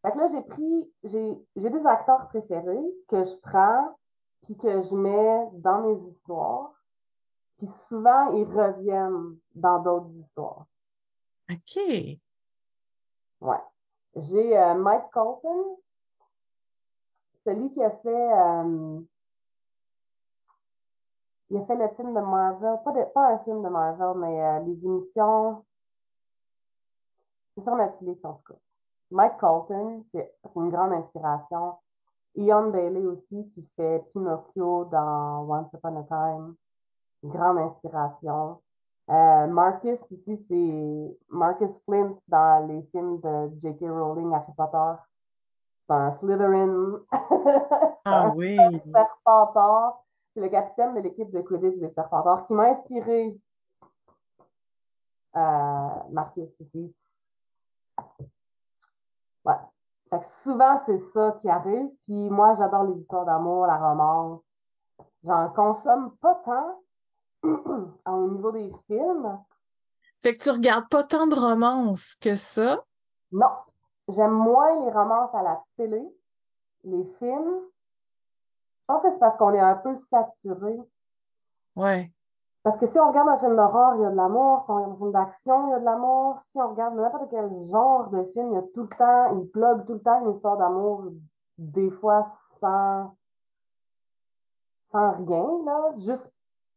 Fait 0.02 0.12
que 0.12 0.18
là, 0.18 0.26
j'ai 0.26 0.42
pris, 0.42 0.92
j'ai 1.04 1.70
des 1.70 1.86
acteurs 1.86 2.28
préférés 2.28 2.94
que 3.08 3.24
je 3.24 3.34
prends 3.42 3.96
puis 4.42 4.56
que 4.56 4.80
je 4.82 4.94
mets 4.94 5.48
dans 5.54 5.82
mes 5.82 6.08
histoires. 6.10 6.72
Puis 7.58 7.66
souvent, 7.88 8.32
ils 8.32 8.44
reviennent 8.44 9.36
dans 9.54 9.80
d'autres 9.80 10.14
histoires. 10.14 10.66
OK. 11.50 11.78
Ouais. 13.40 13.62
J'ai 14.16 14.58
euh, 14.58 14.74
Mike 14.74 15.10
Colton, 15.12 15.78
celui 17.44 17.70
qui 17.70 17.82
a 17.82 17.90
fait, 17.90 18.32
euh, 18.32 19.00
il 21.50 21.56
a 21.56 21.64
fait 21.64 21.76
le 21.76 21.88
film 21.94 22.14
de 22.14 22.20
Marvel, 22.20 22.78
pas, 22.84 22.92
de, 22.92 23.04
pas 23.12 23.32
un 23.32 23.38
film 23.38 23.62
de 23.62 23.68
Marvel, 23.68 24.16
mais 24.16 24.42
euh, 24.42 24.60
les 24.60 24.84
émissions, 24.84 25.64
c'est 27.54 27.62
sur 27.62 27.76
Netflix 27.76 28.24
en 28.24 28.34
tout 28.34 28.52
cas. 28.52 28.58
Mike 29.10 29.38
Colton, 29.38 30.02
c'est 30.02 30.34
c'est 30.44 30.60
une 30.60 30.70
grande 30.70 30.92
inspiration. 30.92 31.76
Ian 32.38 32.70
Bailey 32.70 33.04
aussi, 33.04 33.48
qui 33.48 33.62
fait 33.74 34.04
Pinocchio 34.12 34.84
dans 34.84 35.44
Once 35.48 35.72
Upon 35.74 35.96
a 35.96 36.04
Time. 36.04 36.54
Grande 37.24 37.58
inspiration. 37.58 38.60
Euh, 39.10 39.46
Marcus 39.48 40.00
ici, 40.10 40.38
c'est 40.48 41.18
Marcus 41.30 41.80
Flint 41.84 42.16
dans 42.28 42.64
les 42.68 42.82
films 42.92 43.20
de 43.20 43.58
J.K. 43.58 43.80
Rowling, 43.90 44.32
Harry 44.32 44.52
Potter. 44.56 45.02
C'est 45.86 45.94
un 45.94 46.10
Slytherin. 46.12 47.00
Ah 48.04 48.28
un 48.28 48.34
oui. 48.34 48.56
Serpentard. 48.94 50.02
C'est 50.32 50.40
le 50.40 50.48
capitaine 50.48 50.94
de 50.94 51.00
l'équipe 51.00 51.30
de 51.30 51.40
Quidditch 51.40 51.78
des 51.80 51.90
Serpentards 51.90 52.46
qui 52.46 52.54
m'a 52.54 52.68
inspiré 52.68 53.36
euh, 55.36 55.88
Marcus 56.10 56.58
ici. 56.60 56.94
Ouais. 59.44 59.54
Fait 60.10 60.20
que 60.20 60.24
souvent, 60.42 60.78
c'est 60.86 60.98
ça 61.12 61.36
qui 61.40 61.48
arrive. 61.48 61.88
Puis 62.04 62.30
moi, 62.30 62.54
j'adore 62.54 62.84
les 62.84 62.98
histoires 62.98 63.26
d'amour, 63.26 63.66
la 63.66 63.76
romance. 63.76 64.40
J'en 65.24 65.50
consomme 65.50 66.16
pas 66.16 66.34
tant 66.36 66.80
au 67.42 68.30
niveau 68.30 68.52
des 68.52 68.70
films. 68.86 69.38
Fait 70.20 70.32
que 70.32 70.42
tu 70.42 70.50
regardes 70.50 70.88
pas 70.88 71.04
tant 71.04 71.26
de 71.26 71.34
romances 71.34 72.14
que 72.20 72.34
ça? 72.34 72.82
Non. 73.32 73.50
J'aime 74.08 74.32
moins 74.32 74.84
les 74.84 74.90
romances 74.90 75.34
à 75.34 75.42
la 75.42 75.62
télé, 75.76 76.02
les 76.84 77.04
films. 77.18 77.60
Je 78.80 78.84
pense 78.86 79.02
que 79.02 79.10
c'est 79.10 79.18
parce 79.18 79.36
qu'on 79.36 79.52
est 79.52 79.60
un 79.60 79.76
peu 79.76 79.94
saturé. 79.94 80.78
Ouais. 81.76 82.10
Parce 82.68 82.76
que 82.76 82.86
si 82.86 83.00
on 83.00 83.08
regarde 83.08 83.30
un 83.30 83.38
film 83.38 83.56
d'horreur, 83.56 83.94
il 83.94 84.02
y 84.02 84.04
a 84.04 84.10
de 84.10 84.16
l'amour. 84.16 84.62
Si 84.62 84.70
on 84.70 84.74
regarde 84.74 84.92
un 84.92 84.96
film 84.96 85.12
d'action, 85.12 85.68
il 85.68 85.70
y 85.70 85.72
a 85.72 85.78
de 85.78 85.84
l'amour. 85.86 86.36
Si 86.36 86.60
on 86.60 86.68
regarde 86.68 86.96
n'importe 86.96 87.30
quel 87.30 87.50
genre 87.64 88.10
de 88.10 88.22
film, 88.24 88.50
il 88.50 88.56
y 88.56 88.58
a 88.58 88.62
tout 88.74 88.82
le 88.82 88.88
temps, 88.88 89.38
il 89.38 89.48
plug 89.48 89.86
tout 89.86 89.94
le 89.94 90.02
temps 90.02 90.22
une 90.22 90.32
histoire 90.32 90.58
d'amour, 90.58 91.04
des 91.56 91.88
fois 91.88 92.24
sans, 92.58 93.14
rien, 94.92 95.46
là, 95.64 95.88
juste 96.04 96.30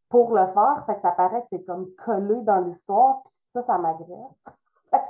pour 0.08 0.34
le 0.34 0.48
faire. 0.48 0.86
Que 0.88 1.02
ça 1.02 1.12
paraît 1.12 1.42
que 1.42 1.48
c'est 1.52 1.66
comme 1.66 1.94
collé 1.96 2.40
dans 2.44 2.62
l'histoire, 2.62 3.24
puis 3.24 3.34
ça, 3.52 3.62
ça 3.62 3.78
m'agresse. 3.78 4.46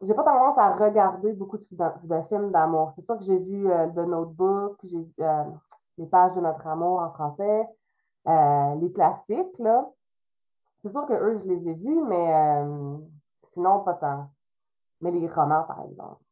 J'ai 0.00 0.14
pas 0.14 0.22
tendance 0.22 0.58
à 0.58 0.70
regarder 0.74 1.32
beaucoup 1.32 1.58
de 1.58 1.64
films 1.64 2.52
d'amour. 2.52 2.92
C'est 2.92 3.02
sûr 3.02 3.18
que 3.18 3.24
j'ai 3.24 3.38
vu 3.40 3.68
euh, 3.68 3.88
The 3.88 4.06
Notebook, 4.06 4.76
j'ai 4.84 5.02
vu 5.02 5.14
euh, 5.20 5.44
Les 5.98 6.06
pages 6.06 6.34
de 6.34 6.40
notre 6.40 6.68
amour 6.68 7.00
en 7.00 7.10
français, 7.10 7.68
euh, 8.28 8.74
les 8.80 8.92
classiques, 8.92 9.58
là. 9.58 9.88
C'est 10.82 10.90
sûr 10.90 11.06
que 11.06 11.12
eux, 11.12 11.38
je 11.38 11.44
les 11.44 11.68
ai 11.68 11.74
vus, 11.74 12.02
mais 12.08 12.34
euh, 12.34 12.96
sinon, 13.38 13.80
pas 13.80 13.94
tant. 13.94 14.30
Mais 15.00 15.10
les 15.10 15.28
romans, 15.28 15.64
par 15.64 15.84
exemple. 15.84 16.22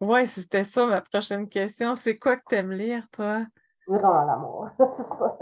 Ouais, 0.00 0.26
c'était 0.26 0.64
ça 0.64 0.86
ma 0.86 1.00
prochaine 1.00 1.48
question. 1.48 1.94
C'est 1.94 2.16
quoi 2.16 2.36
que 2.36 2.44
t'aimes 2.48 2.72
lire, 2.72 3.08
toi? 3.10 3.40
Les 3.88 3.98
romans 3.98 4.26
d'amour, 4.26 4.68
c'est 4.78 5.18
ça. 5.18 5.38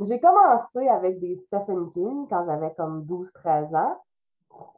J'ai 0.00 0.20
commencé 0.20 0.88
avec 0.88 1.20
des 1.20 1.36
Stephen 1.36 1.90
King 1.92 2.26
quand 2.28 2.44
j'avais 2.44 2.72
comme 2.74 3.04
12-13 3.04 3.76
ans. 3.76 4.00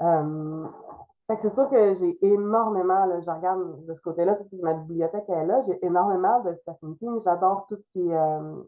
Euh, 0.01 0.67
fait 1.27 1.37
que 1.37 1.43
c'est 1.43 1.55
sûr 1.55 1.71
que 1.71 1.95
j'ai 1.95 2.19
énormément, 2.25 3.07
là, 3.07 3.21
je 3.21 3.31
regarde 3.31 3.87
de 3.87 3.95
ce 3.95 4.01
côté-là, 4.01 4.35
parce 4.35 4.49
que 4.49 4.57
ma 4.57 4.75
bibliothèque 4.75 5.29
est 5.29 5.47
là, 5.47 5.61
j'ai 5.61 5.85
énormément 5.85 6.41
de 6.41 6.55
Stephen 6.55 6.97
King. 6.97 7.21
J'adore 7.21 7.67
tout 7.69 7.77
ce 7.77 7.93
qui 7.93 8.09
est 8.09 8.15
euh, 8.15 8.63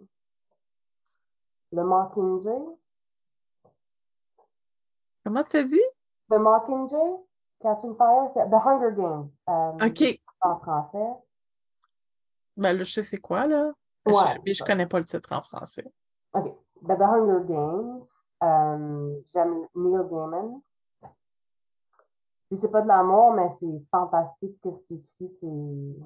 le 1.74 1.84
Mockingjay. 1.84 2.62
Comment 5.24 5.42
t'as 5.44 5.64
dit? 5.64 5.80
The 6.30 6.34
Mockingjay, 6.36 7.16
Catching 7.60 7.96
Fire, 7.96 8.28
c'est 8.32 8.48
The 8.48 8.54
Hunger 8.54 8.92
Games 8.96 9.30
euh, 9.48 9.86
OK. 9.86 10.20
en 10.42 10.58
français. 10.58 11.12
Ben 12.56 12.76
là, 12.76 12.84
je 12.84 12.92
sais 12.92 13.02
c'est 13.02 13.18
quoi, 13.18 13.46
là. 13.46 13.72
Je- 14.06 14.12
Ouais, 14.12 14.38
mais 14.44 14.52
je 14.52 14.62
connais 14.62 14.86
pas 14.86 14.98
le 14.98 15.04
titre 15.04 15.32
en 15.32 15.42
français. 15.42 15.90
OK. 16.34 16.54
Ben, 16.82 16.96
The 16.96 17.02
Hunger 17.02 17.44
Games. 17.46 18.02
euh, 18.42 19.20
J'aime 19.32 19.66
Neil 19.74 20.06
Gaiman. 20.10 20.60
Puis 22.48 22.58
c'est 22.58 22.70
pas 22.70 22.82
de 22.82 22.88
l'amour, 22.88 23.32
mais 23.32 23.48
c'est 23.58 23.82
fantastique 23.90 24.60
qu'est-ce 24.62 24.82
qu'il 24.86 24.98
écrit. 24.98 25.96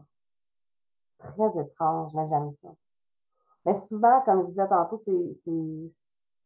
C'est 1.20 1.32
très 1.34 1.60
étrange, 1.60 2.14
mais 2.14 2.24
j'aime 2.26 2.52
ça. 2.52 2.68
Mais 3.68 3.74
souvent, 3.74 4.22
comme 4.22 4.44
je 4.44 4.48
disais 4.48 4.66
tantôt, 4.66 4.96
c'est 4.96 5.38
c'est- 5.44 5.92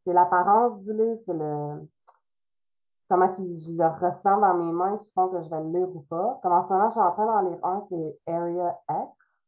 c'est 0.04 0.12
l'apparence 0.12 0.80
du 0.82 0.92
livre, 0.92 1.20
c'est 1.24 1.32
le 1.32 1.86
comment 3.08 3.30
je 3.30 3.76
le 3.76 3.86
ressens 3.86 4.40
dans 4.40 4.54
mes 4.54 4.72
mains 4.72 4.98
qui 4.98 5.08
font 5.12 5.28
que 5.28 5.40
je 5.40 5.48
vais 5.48 5.62
le 5.62 5.70
lire 5.70 5.94
ou 5.94 6.00
pas. 6.00 6.40
Comme 6.42 6.52
en 6.52 6.66
ce 6.66 6.72
moment, 6.72 6.88
je 6.88 6.94
suis 6.94 7.00
en 7.00 7.12
train 7.12 7.26
d'en 7.26 7.48
lire 7.48 7.64
un, 7.64 7.80
c'est 7.82 8.18
Area 8.26 8.76
X. 8.90 9.38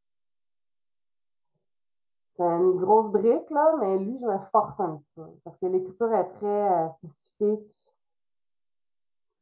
C'est 2.37 2.45
une 2.45 2.77
grosse 2.77 3.11
brique, 3.11 3.51
là, 3.51 3.75
mais 3.81 3.99
lui, 3.99 4.19
je 4.19 4.27
me 4.27 4.39
force 4.39 4.79
un 4.79 4.97
petit 4.97 5.11
peu. 5.17 5.27
Parce 5.43 5.57
que 5.57 5.67
l'écriture 5.67 6.13
est 6.13 6.29
très 6.35 6.47
euh, 6.47 6.89
spécifique, 6.89 7.95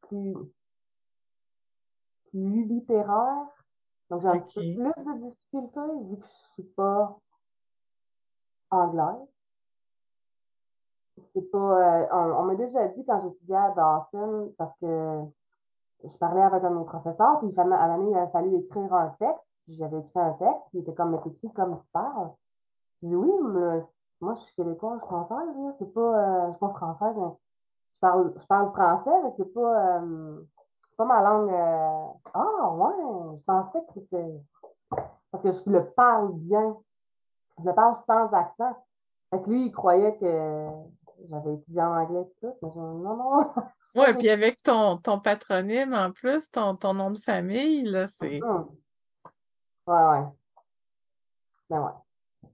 plus, 0.01 0.35
plus 2.31 2.65
littéraire. 2.65 3.45
Donc, 4.09 4.21
j'ai 4.21 4.27
un 4.27 4.39
petit 4.39 4.75
peu 4.75 4.91
plus 4.91 5.05
de 5.05 5.19
difficultés 5.19 5.81
vu 6.09 6.17
que 6.17 6.23
je 6.23 6.53
suis 6.53 6.63
pas 6.63 7.19
anglaise. 8.73 9.27
C'est 11.33 11.51
pas, 11.51 11.57
euh, 11.57 12.07
on, 12.11 12.43
m'a 12.43 12.55
déjà 12.55 12.87
dit 12.89 13.05
quand 13.05 13.19
j'étudiais 13.19 13.55
à 13.55 13.71
Dawson, 13.71 14.51
parce 14.57 14.73
que 14.75 15.21
je 16.03 16.17
parlais 16.17 16.41
avec 16.41 16.63
un 16.63 16.71
de 16.71 16.77
mes 16.77 16.85
professeurs, 16.85 17.39
puis 17.39 17.53
à 17.57 17.61
un 17.63 17.97
moment 17.97 18.09
il 18.11 18.17
a 18.17 18.27
fallu 18.27 18.55
écrire 18.55 18.93
un 18.93 19.09
texte, 19.19 19.61
puis 19.65 19.75
j'avais 19.75 19.99
écrit 19.99 20.19
un 20.19 20.33
texte, 20.33 20.69
qui 20.71 20.79
était 20.79 20.93
comme, 20.93 21.11
mais 21.11 21.31
écrit 21.31 21.51
comme 21.53 21.77
tu 21.77 21.87
parles. 21.89 22.31
Je 23.01 23.07
dis 23.07 23.15
oui, 23.15 23.31
mais 23.41 23.83
moi, 24.21 24.33
je 24.35 24.41
suis 24.41 24.55
québécoise, 24.55 25.01
française, 25.01 25.55
là, 25.57 25.71
c'est 25.77 25.93
pas, 25.93 26.01
euh, 26.01 26.45
je 26.47 26.51
suis 26.51 26.59
pas 26.59 26.69
française, 26.69 27.15
mais 27.17 27.31
je 27.93 27.99
parle, 27.99 28.33
je 28.37 28.47
parle 28.47 28.69
français, 28.69 29.23
mais 29.23 29.31
c'est 29.37 29.53
pas, 29.53 29.99
euh, 30.01 30.41
pas 30.97 31.05
ma 31.05 31.21
langue. 31.21 31.51
euh, 31.51 32.05
Ah, 32.33 32.71
ouais, 32.73 33.37
je 33.37 33.43
pensais 33.45 33.79
que 33.85 33.93
c'était. 33.93 34.41
Parce 35.31 35.43
que 35.43 35.51
je 35.51 35.69
le 35.69 35.85
parle 35.91 36.33
bien. 36.33 36.77
Je 37.63 37.69
le 37.69 37.75
parle 37.75 37.95
sans 38.05 38.27
accent. 38.33 38.85
Fait 39.31 39.41
que 39.41 39.49
lui, 39.49 39.65
il 39.67 39.71
croyait 39.71 40.17
que 40.17 40.67
j'avais 41.29 41.53
étudié 41.53 41.81
en 41.81 41.95
anglais 41.97 42.21
et 42.21 42.33
tout, 42.41 42.53
mais 42.61 42.69
je 42.73 42.79
non, 42.79 43.15
non. 43.15 43.53
J'ai- 43.95 44.13
puis 44.17 44.29
avec 44.29 44.61
ton, 44.63 44.97
ton 44.97 45.19
patronyme 45.19 45.93
en 45.93 46.11
plus, 46.11 46.49
ton, 46.49 46.75
ton 46.75 46.93
nom 46.95 47.11
de 47.11 47.19
famille, 47.19 47.83
là, 47.83 48.07
c'est 48.07 48.41
Hum. 48.43 48.69
Ouais, 49.87 50.03
ouais. 50.05 50.23
Ben 51.69 51.81
ouais. 51.81 52.49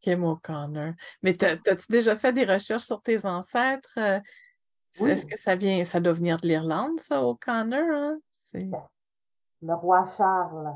Kim 0.00 0.24
O'Connor. 0.24 0.94
Mais 1.22 1.34
t'as- 1.34 1.56
t'as-tu 1.58 1.92
déjà 1.92 2.16
fait 2.16 2.32
des 2.32 2.44
recherches 2.44 2.84
sur 2.84 3.02
tes 3.02 3.26
ancêtres? 3.26 3.98
euh, 3.98 4.18
Oui. 5.00 5.10
Est-ce 5.10 5.26
que 5.26 5.36
ça 5.36 5.54
vient, 5.56 5.84
ça 5.84 6.00
doit 6.00 6.14
venir 6.14 6.36
de 6.38 6.48
l'Irlande, 6.48 6.98
ça, 6.98 7.22
O'Connor, 7.22 7.84
hein? 7.92 8.18
Le 9.62 9.74
roi 9.74 10.04
Charles. 10.16 10.74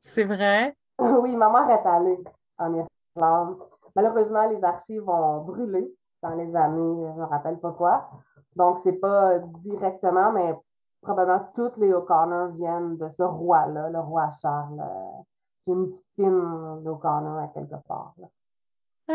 c'est 0.00 0.24
vrai? 0.24 0.76
Oui, 0.98 1.36
ma 1.36 1.50
mère 1.50 1.70
est 1.78 1.86
allée 1.86 2.18
en 2.58 2.84
Irlande. 3.16 3.58
Malheureusement, 3.94 4.46
les 4.48 4.62
archives 4.62 5.08
ont 5.08 5.40
brûlé 5.42 5.92
dans 6.22 6.34
les 6.34 6.54
années, 6.56 7.12
je 7.12 7.16
ne 7.18 7.22
me 7.22 7.24
rappelle 7.24 7.58
pas 7.58 7.72
quoi. 7.72 8.10
Donc, 8.56 8.78
c'est 8.82 8.94
pas 8.98 9.38
directement, 9.64 10.32
mais 10.32 10.54
probablement 11.02 11.46
toutes 11.54 11.76
les 11.76 11.92
O'Connor 11.92 12.48
viennent 12.52 12.96
de 12.96 13.08
ce 13.08 13.22
roi-là, 13.22 13.90
le 13.90 14.00
roi 14.00 14.28
Charles. 14.40 14.80
Euh, 14.80 15.22
J'ai 15.64 15.72
une 15.72 15.88
petite 15.90 16.06
pine 16.16 16.82
d'O'Connor 16.82 17.38
à 17.38 17.48
quelque 17.48 17.76
part. 17.86 18.14
là. 18.18 18.26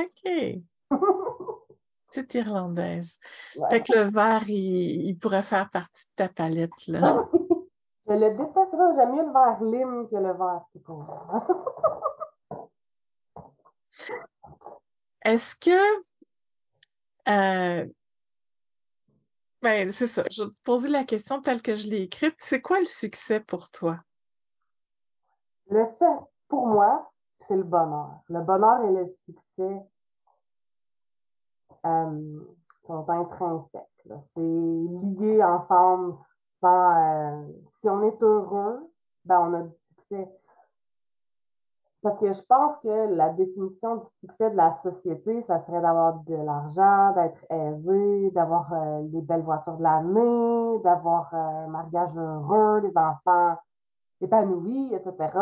OK. 0.02 0.62
Petite 2.08 2.34
Irlandaise. 2.36 3.18
Ouais. 3.58 3.70
Fait 3.70 3.82
que 3.82 3.94
le 3.96 4.02
vert, 4.02 4.44
il, 4.50 5.08
il 5.08 5.18
pourrait 5.18 5.44
faire 5.44 5.70
partie 5.70 6.06
de 6.08 6.12
ta 6.16 6.28
palette, 6.28 6.88
là. 6.88 7.26
Je 8.08 8.14
le 8.14 8.36
déteste, 8.36 8.96
j'aime 8.96 9.14
mieux 9.16 9.26
le 9.26 9.32
vert 9.32 9.62
lime 9.62 10.08
que 10.10 10.16
le 10.18 10.34
vert 10.34 10.66
tout. 10.86 11.02
Est-ce 15.24 15.56
que, 15.56 16.04
euh, 17.30 17.86
ben, 19.62 19.90
c'est 19.90 20.08
ça, 20.08 20.24
je 20.32 20.44
vais 20.44 20.50
te 20.50 20.62
poser 20.64 20.90
la 20.90 21.04
question 21.04 21.42
telle 21.42 21.62
que 21.62 21.76
je 21.76 21.88
l'ai 21.88 22.04
écrite. 22.04 22.36
C'est 22.40 22.62
quoi 22.62 22.80
le 22.80 22.86
succès 22.86 23.40
pour 23.40 23.70
toi? 23.70 24.00
Le 25.70 25.86
fait, 25.86 26.20
pour 26.48 26.68
moi, 26.68 27.12
c'est 27.48 27.56
le 27.56 27.64
bonheur. 27.64 28.22
Le 28.28 28.42
bonheur 28.42 28.84
et 28.86 28.92
le 28.92 29.06
succès 29.08 29.82
euh, 31.86 32.40
sont 32.82 33.10
intrinsèques. 33.10 33.88
C'est 34.06 34.42
lié 34.42 35.44
ensemble. 35.44 36.16
Euh, 36.64 37.48
si 37.80 37.90
on 37.90 38.04
est 38.04 38.22
heureux, 38.22 38.92
ben 39.26 39.40
on 39.40 39.54
a 39.54 39.62
du 39.64 39.76
succès. 39.76 40.28
Parce 42.02 42.18
que 42.18 42.32
je 42.32 42.42
pense 42.48 42.80
que 42.80 43.14
la 43.14 43.30
définition 43.30 43.98
du 43.98 44.08
succès 44.20 44.50
de 44.50 44.56
la 44.56 44.72
société, 44.72 45.44
ça 45.44 45.60
serait 45.60 45.82
d'avoir 45.82 46.16
de 46.22 46.36
l'argent, 46.36 47.14
d'être 47.14 47.46
aisé, 47.52 48.32
d'avoir 48.32 48.74
euh, 48.74 49.02
les 49.12 49.22
belles 49.22 49.44
voitures 49.44 49.78
de 49.78 49.84
l'année, 49.84 50.80
d'avoir 50.84 51.32
euh, 51.34 51.38
un 51.38 51.68
mariage 51.68 52.18
heureux, 52.18 52.82
des 52.82 52.98
enfants 52.98 53.56
épanouis, 54.20 54.92
etc. 54.96 55.38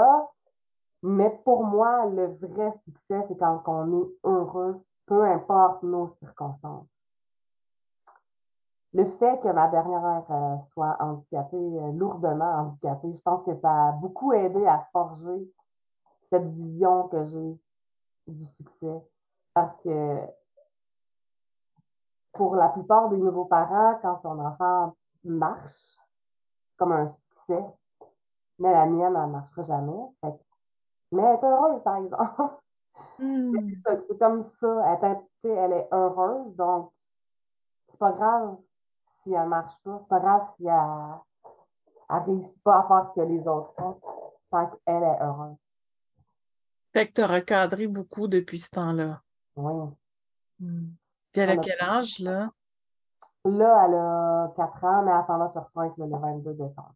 Mais 1.02 1.30
pour 1.46 1.64
moi, 1.64 2.06
le 2.08 2.28
vrai 2.42 2.74
succès, 2.84 3.24
c'est 3.30 3.38
quand 3.38 3.64
on 3.68 4.02
est 4.02 4.10
heureux, 4.26 4.84
peu 5.06 5.24
importe 5.24 5.82
nos 5.84 6.08
circonstances. 6.08 6.94
Le 8.92 9.06
fait 9.06 9.40
que 9.40 9.48
ma 9.48 9.70
dernière 9.70 10.26
euh, 10.30 10.58
soit 10.74 10.98
handicapée, 11.00 11.80
lourdement 11.94 12.52
handicapée, 12.54 13.14
je 13.14 13.22
pense 13.22 13.46
que 13.46 13.54
ça 13.54 13.88
a 13.88 13.92
beaucoup 13.94 14.34
aidé 14.34 14.66
à 14.66 14.86
forger 14.92 15.50
cette 16.30 16.48
vision 16.48 17.08
que 17.08 17.24
j'ai 17.26 17.60
du 18.28 18.46
succès. 18.46 19.04
Parce 19.54 19.76
que 19.78 20.20
pour 22.34 22.56
la 22.56 22.70
plupart 22.70 23.10
des 23.10 23.18
nouveaux 23.18 23.46
parents, 23.46 24.00
quand 24.02 24.16
ton 24.18 24.40
enfant 24.40 24.96
marche, 25.24 25.98
comme 26.78 26.92
un 26.94 27.10
succès, 27.10 27.64
mais 28.60 28.72
la 28.72 28.86
mienne, 28.86 29.16
elle 29.16 29.28
ne 29.28 29.32
marchera 29.32 29.64
jamais. 29.64 30.00
Fait 30.22 30.32
que- 30.32 30.44
mais 31.12 31.24
elle 31.24 31.36
est 31.36 31.44
heureuse, 31.44 31.84
par 31.84 31.98
exemple. 31.98 32.56
Hmm. 33.18 33.74
C'est 33.76 34.20
comme 34.20 34.42
ça. 34.42 34.98
Elle 35.44 35.74
est 35.74 35.88
heureuse, 35.92 36.56
donc 36.56 36.92
c'est 37.88 37.98
pas 38.00 38.12
grave 38.12 38.58
si 39.24 39.34
elle 39.34 39.48
marche 39.48 39.82
pas. 39.84 40.00
C'est 40.00 40.10
pas 40.10 40.20
grave 40.20 40.46
si 40.56 40.68
elle, 40.68 40.74
elle 42.10 42.24
réussit 42.24 42.64
pas 42.64 42.80
à 42.80 42.88
faire 42.88 43.08
ce 43.08 43.14
que 43.14 43.22
les 43.22 43.48
autres 43.48 43.74
font, 43.78 44.00
tant 44.52 44.68
qu'elle 44.68 45.04
est 45.04 45.22
heureuse. 45.22 45.56
Fait 46.94 47.08
que 47.08 47.14
t'as 47.14 47.28
recadré 47.28 47.88
beaucoup 47.88 48.28
depuis 48.28 48.60
ce 48.60 48.72
temps-là. 48.72 49.22
Oui. 49.56 49.90
Hmm. 50.60 50.88
Puis 51.32 51.42
elle 51.42 51.52
a 51.52 51.58
quel 51.58 51.82
âge, 51.82 52.20
là? 52.20 52.52
Là, 53.46 53.86
elle 53.86 53.96
a 53.96 54.54
4 54.56 54.84
ans, 54.84 55.04
mais 55.04 55.12
elle 55.12 55.24
s'en 55.24 55.38
va 55.38 55.48
sur 55.48 55.68
5 55.68 55.96
le 55.98 56.08
22 56.08 56.54
décembre. 56.56 56.94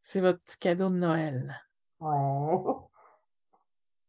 C'est 0.00 0.20
votre 0.20 0.40
petit 0.40 0.58
cadeau 0.58 0.88
de 0.88 0.96
Noël. 0.96 1.54
Ouais. 2.00 2.58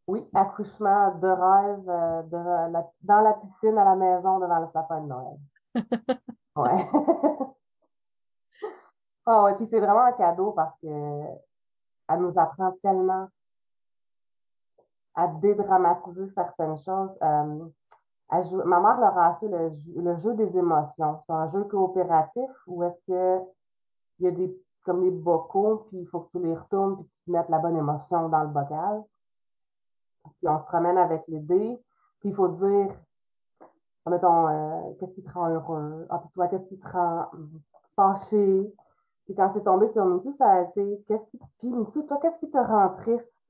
Oui, 0.07 0.23
accouchement 0.35 1.15
de 1.15 1.27
rêve 1.27 1.89
euh, 1.89 2.21
de 2.21 2.71
la- 2.71 2.91
dans 3.01 3.21
la 3.21 3.33
piscine 3.33 3.75
à 3.75 3.85
la 3.85 3.95
maison 3.95 4.37
devant 4.37 4.59
le 4.59 4.67
sapin 4.71 5.01
de 5.01 5.07
Noël. 5.07 5.39
Ouais. 6.55 6.71
Ah 9.25 9.43
ouais, 9.43 9.55
puis 9.57 9.65
c'est 9.65 9.79
vraiment 9.79 10.03
un 10.05 10.11
cadeau 10.11 10.51
parce 10.51 10.77
que 10.79 10.87
elle 12.09 12.19
nous 12.19 12.37
apprend 12.39 12.71
tellement 12.81 13.27
à 15.15 15.27
dédramatiser 15.27 16.27
certaines 16.27 16.77
choses. 16.77 17.11
Euh, 17.21 17.65
ma 18.65 18.79
mère 18.79 18.99
leur 18.99 19.17
a 19.17 19.27
acheté 19.29 19.47
le, 19.47 19.69
jeu- 20.15 20.35
des 20.35 20.57
émotions. 20.57 21.19
C'est 21.25 21.33
un 21.33 21.47
jeu 21.47 21.63
coopératif 21.65 22.49
où 22.67 22.83
est-ce 22.83 22.99
que 23.07 23.39
il 24.19 24.25
y 24.25 24.27
a 24.27 24.31
des 24.31 24.61
comme 24.83 25.01
des 25.01 25.11
bocaux, 25.11 25.85
puis 25.87 25.97
il 25.97 26.05
faut 26.05 26.19
que 26.21 26.37
tu 26.37 26.45
les 26.45 26.55
retournes 26.55 26.97
puis 26.97 27.05
que 27.05 27.23
tu 27.23 27.31
mettes 27.31 27.49
la 27.49 27.57
bonne 27.57 27.75
émotion 27.75 28.29
dans 28.29 28.43
le 28.43 28.49
bocal. 28.49 29.03
Puis 30.37 30.47
on 30.47 30.59
se 30.59 30.65
promène 30.65 30.97
avec 30.97 31.27
les 31.27 31.39
dés, 31.39 31.81
puis 32.19 32.29
il 32.29 32.35
faut 32.35 32.49
dire 32.49 32.91
mettons, 34.07 34.47
euh, 34.47 34.93
qu'est-ce 34.99 35.15
qui 35.15 35.23
te 35.23 35.31
rend 35.31 35.49
heureux? 35.49 36.05
Ah, 36.09 36.19
puis 36.19 36.29
toi, 36.29 36.47
qu'est-ce 36.47 36.67
qui 36.67 36.77
te 36.77 36.87
rend 36.87 37.25
fâché? 37.95 38.73
Puis 39.25 39.35
quand 39.35 39.51
c'est 39.53 39.63
tombé 39.63 39.87
sur 39.87 40.05
Mitsu, 40.05 40.33
ça 40.33 40.51
a 40.51 40.61
été, 40.61 41.03
qu'est-ce 41.07 41.25
qui, 41.27 41.39
puis 41.57 41.69
Mitsu, 41.69 42.05
toi, 42.05 42.19
qu'est-ce 42.21 42.39
qui 42.39 42.49
te 42.49 42.57
rend 42.57 42.89
triste? 42.95 43.43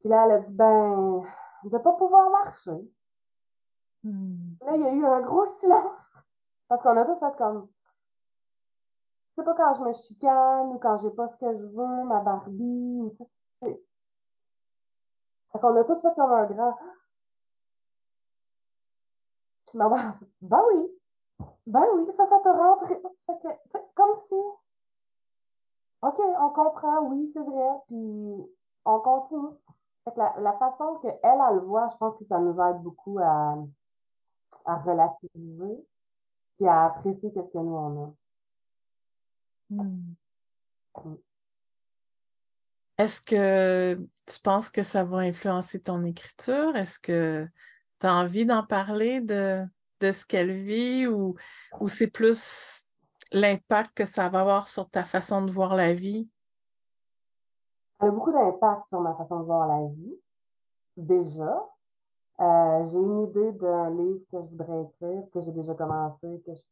Puis 0.00 0.08
là, 0.08 0.24
elle 0.26 0.32
a 0.32 0.38
dit, 0.40 0.54
ben, 0.54 1.22
de 1.64 1.78
pas 1.78 1.92
pouvoir 1.92 2.30
marcher. 2.30 2.90
Hmm. 4.02 4.54
Là, 4.62 4.74
il 4.74 4.80
y 4.80 4.84
a 4.84 4.92
eu 4.92 5.06
un 5.06 5.20
gros 5.20 5.44
silence. 5.44 6.24
Parce 6.68 6.82
qu'on 6.82 6.96
a 6.96 7.04
tous 7.04 7.20
fait 7.20 7.36
comme, 7.36 7.68
c'est 9.36 9.44
pas 9.44 9.54
quand 9.54 9.74
je 9.74 9.84
me 9.84 9.92
chicane 9.92 10.68
ou 10.72 10.78
quand 10.78 10.96
j'ai 10.96 11.10
pas 11.10 11.28
ce 11.28 11.36
que 11.36 11.54
je 11.54 11.66
veux, 11.66 12.04
ma 12.04 12.20
Barbie, 12.20 13.00
ou 13.02 13.14
sais. 13.16 13.82
Fait 15.52 15.58
qu'on 15.60 15.76
a 15.76 15.84
tous 15.84 16.00
fait 16.00 16.14
comme 16.16 16.32
un 16.32 16.46
grand. 16.46 16.76
Puis 19.66 19.78
ma 19.78 19.88
mère, 19.88 20.18
ben 20.40 20.62
oui, 20.72 20.90
ben 21.66 21.84
oui, 21.94 22.12
ça, 22.12 22.26
ça 22.26 22.40
te 22.40 22.48
rentre. 22.48 22.86
Fait 22.86 23.38
que, 23.42 23.78
comme 23.94 24.14
si, 24.28 24.34
OK, 26.02 26.18
on 26.18 26.50
comprend, 26.50 27.02
oui, 27.02 27.30
c'est 27.32 27.42
vrai, 27.42 27.78
puis 27.86 28.50
on 28.84 29.00
continue. 29.00 29.54
Fait 30.04 30.12
que 30.12 30.18
la, 30.18 30.52
façon 30.54 30.96
qu'elle, 31.00 31.18
elle 31.22 31.54
le 31.54 31.60
voit, 31.60 31.86
je 31.88 31.96
pense 31.96 32.16
que 32.16 32.24
ça 32.24 32.38
nous 32.38 32.60
aide 32.60 32.82
beaucoup 32.82 33.18
à, 33.20 33.56
relativiser 34.66 35.86
puis 36.56 36.66
à 36.66 36.86
apprécier 36.86 37.32
qu'est-ce 37.32 37.50
que 37.50 37.58
nous 37.58 37.74
on 37.74 38.04
a. 38.04 38.14
Hmm. 39.70 40.14
Mm. 41.04 41.16
Est-ce 42.98 43.20
que 43.22 43.94
tu 44.26 44.40
penses 44.42 44.70
que 44.70 44.82
ça 44.82 45.04
va 45.04 45.18
influencer 45.18 45.80
ton 45.80 46.04
écriture? 46.04 46.76
Est-ce 46.76 46.98
que 46.98 47.48
tu 48.00 48.06
as 48.06 48.14
envie 48.14 48.44
d'en 48.44 48.64
parler 48.64 49.20
de, 49.20 49.64
de 50.02 50.12
ce 50.12 50.26
qu'elle 50.26 50.50
vit 50.50 51.06
ou, 51.06 51.36
ou 51.80 51.88
c'est 51.88 52.08
plus 52.08 52.84
l'impact 53.32 53.92
que 53.94 54.06
ça 54.06 54.28
va 54.28 54.40
avoir 54.40 54.68
sur 54.68 54.90
ta 54.90 55.04
façon 55.04 55.42
de 55.42 55.50
voir 55.50 55.74
la 55.76 55.94
vie? 55.94 56.28
Elle 58.00 58.08
a 58.08 58.10
beaucoup 58.10 58.32
d'impact 58.32 58.88
sur 58.88 59.00
ma 59.00 59.14
façon 59.14 59.40
de 59.40 59.44
voir 59.44 59.68
la 59.68 59.86
vie, 59.88 60.18
déjà. 60.96 61.68
Euh, 62.40 62.84
j'ai 62.86 62.98
une 62.98 63.22
idée 63.28 63.52
d'un 63.52 63.90
livre 63.90 64.24
que 64.32 64.42
je 64.42 64.50
voudrais 64.50 64.82
écrire, 64.82 65.22
que 65.32 65.40
j'ai 65.40 65.52
déjà 65.52 65.74
commencé, 65.74 66.42
que 66.44 66.52
je, 66.52 66.62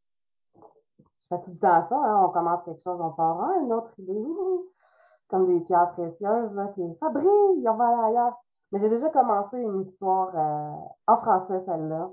je 0.56 1.28
fais 1.28 1.40
tout 1.40 1.52
le 1.52 1.58
temps 1.58 1.82
ça, 1.82 1.96
hein, 1.96 2.24
on 2.26 2.30
commence 2.30 2.64
quelque 2.64 2.82
chose, 2.82 3.00
on 3.00 3.12
part 3.12 3.40
une 3.62 3.72
autre 3.72 3.92
idée, 3.98 4.24
comme 5.28 5.46
des 5.46 5.60
pierres 5.64 5.92
précieuses, 5.92 6.52
là, 6.54 6.68
qui, 6.74 6.94
ça 6.94 7.10
brille, 7.10 7.68
on 7.68 7.74
va 7.74 7.88
aller 7.88 8.16
ailleurs. 8.16 8.42
Mais 8.72 8.80
j'ai 8.80 8.88
déjà 8.88 9.10
commencé 9.10 9.58
une 9.58 9.80
histoire 9.80 10.30
euh, 10.34 10.72
en 11.06 11.16
français, 11.16 11.60
celle-là, 11.60 12.10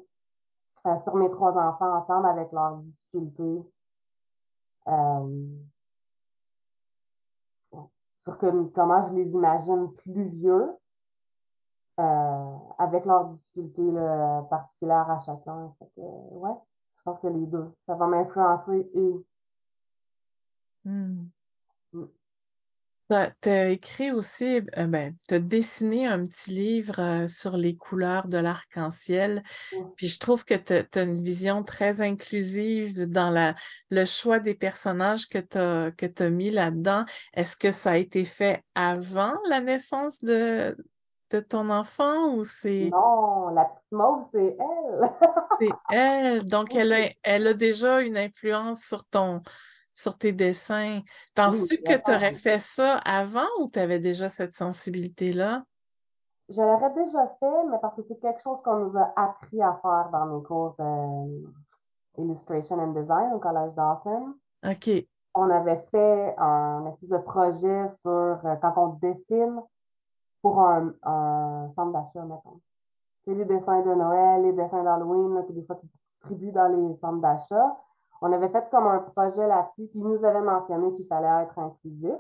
sur 0.96 1.16
mes 1.16 1.30
trois 1.32 1.58
enfants 1.58 1.98
ensemble 1.98 2.28
avec 2.28 2.52
leurs 2.52 2.78
difficultés. 2.78 3.64
Euh, 4.88 5.48
sur 8.20 8.38
comment 8.38 9.02
je 9.02 9.14
les 9.14 9.32
imagine 9.32 9.92
plus 9.94 10.24
vieux, 10.24 10.70
euh, 12.00 12.56
avec 12.78 13.06
leurs 13.06 13.26
difficultés 13.26 13.92
particulières 14.50 15.10
à 15.10 15.20
chacun. 15.20 15.74
Je 15.98 17.04
pense 17.04 17.20
que 17.20 17.28
les 17.28 17.46
deux, 17.48 17.72
ça 17.86 17.96
va 17.96 18.08
m'influencer 18.08 18.90
et. 18.94 19.26
Mm. 20.86 21.26
T'as, 23.10 23.32
t'as 23.39 23.70
écrit 23.70 24.12
aussi, 24.12 24.62
euh, 24.78 24.86
ben, 24.86 25.16
t'as 25.30 25.39
dessiné 25.39 26.05
un 26.05 26.26
petit 26.26 26.51
livre 26.51 26.99
euh, 26.99 27.28
sur 27.30 27.55
les 27.55 27.78
couleurs 27.78 28.28
de 28.28 28.38
l'arc-en-ciel. 28.38 29.43
Puis 29.95 30.08
je 30.08 30.20
trouve 30.20 30.43
que 30.43 30.55
t'as, 30.55 30.84
t'as 30.84 31.05
une 31.05 31.24
vision 31.24 31.64
très 31.64 32.01
inclusive 32.01 33.10
dans 33.10 33.30
la, 33.30 33.55
le 33.91 34.03
choix 34.03 34.39
des 34.39 34.55
personnages 34.55 35.28
que 35.30 35.38
t'as, 35.38 35.91
que 35.91 36.05
t'as 36.05 36.30
mis 36.30 36.49
là-dedans. 36.49 37.05
Est-ce 37.34 37.55
que 37.55 37.72
ça 37.72 37.91
a 37.91 37.97
été 37.97 38.26
fait 38.26 38.62
avant 38.76 39.36
la 39.47 39.62
naissance 39.62 40.20
de, 40.20 40.76
de 41.30 41.39
ton 41.39 41.70
enfant 41.70 42.34
ou 42.36 42.43
c'est, 42.43 42.89
non, 42.91 43.49
la 43.49 43.66
petite 43.66 43.91
mauve, 43.91 44.28
c'est 44.34 44.58
elle. 44.60 45.12
c'est 45.60 45.95
elle? 45.95 46.45
Donc 46.45 46.76
elle 46.76 46.91
a, 46.91 47.10
elle 47.24 47.47
a 47.47 47.53
déjà 47.53 48.01
une 48.01 48.18
influence 48.18 48.82
sur 48.82 49.05
ton, 49.05 49.41
sur 49.98 50.16
tes 50.18 50.32
dessins. 50.32 51.00
oui, 51.00 51.04
Penses-tu 51.34 51.78
que 51.78 51.98
tu 51.98 52.12
aurais 52.12 52.34
fait 52.34 52.60
ça 52.60 53.00
avant 53.04 53.48
ou 53.60 53.68
tu 53.68 53.80
avais 53.80 53.98
déjà 54.00 54.30
cette 54.30 54.54
sensibilité-là? 54.54 55.64
Je 56.50 56.62
l'aurais 56.62 56.93
déjà 56.93 57.28
fait, 57.39 57.66
mais 57.70 57.78
parce 57.82 57.95
que 57.95 58.04
c'est 58.04 58.20
quelque 58.20 58.41
chose 58.41 58.62
qu'on 58.62 58.78
nous 58.78 58.95
a 58.95 59.12
appris 59.16 59.62
à 59.62 59.74
faire 59.82 60.10
dans 60.12 60.26
mes 60.28 60.43
cours 60.43 60.76
d'illustration 62.16 62.78
and 62.78 62.93
design 62.93 63.34
au 63.34 63.39
collège 63.39 63.74
Dawson. 63.74 64.36
OK. 64.64 65.08
On 65.34 65.50
avait 65.50 65.84
fait 65.91 66.36
un 66.38 66.86
espèce 66.86 67.10
de 67.10 67.18
projet 67.18 67.88
sur 67.88 68.12
euh, 68.12 68.56
quand 68.62 68.74
on 68.78 68.88
dessine 69.02 69.62
pour 70.41 70.62
un, 70.62 70.93
un 71.04 71.70
centre 71.72 71.91
d'achat, 71.91 72.24
mettons. 72.24 72.62
C'est 73.26 73.34
les 73.34 73.45
dessins 73.45 73.82
de 73.82 73.93
Noël, 73.93 74.43
les 74.43 74.54
dessins 74.54 74.84
d'Halloween, 74.84 75.43
que 75.45 75.54
des 75.54 75.64
fois 75.64 75.76
tu 75.76 75.88
distribues 76.06 76.52
dans 76.52 76.68
les 76.68 76.95
centres 76.98 77.20
d'achat. 77.20 77.76
On 78.22 78.32
avait 78.32 78.49
fait 78.49 78.70
comme 78.70 78.88
un 78.88 78.99
projet 78.99 79.47
là-dessus, 79.47 79.88
puis 79.88 79.99
ils 79.99 80.07
nous 80.07 80.24
avaient 80.26 80.41
mentionné 80.41 80.93
qu'il 80.93 81.07
fallait 81.07 81.43
être 81.43 81.57
inclusif. 81.59 82.15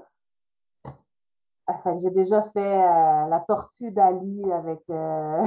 Fait 1.83 1.95
que 1.95 1.99
j'ai 1.99 2.11
déjà 2.11 2.41
fait 2.43 2.83
euh, 2.83 3.27
la 3.27 3.43
tortue 3.45 3.91
d'Ali 3.91 4.49
avec 4.53 4.83
euh, 4.89 5.45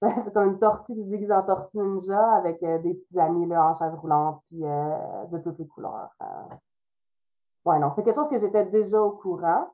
c'est 0.02 0.34
comme 0.34 0.48
une 0.48 0.58
tortue 0.58 0.92
qui 0.92 1.04
se 1.04 1.08
déguise 1.08 1.32
en 1.32 1.42
tortue 1.42 1.78
ninja 1.78 2.34
avec 2.34 2.62
euh, 2.62 2.78
des 2.80 2.92
petits 2.92 3.18
amis 3.18 3.46
là, 3.46 3.68
en 3.68 3.72
chaise 3.72 3.94
roulante 3.94 4.42
puis 4.48 4.60
euh, 4.64 5.24
de 5.30 5.38
toutes 5.38 5.58
les 5.58 5.66
couleurs. 5.66 6.10
Euh, 6.22 6.54
Ouais, 7.64 7.78
non, 7.78 7.90
c'est 7.94 8.02
quelque 8.02 8.16
chose 8.16 8.28
que 8.28 8.38
j'étais 8.38 8.66
déjà 8.66 9.02
au 9.02 9.12
courant, 9.12 9.68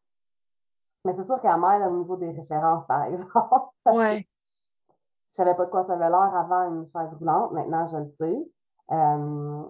mais 1.05 1.13
c'est 1.13 1.25
sûr 1.25 1.41
qu'à 1.41 1.57
m'aide 1.57 1.89
au 1.89 1.97
niveau 1.97 2.17
des 2.17 2.31
références, 2.31 2.87
par 2.87 3.05
exemple. 3.05 3.71
Ouais. 3.87 4.27
je 5.31 5.37
savais 5.37 5.55
pas 5.55 5.67
de 5.67 5.71
quoi 5.71 5.85
ça 5.85 5.93
avait 5.93 6.09
l'air 6.09 6.35
avant 6.35 6.69
une 6.73 6.85
chaise 6.85 7.15
roulante, 7.15 7.53
maintenant 7.53 7.85
je 7.87 7.99
le 7.99 8.07
sais. 8.07 8.51
Euh, 8.91 9.63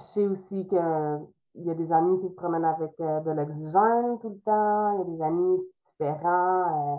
sais 0.00 0.26
aussi 0.26 0.66
que 0.68 1.18
il 1.54 1.64
y 1.66 1.70
a 1.70 1.74
des 1.74 1.90
amis 1.92 2.20
qui 2.20 2.28
se 2.28 2.34
promènent 2.34 2.64
avec 2.66 2.92
euh, 3.00 3.20
de 3.20 3.30
l'oxygène 3.30 4.18
tout 4.20 4.28
le 4.30 4.38
temps, 4.40 4.92
il 4.94 4.98
y 4.98 5.02
a 5.14 5.16
des 5.16 5.22
amis 5.22 5.58
différents. 5.82 6.96
euh, 6.96 6.98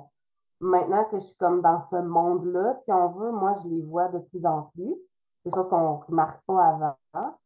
maintenant 0.59 1.05
que 1.05 1.19
je 1.19 1.25
suis 1.25 1.37
comme 1.37 1.61
dans 1.61 1.79
ce 1.79 1.95
monde-là, 1.97 2.79
si 2.83 2.91
on 2.91 3.09
veut, 3.11 3.31
moi, 3.31 3.53
je 3.63 3.69
les 3.69 3.81
vois 3.83 4.07
de 4.09 4.19
plus 4.19 4.43
en 4.45 4.63
plus. 4.75 4.95
Des 5.45 5.51
choses 5.51 5.69
qu'on 5.69 5.99
ne 5.99 6.03
remarque 6.05 6.43
pas 6.45 6.97
avant. 7.13 7.37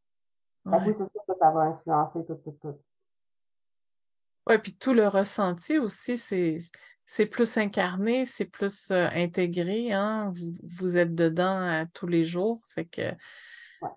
Oui, 0.65 0.71
Ouais. 0.77 0.93
c'est 0.93 1.09
sûr 1.11 1.21
que 1.27 1.33
ça 1.39 1.51
va 1.51 1.61
influencer 1.61 2.25
tout, 2.25 2.35
tout, 2.35 2.57
tout. 2.61 2.79
Ouais, 4.47 4.59
puis 4.59 4.75
tout 4.77 4.93
le 4.93 5.07
ressenti 5.07 5.77
aussi, 5.79 6.17
c'est 6.17 6.59
c'est 7.05 7.25
plus 7.25 7.57
incarné, 7.57 8.25
c'est 8.25 8.45
plus 8.45 8.91
euh, 8.91 9.07
intégré, 9.13 9.91
hein. 9.93 10.31
Vous, 10.35 10.53
vous 10.63 10.97
êtes 10.97 11.13
dedans 11.13 11.85
tous 11.93 12.07
les 12.07 12.23
jours, 12.23 12.61
fait 12.73 12.85
que 12.85 13.01
Ouais. 13.81 13.89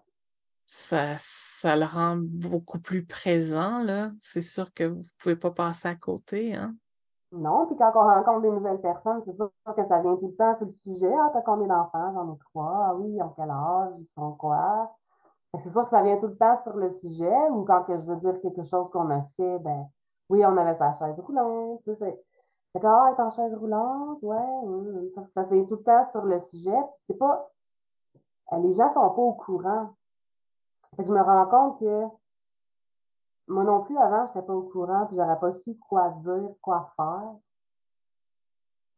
ça 0.67 1.17
ça 1.65 1.77
le 1.77 1.87
rend 1.87 2.17
beaucoup 2.19 2.79
plus 2.79 3.07
présent, 3.07 3.83
là. 3.83 4.11
C'est 4.21 4.43
sûr 4.43 4.75
que 4.75 4.85
vous 4.85 5.01
pouvez 5.19 5.35
pas 5.35 5.51
passer 5.51 5.89
à 5.89 5.95
côté, 5.95 6.55
hein. 6.55 6.75
Non, 7.33 7.67
puis 7.67 7.75
quand 7.77 7.91
on 7.95 8.05
rencontre 8.05 8.43
des 8.43 8.51
nouvelles 8.51 8.83
personnes, 8.83 9.23
c'est 9.25 9.33
sûr 9.33 9.51
que 9.75 9.83
ça 9.85 10.03
vient 10.03 10.15
tout 10.17 10.29
le 10.29 10.37
temps 10.37 10.55
sur 10.55 10.67
le 10.67 10.73
sujet. 10.73 11.11
Ah, 11.11 11.31
t'as 11.33 11.41
combien 11.41 11.67
d'enfants? 11.69 12.13
J'en 12.13 12.35
ai 12.35 12.37
trois. 12.37 12.89
Ah 12.91 12.95
oui, 12.95 13.15
ils 13.15 13.23
ont 13.23 13.33
quel 13.35 13.51
âge? 13.51 13.95
Ils 13.99 14.11
sont 14.15 14.33
quoi? 14.33 14.95
C'est 15.59 15.71
sûr 15.71 15.85
que 15.85 15.89
ça 15.89 16.03
vient 16.03 16.19
tout 16.19 16.27
le 16.27 16.37
temps 16.37 16.55
sur 16.63 16.77
le 16.77 16.91
sujet, 16.91 17.49
ou 17.51 17.65
quand 17.65 17.83
que 17.85 17.97
je 17.97 18.05
veux 18.05 18.17
dire 18.17 18.39
quelque 18.43 18.63
chose 18.63 18.91
qu'on 18.91 19.11
a 19.11 19.23
fait, 19.39 19.59
ben 19.61 19.89
oui, 20.29 20.45
on 20.45 20.57
avait 20.59 20.75
sa 20.75 20.93
chaise 20.93 21.19
roulante. 21.19 21.81
Tu 21.85 21.95
sais, 21.97 22.23
fait 22.75 22.81
que, 22.81 22.87
ah, 22.87 23.15
est 23.17 23.23
en 23.23 23.31
chaise 23.31 23.55
roulante, 23.55 24.19
ouais, 24.21 24.37
oui, 24.65 24.89
oui. 24.97 25.11
ça, 25.11 25.23
ça 25.33 25.45
vient 25.45 25.65
tout 25.65 25.77
le 25.77 25.83
temps 25.83 26.05
sur 26.05 26.27
le 26.27 26.39
sujet. 26.41 26.79
C'est 27.07 27.19
pas, 27.19 27.51
les 28.53 28.73
gens 28.75 28.91
sont 28.91 29.09
pas 29.11 29.23
au 29.23 29.33
courant. 29.33 29.95
Fait 30.97 31.03
que 31.03 31.09
je 31.09 31.13
me 31.13 31.21
rends 31.21 31.47
compte 31.47 31.81
que 31.81 32.07
moi 33.49 33.65
non 33.65 33.83
plus, 33.83 33.99
avant, 33.99 34.27
j'étais 34.27 34.43
pas 34.43 34.55
au 34.55 34.63
courant, 34.63 35.07
puis 35.07 35.17
j'aurais 35.17 35.39
pas 35.39 35.53
su 35.53 35.77
quoi 35.77 36.11
dire, 36.11 36.51
quoi 36.63 36.93
faire. 36.97 37.35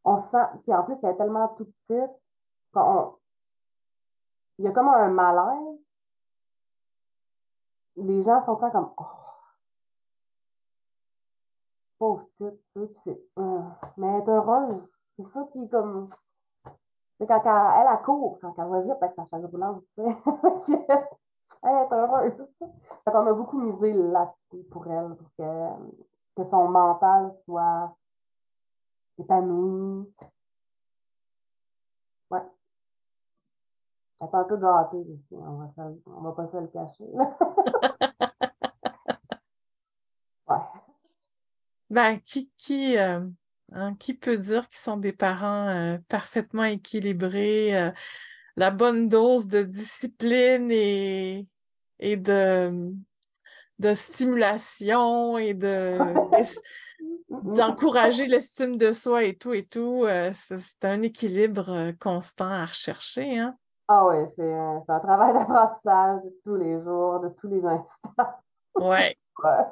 On 0.05 0.19
sent, 0.19 0.47
puis 0.63 0.73
en 0.73 0.85
plus, 0.85 0.97
elle 1.03 1.11
est 1.11 1.17
tellement 1.17 1.49
toute 1.49 1.73
petite 1.89 2.13
qu'on, 2.73 3.17
il 4.59 4.65
y 4.65 4.69
a 4.69 4.73
comme 4.73 4.89
un 4.89 5.09
malaise. 5.09 5.85
Les 7.97 8.23
gens 8.23 8.41
sont 8.41 8.57
temps 8.57 8.71
comme, 8.71 8.93
oh, 8.99 9.05
pauvre 11.99 12.27
petite, 12.39 12.61
tu 12.75 13.01
sais, 13.03 13.23
hum. 13.37 13.75
mais 13.97 14.19
est 14.19 14.29
heureuse. 14.29 14.97
C'est 15.07 15.23
ça 15.25 15.45
qui 15.53 15.65
est 15.65 15.69
comme, 15.69 16.07
c'est 17.19 17.27
quand 17.27 17.43
elle, 17.45 17.81
elle, 17.81 17.89
elle 17.91 18.05
court, 18.05 18.39
quand 18.41 18.55
elle 18.59 18.69
va 18.69 18.81
vite 18.83 19.03
avec 19.03 19.15
sa 19.15 19.25
chaise 19.25 19.45
roulante, 19.47 19.83
tu 19.95 20.03
sais. 20.03 20.87
Elle 21.63 21.71
est 21.71 21.93
heureuse. 21.93 22.55
Fait 23.05 23.11
qu'on 23.11 23.27
a 23.27 23.33
beaucoup 23.33 23.61
misé 23.61 23.93
là-dessus 23.93 24.65
pour 24.71 24.87
elle, 24.87 25.15
pour 25.17 25.29
que, 25.37 25.69
que 26.37 26.45
son 26.45 26.69
mental 26.69 27.33
soit 27.33 27.97
épanoui. 29.19 30.09
Ouais. 32.31 32.43
Elle 34.21 34.27
est 34.29 34.35
un 34.35 34.45
peu 34.45 34.57
gâtée 34.57 35.01
ici, 35.01 35.35
on 35.35 35.59
va, 35.59 35.93
on 36.07 36.21
va 36.21 36.33
pas 36.33 36.47
se 36.47 36.57
le 36.57 36.69
cacher. 36.69 37.07
Ouais. 40.49 40.59
Ben, 41.91 42.21
qui, 42.21 42.53
qui, 42.57 42.97
euh, 42.99 43.21
hein, 43.73 43.95
qui 43.97 44.15
peut 44.15 44.39
dire 44.39 44.69
qu'ils 44.69 44.79
sont 44.79 44.97
des 44.97 45.13
parents 45.13 45.69
euh, 45.69 45.99
parfaitement 46.09 46.65
équilibrés, 46.65 47.77
euh, 47.77 47.91
la 48.57 48.71
bonne 48.71 49.09
dose 49.09 49.49
de 49.49 49.63
discipline 49.63 50.71
et, 50.71 51.47
et 51.99 52.17
de, 52.17 52.93
de 53.79 53.95
stimulation 53.95 55.39
et 55.39 55.55
de, 55.55 56.29
d'encourager 57.31 58.27
l'estime 58.27 58.77
de 58.79 58.93
soi 58.93 59.25
et 59.25 59.37
tout 59.37 59.53
et 59.55 59.65
tout. 59.65 60.05
euh, 60.07 60.31
c'est 60.35 60.85
un 60.85 61.03
équilibre 61.03 61.71
euh, 61.71 61.93
constant 61.99 62.49
à 62.51 62.67
rechercher, 62.67 63.39
hein. 63.39 63.57
Ah 63.89 64.07
oui, 64.07 64.17
c'est 64.35 64.53
un, 64.53 64.83
un 64.89 65.01
travail 65.01 65.33
d'apprentissage 65.35 66.23
de 66.25 66.31
tous 66.45 66.57
les 66.57 66.81
jours, 66.81 67.21
de 67.21 67.29
tous 67.31 67.49
les 67.49 67.65
instants. 67.65 68.11
Ouais. 68.79 69.17
Ouais. 69.45 69.65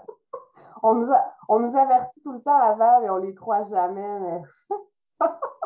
On 0.82 0.94
nous 0.94 1.10
a- 1.12 1.34
on 1.48 1.60
nous 1.60 1.76
avertit 1.76 2.22
tout 2.22 2.32
le 2.32 2.40
temps 2.42 2.56
avant, 2.60 3.00
mais 3.00 3.10
on 3.10 3.18
les 3.18 3.34
croit 3.34 3.64
jamais, 3.64 4.20
mais 4.20 4.42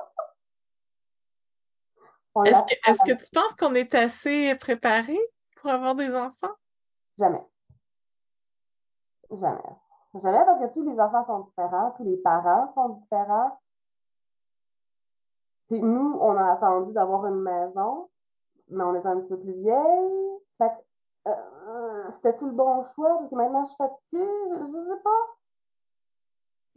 Est-ce 2.45 3.03
que, 3.05 3.12
tu 3.12 3.30
penses 3.32 3.55
qu'on 3.55 3.74
est 3.74 3.95
assez 3.95 4.55
préparé 4.57 5.18
pour 5.57 5.70
avoir 5.70 5.95
des 5.95 6.14
enfants? 6.14 6.55
jamais. 7.18 7.45
Jamais. 9.30 9.76
Jamais 10.14 10.45
parce 10.45 10.61
que 10.61 10.72
tous 10.72 10.82
les 10.82 10.99
enfants 10.99 11.24
sont 11.26 11.41
différents, 11.41 11.91
tous 11.93 12.05
les 12.05 12.16
parents 12.16 12.68
sont 12.68 12.91
différents. 12.91 13.59
Puis 15.68 15.82
nous, 15.82 16.16
on 16.20 16.36
a 16.36 16.53
attendu 16.53 16.93
d'avoir 16.93 17.26
une 17.26 17.43
maison, 17.43 18.09
mais 18.70 18.84
on 18.84 18.95
est 18.95 19.05
un 19.05 19.18
petit 19.18 19.28
peu 19.28 19.39
plus 19.39 19.53
vieille. 19.53 20.39
Fait 20.57 20.70
que, 20.70 21.30
euh, 21.30 22.11
c'était-tu 22.11 22.47
le 22.47 22.53
bon 22.53 22.82
choix? 22.82 23.16
Parce 23.16 23.28
que 23.28 23.34
maintenant, 23.34 23.64
je 23.64 23.68
suis 23.68 23.76
fatiguée. 23.76 24.30
Je 24.61 24.66
sais 24.66 25.03
pas. 25.05 25.38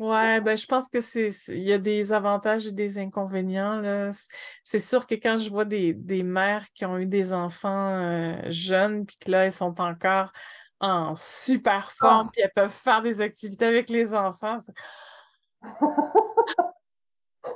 Ouais, 0.01 0.41
ben 0.41 0.57
je 0.57 0.65
pense 0.65 0.89
que 0.89 0.99
c'est 0.99 1.29
c'est- 1.29 1.55
il 1.55 1.61
y 1.63 1.73
a 1.73 1.77
des 1.77 2.11
avantages 2.11 2.65
et 2.65 2.71
des 2.71 2.97
inconvénients 2.97 3.77
là. 3.79 4.11
C'est 4.13 4.29
c'est 4.63 4.79
sûr 4.79 5.05
que 5.05 5.13
quand 5.13 5.37
je 5.37 5.47
vois 5.51 5.63
des 5.65 5.93
des 5.93 6.23
mères 6.23 6.65
qui 6.73 6.85
ont 6.85 6.97
eu 6.97 7.05
des 7.05 7.33
enfants 7.33 7.89
euh, 8.01 8.33
jeunes 8.49 9.05
puis 9.05 9.17
que 9.17 9.29
là 9.29 9.45
elles 9.45 9.51
sont 9.53 9.79
encore 9.79 10.31
en 10.79 11.13
super 11.13 11.91
forme 11.91 12.27
Ah. 12.27 12.31
puis 12.33 12.41
elles 12.41 12.51
peuvent 12.55 12.71
faire 12.71 13.03
des 13.03 13.21
activités 13.21 13.65
avec 13.65 13.89
les 13.89 14.15
enfants, 14.15 14.57
c'est- 14.57 14.73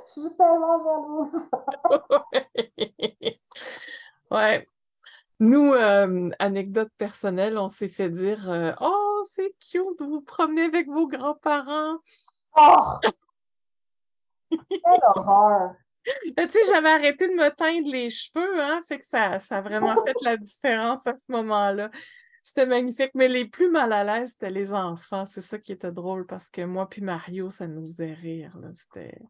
Je 0.06 0.10
suis 0.20 0.36
tellement 0.36 0.78
jalouse. 0.84 1.50
Ouais. 4.30 4.68
Nous, 5.38 5.72
euh, 5.74 6.30
anecdote 6.38 6.90
personnelle, 6.98 7.58
on 7.58 7.68
s'est 7.68 7.88
fait 7.88 8.10
dire 8.10 8.50
euh, 8.50 8.72
Oh, 8.80 9.22
c'est 9.24 9.54
cute 9.60 9.98
de 10.00 10.04
vous 10.04 10.20
promener 10.22 10.62
avec 10.64 10.88
vos 10.88 11.06
grands-parents. 11.08 11.98
Oh! 12.56 12.98
Quelle 14.50 15.00
horreur! 15.14 15.74
Ben, 16.36 16.46
tu 16.46 16.52
sais, 16.52 16.72
j'avais 16.72 16.90
arrêté 16.90 17.28
de 17.28 17.34
me 17.34 17.48
teindre 17.50 17.90
les 17.90 18.10
cheveux, 18.10 18.60
hein, 18.60 18.80
fait 18.86 18.98
que 18.98 19.04
ça, 19.04 19.40
ça 19.40 19.58
a 19.58 19.60
vraiment 19.60 19.96
fait 20.04 20.14
la 20.22 20.36
différence 20.36 21.04
à 21.06 21.18
ce 21.18 21.30
moment-là. 21.32 21.90
C'était 22.44 22.66
magnifique, 22.66 23.10
mais 23.14 23.26
les 23.26 23.44
plus 23.44 23.68
mal 23.68 23.92
à 23.92 24.04
l'aise, 24.04 24.30
c'était 24.30 24.50
les 24.50 24.72
enfants. 24.72 25.26
C'est 25.26 25.40
ça 25.40 25.58
qui 25.58 25.72
était 25.72 25.90
drôle 25.90 26.24
parce 26.26 26.48
que 26.48 26.62
moi 26.62 26.88
puis 26.88 27.02
Mario, 27.02 27.50
ça 27.50 27.66
nous 27.66 27.84
faisait 27.84 28.14
rire, 28.14 28.56
là. 28.58 28.68
C'était, 28.72 29.20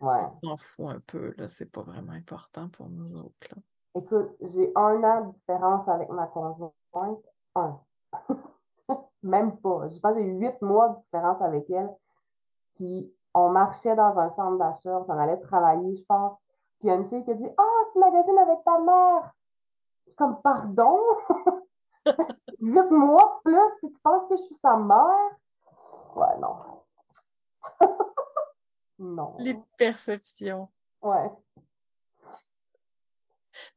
Ouais. 0.00 0.20
on 0.42 0.50
s'en 0.50 0.56
fout 0.56 0.86
un 0.90 1.00
peu, 1.00 1.34
là. 1.36 1.48
C'est 1.48 1.70
pas 1.70 1.82
vraiment 1.82 2.12
important 2.12 2.68
pour 2.68 2.88
nous 2.88 3.16
autres, 3.16 3.48
là. 3.50 3.56
Écoute, 3.96 4.36
j'ai 4.40 4.70
un 4.76 5.02
an 5.02 5.26
de 5.26 5.34
différence 5.34 5.88
avec 5.88 6.08
ma 6.10 6.26
conjointe. 6.28 7.24
Un. 7.56 7.80
Même 9.22 9.56
pas. 9.58 9.88
Je 9.88 9.98
pense 9.98 10.14
que 10.16 10.22
j'ai 10.22 10.32
huit 10.32 10.60
mois 10.62 10.90
de 10.90 11.00
différence 11.00 11.42
avec 11.42 11.68
elle. 11.70 11.90
Puis 12.74 13.12
on 13.34 13.50
marchait 13.50 13.96
dans 13.96 14.18
un 14.18 14.30
centre 14.30 14.58
d'achat, 14.58 15.04
on 15.06 15.18
allait 15.18 15.40
travailler, 15.40 15.96
je 15.96 16.04
pense. 16.04 16.38
Puis 16.78 16.88
il 16.88 16.88
y 16.88 16.90
a 16.90 16.94
une 16.94 17.06
fille 17.06 17.24
qui 17.24 17.30
a 17.30 17.34
dit 17.34 17.48
Ah, 17.56 17.84
tu 17.92 17.98
magasines 17.98 18.38
avec 18.38 18.64
ta 18.64 18.78
mère. 18.78 19.34
Comme, 20.16 20.40
pardon? 20.42 21.00
Huit 22.60 22.90
mois 22.90 23.40
plus, 23.44 23.70
puis 23.78 23.92
tu 23.92 24.00
penses 24.02 24.28
que 24.28 24.36
je 24.36 24.42
suis 24.42 24.54
sa 24.54 24.76
mère? 24.76 25.30
Ouais, 26.14 26.38
non. 26.40 26.56
non. 28.98 29.36
Les 29.38 29.58
perceptions. 29.76 30.68
Ouais. 31.02 31.30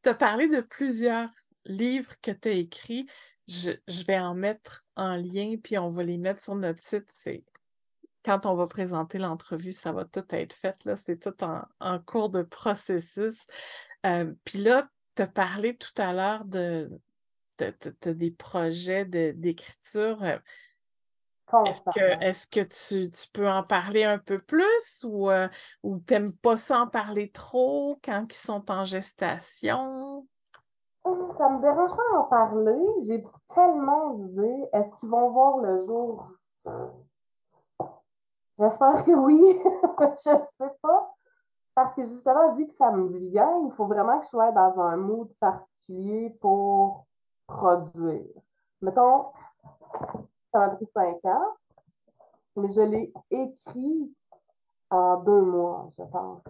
Tu 0.03 0.09
as 0.09 0.13
parlé 0.13 0.47
de 0.47 0.61
plusieurs 0.61 1.29
livres 1.65 2.13
que 2.21 2.31
tu 2.31 2.49
as 2.49 2.51
écrits. 2.51 3.09
Je, 3.47 3.71
je 3.87 4.05
vais 4.05 4.19
en 4.19 4.35
mettre 4.35 4.85
en 4.95 5.15
lien, 5.15 5.55
puis 5.63 5.77
on 5.77 5.89
va 5.89 6.03
les 6.03 6.17
mettre 6.17 6.41
sur 6.41 6.55
notre 6.55 6.83
site. 6.83 7.09
C'est 7.09 7.43
quand 8.27 8.45
on 8.45 8.55
va 8.55 8.67
présenter 8.67 9.19
l'entrevue, 9.19 9.71
ça 9.71 9.93
va 9.93 10.03
tout 10.03 10.25
être 10.31 10.53
fait. 10.53 10.83
Là, 10.83 10.97
c'est 10.97 11.17
tout 11.17 11.43
en, 11.45 11.61
en 11.79 11.97
cours 11.97 12.29
de 12.29 12.41
processus. 12.41 13.47
Euh, 14.05 14.33
puis 14.43 14.59
là, 14.59 14.89
tu 15.15 15.21
as 15.21 15.27
parlé 15.27 15.77
tout 15.77 15.93
à 15.95 16.11
l'heure 16.11 16.43
de, 16.43 16.91
de, 17.57 17.73
de- 17.81 17.95
de- 18.01 18.11
des 18.11 18.31
projets 18.31 19.05
de- 19.05 19.31
d'écriture. 19.31 20.21
Est-ce 20.23 20.41
que, 21.93 21.99
Constamment. 21.99 22.21
est-ce 22.21 22.47
que 22.47 22.59
tu, 22.59 23.09
tu 23.11 23.29
peux 23.31 23.47
en 23.47 23.63
parler 23.63 24.03
un 24.03 24.17
peu 24.19 24.39
plus 24.39 25.05
ou, 25.05 25.31
euh, 25.31 25.47
ou 25.83 25.97
t'aimes 25.99 26.33
pas 26.33 26.57
ça 26.57 26.81
en 26.81 26.87
parler 26.87 27.31
trop 27.31 27.97
quand 28.03 28.27
ils 28.29 28.35
sont 28.35 28.69
en 28.69 28.83
gestation? 28.83 30.27
Hum, 31.05 31.33
Ça 31.37 31.47
me 31.47 31.61
dérange 31.61 31.95
pas 31.95 32.03
d'en 32.13 32.25
parler. 32.25 32.77
J'ai 33.05 33.23
tellement 33.55 34.15
d'idées. 34.15 34.67
Est-ce 34.73 34.93
qu'ils 34.95 35.09
vont 35.09 35.31
voir 35.31 35.59
le 35.59 35.85
jour? 35.85 36.27
J'espère 38.59 39.05
que 39.05 39.11
oui. 39.11 39.39
Je 40.25 40.31
sais 40.57 40.73
pas. 40.81 41.13
Parce 41.75 41.93
que 41.93 42.05
justement, 42.05 42.53
vu 42.55 42.65
que 42.65 42.73
ça 42.73 42.91
me 42.91 43.07
vient, 43.07 43.61
il 43.65 43.71
faut 43.73 43.85
vraiment 43.85 44.17
que 44.17 44.25
je 44.25 44.29
sois 44.29 44.51
dans 44.51 44.79
un 44.79 44.97
mood 44.97 45.31
particulier 45.39 46.31
pour 46.41 47.05
produire. 47.45 48.25
Mettons, 48.81 49.27
ça 50.51 50.59
m'a 50.59 50.69
pris 50.69 50.87
cinq 50.87 51.23
ans, 51.25 51.53
mais 52.55 52.69
je 52.69 52.81
l'ai 52.81 53.13
écrit 53.29 54.11
en 54.89 55.17
deux 55.17 55.41
mois, 55.41 55.87
je 55.95 56.03
pense. 56.03 56.41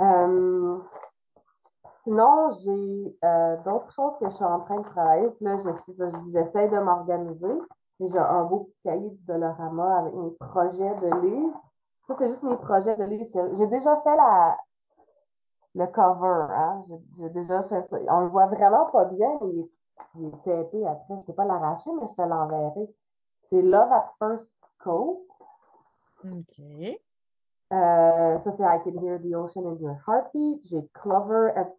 Euh, 0.00 0.78
sinon, 2.04 2.50
j'ai 2.64 3.18
euh, 3.24 3.56
d'autres 3.64 3.92
choses 3.92 4.16
que 4.18 4.30
je 4.30 4.34
suis 4.34 4.44
en 4.44 4.60
train 4.60 4.78
de 4.78 4.84
travailler. 4.84 5.28
Là, 5.42 5.58
j'essaie 5.58 6.68
de 6.70 6.78
m'organiser. 6.78 7.58
J'ai 8.00 8.18
un 8.18 8.44
beau 8.44 8.64
petit 8.64 8.80
cahier 8.82 9.10
du 9.10 9.24
Dolorama 9.24 9.98
avec 9.98 10.14
mes 10.14 10.30
projets 10.32 10.94
de 10.96 11.20
livres. 11.20 11.60
Ça, 12.06 12.14
c'est 12.18 12.28
juste 12.28 12.42
mes 12.42 12.56
projets 12.56 12.96
de 12.96 13.04
livres. 13.04 13.24
J'ai 13.56 13.66
déjà 13.68 13.96
fait 13.98 14.16
la, 14.16 14.58
le 15.74 15.86
cover, 15.86 16.46
hein. 16.50 16.82
J'ai 16.88 16.98
j'ai 17.16 17.30
déjà 17.30 17.62
fait 17.62 17.82
ça. 17.88 17.96
On 18.10 18.20
le 18.20 18.28
voit 18.28 18.46
vraiment 18.46 18.86
pas 18.86 19.04
bien, 19.04 19.28
mais 19.40 19.48
il 19.50 19.60
est, 19.60 19.70
il 20.16 20.26
est 20.26 20.42
tapé 20.44 20.86
après. 20.86 21.14
Je 21.20 21.26
peux 21.26 21.32
pas 21.32 21.44
l'arracher, 21.44 21.90
mais 22.00 22.06
je 22.06 22.14
te 22.14 22.22
l'enverrai. 22.22 22.88
C'est 23.50 23.62
Love 23.62 23.92
at 23.92 24.12
First 24.18 24.52
Scope. 24.58 25.28
OK. 26.24 26.60
Euh, 27.72 28.38
ça, 28.38 28.52
c'est 28.52 28.64
I 28.64 28.80
Can 28.84 29.00
Hear 29.02 29.20
the 29.20 29.34
Ocean 29.34 29.66
in 29.66 29.76
Your 29.80 29.96
Heartbeat. 30.06 30.64
J'ai 30.64 30.88
Clover 30.94 31.52
at, 31.56 31.72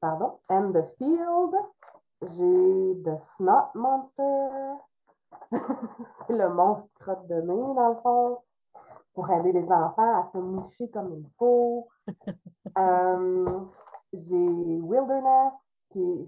pardon, 0.00 0.38
and 0.48 0.72
the 0.72 0.82
Field. 0.96 1.54
J'ai 2.22 3.02
The 3.04 3.20
Snot 3.36 3.70
Monster. 3.74 4.78
C'est 6.26 6.36
le 6.36 6.48
monstre 6.48 6.88
crotte 6.98 7.26
de 7.26 7.34
nez, 7.34 7.74
dans 7.74 7.88
le 7.90 7.96
fond, 8.02 8.38
pour 9.14 9.30
aider 9.30 9.52
les 9.52 9.70
enfants 9.70 10.20
à 10.20 10.24
se 10.24 10.38
moucher 10.38 10.90
comme 10.90 11.14
il 11.14 11.26
faut. 11.38 11.88
Euh, 12.76 13.60
j'ai 14.12 14.80
Wilderness, 14.80 15.54
qui 15.90 16.00
est, 16.02 16.24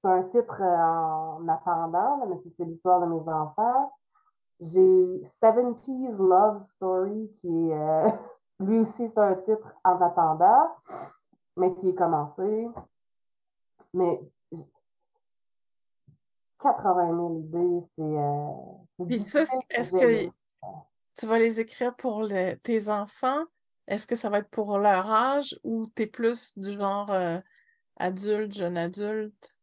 c'est 0.00 0.08
un 0.08 0.22
titre 0.22 0.62
euh, 0.62 0.76
en 0.76 1.46
attendant, 1.48 2.26
mais 2.26 2.36
c'est 2.38 2.64
l'histoire 2.64 3.00
de 3.00 3.06
mes 3.06 3.28
enfants. 3.28 3.92
J'ai 4.60 5.20
70s 5.42 6.16
Love 6.16 6.62
Story, 6.62 7.30
qui 7.40 7.70
est, 7.70 7.74
euh, 7.74 8.08
lui 8.60 8.78
aussi, 8.78 9.08
c'est 9.08 9.18
un 9.18 9.34
titre 9.34 9.74
en 9.84 10.00
attendant, 10.00 10.70
mais 11.56 11.74
qui 11.74 11.90
est 11.90 11.94
commencé. 11.94 12.68
Mais 13.92 14.22
80 16.62 17.08
000 17.08 17.40
idées, 17.40 17.86
c'est 17.96 18.02
euh, 18.02 19.04
Puis 19.06 19.18
ça, 19.18 19.42
est-ce 19.70 19.92
que 19.92 20.30
tu 21.18 21.26
vas 21.26 21.38
les 21.38 21.60
écrire 21.60 21.94
pour 21.96 22.22
le- 22.22 22.54
tes 22.56 22.88
enfants? 22.88 23.44
Est-ce 23.86 24.06
que 24.06 24.14
ça 24.16 24.30
va 24.30 24.38
être 24.38 24.50
pour 24.50 24.78
leur 24.78 25.10
âge 25.10 25.58
ou 25.64 25.86
t'es 25.94 26.06
plus 26.06 26.56
du 26.58 26.70
genre 26.70 27.10
euh, 27.10 27.38
adulte, 27.96 28.52
jeune 28.54 28.78
adulte? 28.78 29.58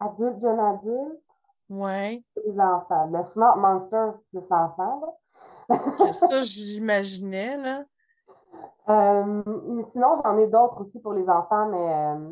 Adulte, 0.00 0.40
jeune 0.40 0.60
adulte, 0.60 1.22
Ouais. 1.68 2.22
les 2.44 2.58
enfants. 2.60 3.06
Le 3.06 3.22
Smart 3.22 3.56
Monster, 3.56 4.10
c'est 4.12 4.28
plus 4.30 4.52
enfant, 4.52 5.00
là. 5.68 5.76
Ça, 6.12 6.42
j'imaginais, 6.42 7.56
là. 7.56 7.84
Euh, 8.88 9.42
mais 9.68 9.84
sinon, 9.84 10.14
j'en 10.16 10.36
ai 10.36 10.50
d'autres 10.50 10.80
aussi 10.80 11.00
pour 11.00 11.12
les 11.12 11.28
enfants, 11.28 11.68
mais 11.68 11.94
euh, 11.94 12.30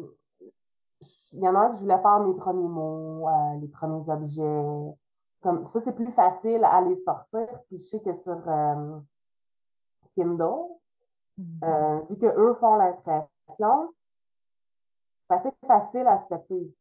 il 1.32 1.40
y 1.40 1.48
en 1.48 1.54
a 1.54 1.60
un 1.60 1.70
que 1.70 1.76
je 1.76 1.82
voulais 1.82 1.98
faire 1.98 2.20
mes 2.20 2.34
premiers 2.34 2.68
mots, 2.68 3.28
euh, 3.28 3.60
les 3.60 3.68
premiers 3.68 4.08
objets. 4.10 4.96
Comme 5.42 5.64
ça, 5.64 5.80
c'est 5.80 5.94
plus 5.94 6.10
facile 6.12 6.64
à 6.64 6.80
les 6.82 6.96
sortir. 6.96 7.46
Puis 7.68 7.78
je 7.78 7.84
sais 7.84 8.00
que 8.00 8.12
sur 8.12 8.48
euh, 8.48 8.98
Kindle, 10.14 10.78
Mhm. 11.38 11.60
euh, 11.62 12.00
vu 12.10 12.18
que 12.18 12.26
eux 12.26 12.54
font 12.54 12.74
l'impression, 12.74 13.94
c'est 15.28 15.34
assez 15.36 15.52
facile 15.66 16.06
à 16.08 16.18
stepper. 16.18 16.74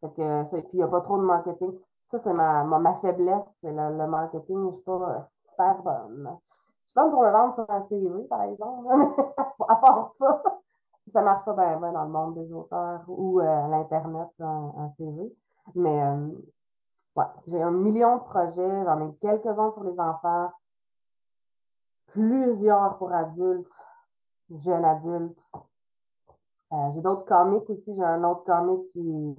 Fait 0.00 0.10
que, 0.14 0.44
ça, 0.44 0.58
et 0.58 0.62
puis, 0.62 0.70
il 0.74 0.76
n'y 0.76 0.82
a 0.82 0.88
pas 0.88 1.00
trop 1.00 1.18
de 1.18 1.24
marketing. 1.24 1.76
Ça, 2.06 2.18
c'est 2.18 2.32
ma, 2.32 2.64
ma, 2.64 2.78
ma, 2.78 2.94
faiblesse, 2.96 3.58
c'est 3.60 3.72
le, 3.72 3.96
le, 3.96 4.06
marketing. 4.06 4.58
Je 4.58 4.66
ne 4.66 4.72
suis 4.72 4.82
pas 4.82 5.22
super 5.22 5.82
bonne. 5.82 6.38
Je 6.86 6.90
suis 6.90 7.00
bonne 7.00 7.10
pour 7.10 7.24
le 7.24 7.30
vendre 7.30 7.54
sur 7.54 7.68
un 7.68 7.80
CV, 7.80 8.24
par 8.24 8.42
exemple. 8.42 8.86
à 9.68 9.76
part 9.76 10.06
ça, 10.18 10.42
ça 11.08 11.20
ne 11.20 11.24
marche 11.24 11.44
pas 11.44 11.54
bien, 11.54 11.78
bien 11.78 11.92
dans 11.92 12.04
le 12.04 12.10
monde 12.10 12.34
des 12.34 12.52
auteurs 12.52 13.02
ou 13.08 13.40
euh, 13.40 13.68
l'Internet, 13.68 14.28
un, 14.40 14.72
un, 14.78 14.90
CV. 14.96 15.34
Mais 15.74 16.02
euh, 16.02 16.28
ouais, 17.16 17.24
j'ai 17.46 17.62
un 17.62 17.70
million 17.70 18.18
de 18.18 18.22
projets. 18.22 18.84
J'en 18.84 19.08
ai 19.08 19.14
quelques-uns 19.16 19.70
pour 19.70 19.84
les 19.84 19.98
enfants, 19.98 20.52
plusieurs 22.06 22.96
pour 22.98 23.12
adultes, 23.12 23.72
jeunes 24.50 24.84
adultes. 24.84 25.44
Euh, 26.72 26.90
j'ai 26.90 27.02
d'autres 27.02 27.26
comics 27.26 27.68
aussi. 27.68 27.94
J'ai 27.94 28.04
un 28.04 28.22
autre 28.24 28.44
comic 28.44 28.86
qui. 28.88 29.36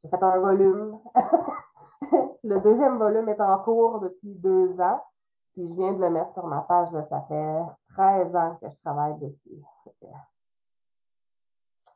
J'ai 0.00 0.08
fait 0.08 0.22
un 0.22 0.38
volume. 0.38 0.98
le 2.44 2.60
deuxième 2.60 2.98
volume 2.98 3.28
est 3.28 3.40
en 3.40 3.58
cours 3.60 4.00
depuis 4.00 4.34
deux 4.34 4.80
ans. 4.80 5.02
Puis 5.52 5.66
je 5.66 5.74
viens 5.74 5.92
de 5.92 6.00
le 6.00 6.10
mettre 6.10 6.32
sur 6.32 6.46
ma 6.46 6.60
page. 6.60 6.92
Là, 6.92 7.02
ça 7.02 7.22
fait 7.22 7.62
13 7.94 8.36
ans 8.36 8.58
que 8.60 8.68
je 8.68 8.76
travaille 8.76 9.18
dessus. 9.18 9.62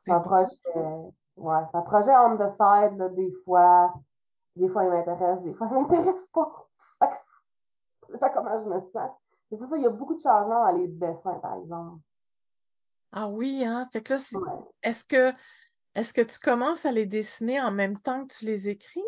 C'est 0.03 0.11
un 0.11 0.19
projet. 0.19 0.47
Ouais, 1.37 1.59
c'est 1.71 1.77
un 1.77 1.81
projet 1.81 2.11
on 2.11 2.35
the 2.35 2.49
side, 2.49 2.97
là, 2.97 3.07
des 3.09 3.31
fois. 3.45 3.93
Des 4.55 4.67
fois, 4.67 4.83
il 4.83 4.89
m'intéresse, 4.89 5.41
des 5.41 5.53
fois, 5.53 5.67
il 5.71 5.77
m'intéresse 5.77 6.27
pas. 6.27 6.69
C'est 8.09 8.19
pas 8.19 8.29
comment 8.29 8.59
je 8.59 8.69
me 8.69 8.81
sens. 8.91 9.11
C'est 9.49 9.57
ça, 9.57 9.77
il 9.77 9.83
y 9.83 9.85
a 9.85 9.89
beaucoup 9.89 10.15
de 10.15 10.19
changements 10.19 10.65
dans 10.65 10.77
les 10.77 10.87
dessins, 10.89 11.39
par 11.39 11.55
exemple. 11.55 12.01
Ah 13.13 13.29
oui, 13.29 13.63
hein? 13.65 13.87
Fait 13.93 14.03
que 14.03 14.13
là, 14.13 14.19
ouais. 14.33 14.63
est-ce 14.83 15.05
que 15.05 15.31
est-ce 15.95 16.13
que 16.13 16.21
tu 16.21 16.39
commences 16.39 16.85
à 16.85 16.91
les 16.91 17.05
dessiner 17.05 17.61
en 17.61 17.71
même 17.71 17.97
temps 17.97 18.25
que 18.25 18.33
tu 18.33 18.45
les 18.45 18.67
écris? 18.67 19.03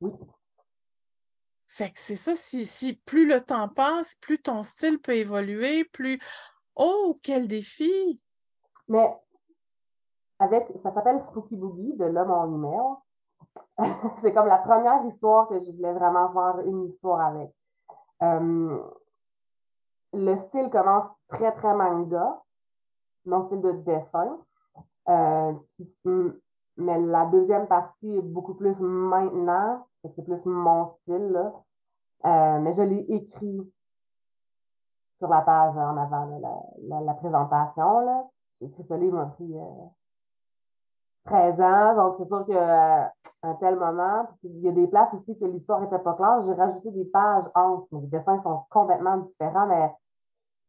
Oui. 0.00 0.12
Fait 1.66 1.90
que 1.90 1.98
c'est 1.98 2.16
ça, 2.16 2.34
si, 2.34 2.64
si 2.64 2.94
plus 2.94 3.26
le 3.26 3.40
temps 3.40 3.68
passe, 3.68 4.14
plus 4.16 4.38
ton 4.38 4.62
style 4.62 5.00
peut 5.00 5.16
évoluer, 5.16 5.84
plus 5.84 6.20
Oh, 6.76 7.18
quel 7.22 7.48
défi! 7.48 8.22
Mais 8.88 9.16
avec 10.38 10.70
ça 10.76 10.90
s'appelle 10.90 11.20
Spooky 11.20 11.56
Boogie 11.56 11.94
de 11.96 12.06
l'homme 12.06 12.30
en 12.30 12.52
email. 12.54 12.96
c'est 14.16 14.32
comme 14.32 14.46
la 14.46 14.58
première 14.58 15.04
histoire 15.04 15.48
que 15.48 15.58
je 15.58 15.70
voulais 15.72 15.92
vraiment 15.92 16.32
faire 16.32 16.60
une 16.66 16.84
histoire 16.84 17.20
avec. 17.20 17.50
Euh, 18.22 18.78
le 20.12 20.36
style 20.36 20.70
commence 20.70 21.08
très, 21.28 21.52
très 21.52 21.74
manga, 21.74 22.42
mon 23.26 23.46
style 23.46 23.60
de 23.60 23.72
dessin. 23.72 24.38
Euh, 25.08 25.54
qui, 25.70 25.96
mais 26.76 27.00
la 27.00 27.24
deuxième 27.26 27.66
partie 27.66 28.18
est 28.18 28.22
beaucoup 28.22 28.54
plus 28.54 28.78
maintenant, 28.80 29.86
c'est 30.14 30.22
plus 30.22 30.44
mon 30.46 30.86
style. 30.86 31.30
Là. 31.32 31.52
Euh, 32.24 32.60
mais 32.60 32.72
je 32.72 32.82
l'ai 32.82 33.04
écrit 33.08 33.72
sur 35.18 35.28
la 35.28 35.40
page 35.40 35.76
en 35.76 35.96
avant, 35.96 36.26
là, 36.26 36.38
la, 36.38 36.56
la, 36.88 37.00
la, 37.00 37.14
présentation. 37.14 38.30
J'ai 38.60 38.82
ce 38.82 38.94
livre 38.94 39.24
depuis 39.24 39.56
euh, 39.56 39.86
13 41.24 41.60
ans, 41.60 41.94
donc 41.94 42.14
c'est 42.16 42.24
sûr 42.24 42.44
qu'à 42.46 43.12
un 43.42 43.54
tel 43.54 43.78
moment, 43.78 44.26
il 44.42 44.60
y 44.60 44.68
a 44.68 44.72
des 44.72 44.86
places 44.88 45.12
aussi 45.14 45.38
que 45.38 45.44
l'histoire 45.44 45.80
n'était 45.80 45.98
pas 45.98 46.14
claire, 46.14 46.40
j'ai 46.40 46.54
rajouté 46.54 46.90
des 46.90 47.04
pages 47.04 47.44
entre. 47.54 47.86
Les 47.92 48.06
dessins 48.08 48.38
sont 48.38 48.64
complètement 48.70 49.18
différents, 49.18 49.66
mais 49.66 49.92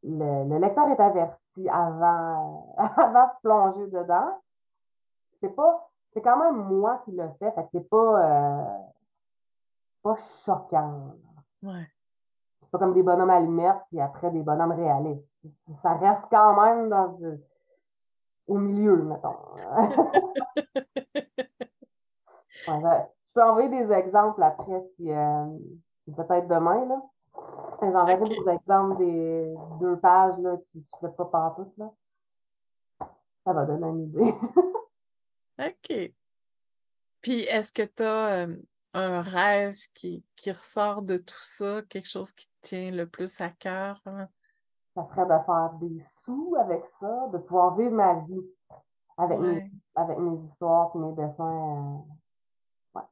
le, 0.03 0.49
le 0.49 0.57
lecteur 0.59 0.87
est 0.89 0.99
averti 0.99 1.69
avant, 1.69 2.75
avant 2.77 3.25
de 3.25 3.41
plonger 3.41 3.87
dedans. 3.87 4.39
C'est 5.41 5.55
pas, 5.55 5.89
c'est 6.13 6.21
quand 6.21 6.37
même 6.37 6.57
moi 6.57 7.01
qui 7.05 7.11
le 7.11 7.29
fais, 7.39 7.51
fait 7.51 7.63
que 7.63 7.69
c'est 7.73 7.89
pas, 7.89 8.59
euh, 8.59 8.77
pas 10.03 10.15
choquant. 10.45 11.15
Ouais. 11.63 11.87
C'est 12.61 12.69
pas 12.69 12.77
comme 12.77 12.93
des 12.93 13.03
bonhommes 13.03 13.29
allumettes, 13.29 13.81
puis 13.87 13.99
après 13.99 14.29
des 14.29 14.43
bonhommes 14.43 14.73
réalistes. 14.73 15.33
Ça 15.81 15.93
reste 15.93 16.25
quand 16.29 16.61
même 16.61 16.89
dans, 16.89 17.17
au 18.49 18.57
milieu, 18.57 18.97
mettons. 19.03 19.37
ouais, 22.67 23.07
je 23.25 23.33
peux 23.33 23.43
envoyer 23.43 23.69
des 23.69 23.93
exemples 23.93 24.41
après 24.43 24.81
si 24.95 25.11
euh, 25.11 25.45
peut-être 26.15 26.47
demain. 26.47 26.85
là. 26.87 27.01
J'enverrai 27.81 28.21
okay. 28.21 28.39
des 28.43 28.51
exemples 28.51 28.97
des 28.97 29.55
deux 29.79 29.97
pages 29.99 30.37
là, 30.39 30.57
qui 30.65 30.79
ne 30.79 31.07
fait 31.07 31.15
pas 31.15 31.25
partout. 31.25 31.71
Là. 31.77 31.93
Ça 33.45 33.53
va 33.53 33.65
donner 33.65 33.87
une 33.87 34.03
idée. 34.03 34.33
OK. 35.59 36.13
Puis 37.21 37.41
est-ce 37.41 37.71
que 37.71 37.83
tu 37.83 38.03
as 38.03 38.47
euh, 38.47 38.55
un 38.93 39.21
rêve 39.21 39.77
qui, 39.93 40.23
qui 40.35 40.51
ressort 40.51 41.03
de 41.03 41.17
tout 41.17 41.43
ça, 41.43 41.81
quelque 41.83 42.07
chose 42.07 42.33
qui 42.33 42.47
te 42.47 42.67
tient 42.67 42.91
le 42.91 43.07
plus 43.07 43.39
à 43.41 43.49
cœur? 43.49 44.01
Hein? 44.05 44.27
Ça 44.99 45.07
serait 45.15 45.25
de 45.25 45.43
faire 45.45 45.71
des 45.79 45.97
sous 46.25 46.55
avec 46.59 46.85
ça, 46.99 47.27
de 47.31 47.37
pouvoir 47.37 47.73
vivre 47.75 47.93
ma 47.93 48.15
vie 48.15 48.41
avec, 49.17 49.39
Ouais. 49.39 49.53
mes, 49.55 49.71
avec 49.95 50.17
mes 50.19 50.37
histoires 50.41 50.91
et 50.93 50.97
mes 50.97 51.13
dessins. 51.13 52.03
euh, 52.95 52.99
ouais. 52.99 53.05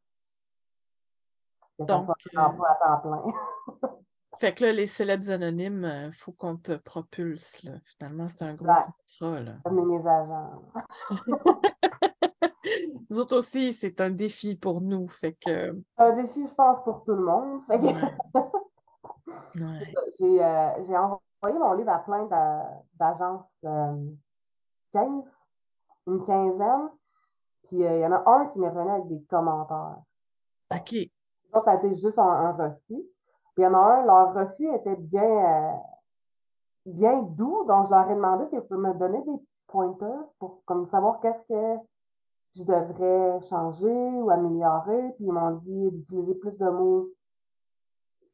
Que 1.79 1.85
ça 1.85 1.93
Donc, 1.97 2.03
soit 2.05 2.15
euh, 2.35 2.39
emploi 2.45 2.69
à 2.71 2.75
temps 2.75 2.99
plein. 3.01 3.23
fait 4.37 4.53
que 4.53 4.65
là, 4.65 4.73
les 4.73 4.85
célèbres 4.85 5.29
anonymes, 5.31 5.89
il 6.07 6.11
faut 6.11 6.33
qu'on 6.33 6.57
te 6.57 6.75
propulse. 6.75 7.63
Là. 7.63 7.71
Finalement, 7.85 8.27
c'est 8.27 8.41
un 8.43 8.55
gros 8.55 8.67
Ouais. 8.67 8.73
contrat. 9.19 9.39
Là. 9.39 9.53
Comme 9.63 9.85
mes 9.87 10.05
agents. 10.05 10.61
Nous 13.09 13.17
autres 13.17 13.37
aussi, 13.37 13.71
c'est 13.71 14.01
un 14.01 14.09
défi 14.09 14.57
pour 14.57 14.81
nous. 14.81 15.07
Fait 15.07 15.31
que, 15.33 15.71
un 15.97 16.11
défi, 16.21 16.45
je 16.47 16.53
pense, 16.53 16.83
pour 16.83 17.05
tout 17.05 17.15
le 17.15 17.23
monde. 17.23 17.61
Fait 17.63 17.77
que 17.77 17.85
ouais. 19.55 19.93
j'ai 20.19 20.43
euh, 20.43 20.83
j'ai 20.83 20.97
envoyé 21.41 21.59
mon 21.59 21.73
livre 21.73 21.91
à 21.91 21.99
plein 21.99 22.25
d'a- 22.25 22.83
d'agences 22.95 23.45
euh, 23.65 23.95
15, 24.93 25.23
une 26.07 26.25
quinzaine. 26.25 26.89
Puis 27.63 27.83
euh, 27.83 27.97
il 27.97 28.01
y 28.01 28.05
en 28.05 28.11
a 28.13 28.23
un 28.25 28.47
qui 28.47 28.59
m'est 28.59 28.69
revenu 28.69 28.91
avec 28.91 29.07
des 29.07 29.21
commentaires. 29.23 29.97
OK. 30.71 30.93
L'autre, 31.53 31.65
ça 31.65 31.71
a 31.71 31.75
été 31.75 31.95
juste 31.95 32.19
un, 32.19 32.23
un 32.23 32.51
refus. 32.53 32.79
Puis 32.87 33.05
il 33.57 33.63
y 33.63 33.67
en 33.67 33.73
a 33.73 33.77
un, 33.77 34.05
leur 34.05 34.33
refus 34.33 34.73
était 34.73 34.95
bien, 34.95 35.23
euh, 35.23 35.75
bien 36.85 37.21
doux. 37.21 37.65
Donc, 37.67 37.87
je 37.87 37.91
leur 37.91 38.09
ai 38.09 38.15
demandé 38.15 38.45
si 38.45 38.59
pouvaient 38.61 38.89
me 38.89 38.93
donner 38.93 39.19
des 39.23 39.37
petits 39.37 39.63
pointers 39.67 40.23
pour 40.39 40.63
comme 40.65 40.85
savoir 40.85 41.19
qu'est-ce 41.19 41.43
que 41.47 41.79
je 42.55 42.63
devrais 42.63 43.41
changer 43.41 44.21
ou 44.21 44.29
améliorer? 44.29 45.13
Puis 45.15 45.25
ils 45.25 45.31
m'ont 45.31 45.51
dit 45.57 45.91
d'utiliser 45.91 46.35
plus 46.35 46.57
de 46.57 46.69
mots, 46.69 47.09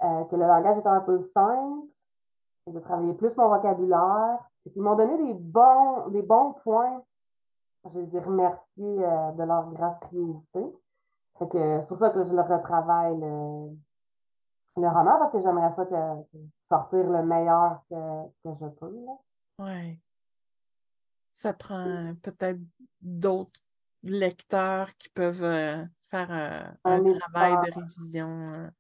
euh, 0.03 0.23
que 0.25 0.35
le 0.35 0.45
langage 0.45 0.77
était 0.77 0.87
un 0.87 1.01
peu 1.01 1.19
simple, 1.21 1.87
de 2.67 2.79
travailler 2.79 3.13
plus 3.13 3.35
mon 3.37 3.49
vocabulaire. 3.49 4.39
Ils 4.75 4.81
m'ont 4.81 4.95
donné 4.95 5.17
des 5.17 5.33
bons, 5.33 6.07
des 6.09 6.23
bons 6.23 6.53
points. 6.63 7.03
Je 7.85 7.99
les 7.99 8.15
ai 8.15 8.19
remerciés 8.19 9.05
euh, 9.05 9.31
de 9.31 9.43
leur 9.43 9.71
graciosité. 9.73 10.63
Fait 11.37 11.47
que 11.49 11.81
c'est 11.81 11.87
pour 11.87 11.97
ça 11.97 12.11
que 12.11 12.23
je 12.23 12.33
le 12.33 12.41
retravaille 12.41 13.17
le, 13.19 13.75
le 14.81 14.87
roman 14.87 15.17
parce 15.19 15.31
que 15.31 15.39
j'aimerais 15.39 15.71
ça 15.71 15.85
que, 15.85 15.91
que 15.91 16.37
sortir 16.69 17.09
le 17.09 17.23
meilleur 17.23 17.81
que, 17.89 17.95
que 18.43 18.53
je 18.53 18.67
peux. 18.67 18.95
Ouais. 19.59 19.99
Ça 21.33 21.53
prend 21.53 22.13
peut-être 22.21 22.61
d'autres 23.01 23.59
lecteurs 24.03 24.95
qui 24.95 25.09
peuvent 25.09 25.43
euh, 25.43 25.83
faire 26.03 26.31
euh, 26.31 26.71
un, 26.85 27.05
Un 27.05 27.19
travail 27.19 27.71
de 27.71 27.79
révision. 27.79 28.71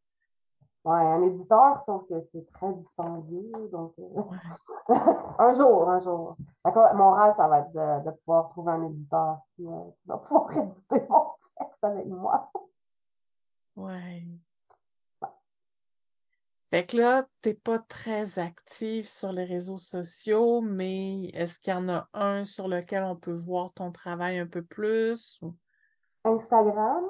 Ouais, 0.85 0.95
un 0.95 1.21
éditeur, 1.21 1.79
sauf 1.85 2.05
que 2.09 2.19
c'est 2.19 2.45
très 2.51 2.73
dispendieux. 2.73 3.51
Donc, 3.71 3.93
euh, 3.99 4.21
un 5.39 5.53
jour, 5.53 5.89
un 5.89 5.99
jour. 5.99 6.35
D'accord, 6.65 6.93
mon 6.95 7.13
rêve, 7.13 7.33
ça 7.35 7.47
va 7.47 7.59
être 7.59 7.71
de, 7.71 8.05
de 8.05 8.11
pouvoir 8.17 8.49
trouver 8.49 8.73
un 8.73 8.83
éditeur 8.83 9.39
qui, 9.55 9.65
euh, 9.65 9.91
qui 10.01 10.07
va 10.07 10.17
pouvoir 10.17 10.51
éditer 10.57 11.07
mon 11.09 11.25
texte 11.57 11.83
avec 11.83 12.05
moi. 12.07 12.51
Ouais. 13.77 14.25
Fait 16.69 16.85
que 16.85 16.97
là, 16.97 17.27
t'es 17.41 17.53
pas 17.53 17.79
très 17.79 18.39
active 18.39 19.07
sur 19.07 19.31
les 19.31 19.43
réseaux 19.43 19.77
sociaux, 19.77 20.59
mais 20.59 21.25
est-ce 21.27 21.59
qu'il 21.59 21.71
y 21.71 21.77
en 21.77 21.87
a 21.87 22.09
un 22.13 22.43
sur 22.43 22.67
lequel 22.67 23.03
on 23.03 23.15
peut 23.15 23.31
voir 23.31 23.71
ton 23.73 23.91
travail 23.91 24.39
un 24.39 24.47
peu 24.47 24.63
plus? 24.63 25.39
ou- 25.43 25.55
Instagram, 26.25 27.03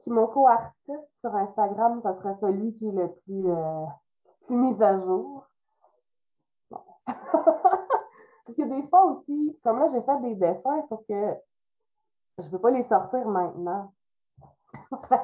Kimoko 0.00 0.46
artiste 0.46 1.16
sur 1.20 1.34
Instagram, 1.34 2.00
ça 2.02 2.14
serait 2.14 2.34
celui 2.34 2.74
qui 2.74 2.88
est 2.88 2.92
le 2.92 3.12
plus, 3.24 3.48
euh, 3.48 3.86
mis 4.50 4.82
à 4.82 4.98
jour. 4.98 5.46
Bon. 6.70 6.80
Parce 7.06 8.56
que 8.56 8.62
des 8.62 8.86
fois 8.88 9.06
aussi, 9.06 9.58
comme 9.62 9.78
là, 9.78 9.86
j'ai 9.86 10.02
fait 10.02 10.20
des 10.20 10.34
dessins, 10.34 10.82
sauf 10.82 11.00
que 11.08 11.36
je 12.38 12.48
veux 12.48 12.58
pas 12.58 12.70
les 12.70 12.82
sortir 12.82 13.26
maintenant. 13.28 13.92
Fait 15.08 15.20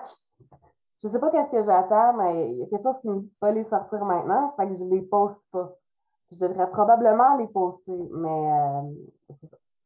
je 1.01 1.09
sais 1.09 1.21
pas 1.21 1.31
qu'est-ce 1.31 1.51
que 1.51 1.63
j'attends, 1.63 2.15
mais 2.15 2.51
il 2.51 2.59
y 2.59 2.63
a 2.65 2.67
quelque 2.67 2.83
chose 2.83 2.99
qui 3.01 3.09
me 3.09 3.21
dit 3.21 3.33
pas 3.39 3.53
les 3.53 3.63
sortir 3.65 4.05
maintenant, 4.05 4.53
fait 4.57 4.67
que 4.67 4.75
je 4.75 4.85
les 4.85 5.03
poste 5.03 5.43
pas. 5.53 5.73
Je 6.33 6.39
devrais 6.39 6.69
probablement 6.71 7.37
les 7.37 7.49
poster, 7.49 8.09
mais 8.13 8.53
euh, 8.53 9.37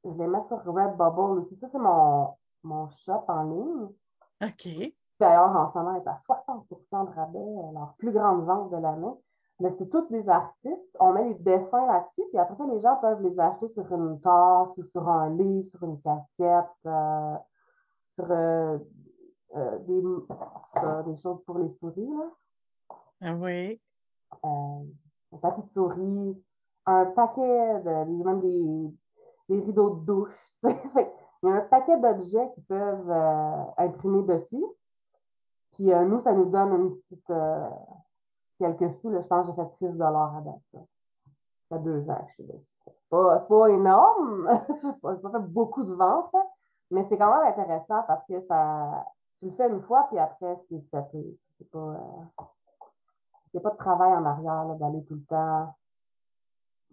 je 0.05 0.11
les 0.11 0.27
mets 0.27 0.41
sur 0.43 0.65
Redbubble 0.65 1.41
aussi. 1.41 1.57
Ça, 1.57 1.69
c'est 1.71 1.79
mon, 1.79 2.35
mon 2.65 2.89
shop 2.89 3.25
en 3.29 3.43
ligne. 3.43 3.89
OK. 4.43 4.68
D'ailleurs, 5.20 5.57
en 5.57 5.68
ce 5.68 5.78
moment, 5.78 5.95
est 5.95 6.09
à 6.09 6.14
60% 6.14 7.11
de 7.11 7.14
rabais, 7.14 7.38
euh, 7.38 7.72
leur 7.72 7.95
plus 7.99 8.12
grande 8.12 8.45
vente 8.45 8.70
de 8.70 8.76
l'année. 8.76 9.14
Mais 9.61 9.70
c'est 9.70 9.88
tous 9.88 10.09
des 10.09 10.28
artistes. 10.28 10.97
On 10.99 11.12
met 11.12 11.28
les 11.28 11.34
dessins 11.34 11.86
là-dessus, 11.86 12.22
puis 12.30 12.38
après 12.38 12.57
ça, 12.57 12.66
les 12.66 12.80
gens 12.80 12.97
peuvent 12.97 13.22
les 13.22 13.38
acheter 13.38 13.68
sur 13.68 13.93
une 13.93 14.20
tasse 14.20 14.76
ou 14.76 14.82
sur 14.82 15.09
un 15.09 15.30
livre, 15.30 15.64
sur 15.64 15.84
une 15.84 16.01
casquette, 16.01 16.66
euh, 16.86 17.36
sur 18.12 18.26
euh, 18.28 18.78
euh, 19.55 19.78
des, 21.05 21.16
choses 21.16 21.45
pour 21.45 21.59
les 21.59 21.68
souris, 21.68 22.09
là. 22.09 22.30
Ah 23.20 23.34
oui. 23.36 23.80
Un 24.43 25.38
tapis 25.40 25.62
de 25.62 25.70
souris, 25.70 26.43
un 26.86 27.07
paquet 27.07 27.80
de, 27.82 28.24
même 28.24 28.40
des, 28.40 28.95
des 29.49 29.61
rideaux 29.64 29.97
de 29.97 30.05
douche. 30.05 30.59
Fait 30.62 31.14
Il 31.43 31.49
y 31.49 31.53
a 31.53 31.57
un 31.57 31.61
paquet 31.62 31.99
d'objets 31.99 32.51
qui 32.55 32.61
peuvent 32.62 33.11
euh, 33.11 33.64
imprimer 33.78 34.22
dessus. 34.22 34.64
Puis 35.72 35.93
euh, 35.93 36.05
nous, 36.05 36.20
ça 36.20 36.32
nous 36.32 36.47
donne 36.51 36.72
une 36.74 36.95
petite 36.95 37.30
euh, 37.30 37.68
quelques 38.59 38.95
sous. 38.95 39.11
Là, 39.11 39.20
je 39.20 39.26
pense 39.26 39.49
que 39.49 39.55
j'ai 39.55 39.62
fait 39.62 39.70
6 39.70 39.97
dollars 39.97 40.36
à 40.36 40.40
date. 40.43 40.61
là. 40.72 40.80
Ça 41.68 41.76
fait 41.76 41.82
deux 41.82 42.11
ans 42.11 42.16
que 42.16 42.28
je 42.28 42.34
suis 42.34 42.47
dessus. 42.47 42.76
C'est 42.86 43.09
pas, 43.09 43.38
pas 43.40 43.68
énorme. 43.68 44.49
J'ai 44.82 44.93
pas, 45.01 45.16
pas 45.16 45.30
fait 45.30 45.47
beaucoup 45.49 45.84
de 45.84 45.95
ventes, 45.95 46.32
là. 46.32 46.45
mais 46.90 47.03
c'est 47.05 47.18
quand 47.18 47.34
même 47.34 47.47
intéressant 47.47 48.03
parce 48.07 48.24
que 48.24 48.38
ça, 48.40 49.07
tu 49.38 49.47
le 49.47 49.53
fais 49.53 49.68
une 49.68 49.82
fois, 49.82 50.07
puis 50.09 50.18
après, 50.18 50.57
c'est. 50.68 50.78
C'est 51.59 51.70
pas, 51.70 51.78
euh, 51.78 51.97
il 53.53 53.57
n'y 53.57 53.61
a 53.61 53.61
pas 53.61 53.70
de 53.70 53.76
travail 53.76 54.12
en 54.14 54.24
arrière 54.24 54.64
d'aller 54.76 55.05
tout 55.05 55.14
le 55.14 55.24
temps. 55.24 55.74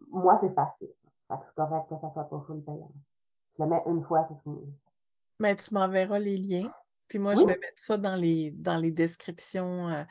Moi, 0.09 0.35
c'est 0.37 0.53
facile. 0.53 0.93
C'est 1.41 1.55
correct 1.55 1.87
que 1.89 1.97
ça 1.97 2.09
soit 2.09 2.25
pas 2.25 2.39
full 2.41 2.61
payant. 2.63 2.91
Je 3.60 3.64
le 3.66 3.70
mets 3.70 3.84
une 3.88 4.01
fois, 4.03 4.26
c'est 4.30 4.41
fini. 4.43 4.74
Mais 5.39 5.55
tu 5.55 5.74
m'enverras 5.74 6.18
les 6.20 6.38
liens. 6.38 6.72
Puis 7.10 7.20
moi, 7.20 7.34
Oui. 7.34 7.41
je 7.41 7.47
vais 7.47 7.60
mettre 7.60 7.78
ça 7.78 7.97
dans 7.97 8.16
les, 8.16 8.51
dans 8.51 8.78
les 8.78 8.91
descriptions 8.91 9.89
euh, 9.89 10.03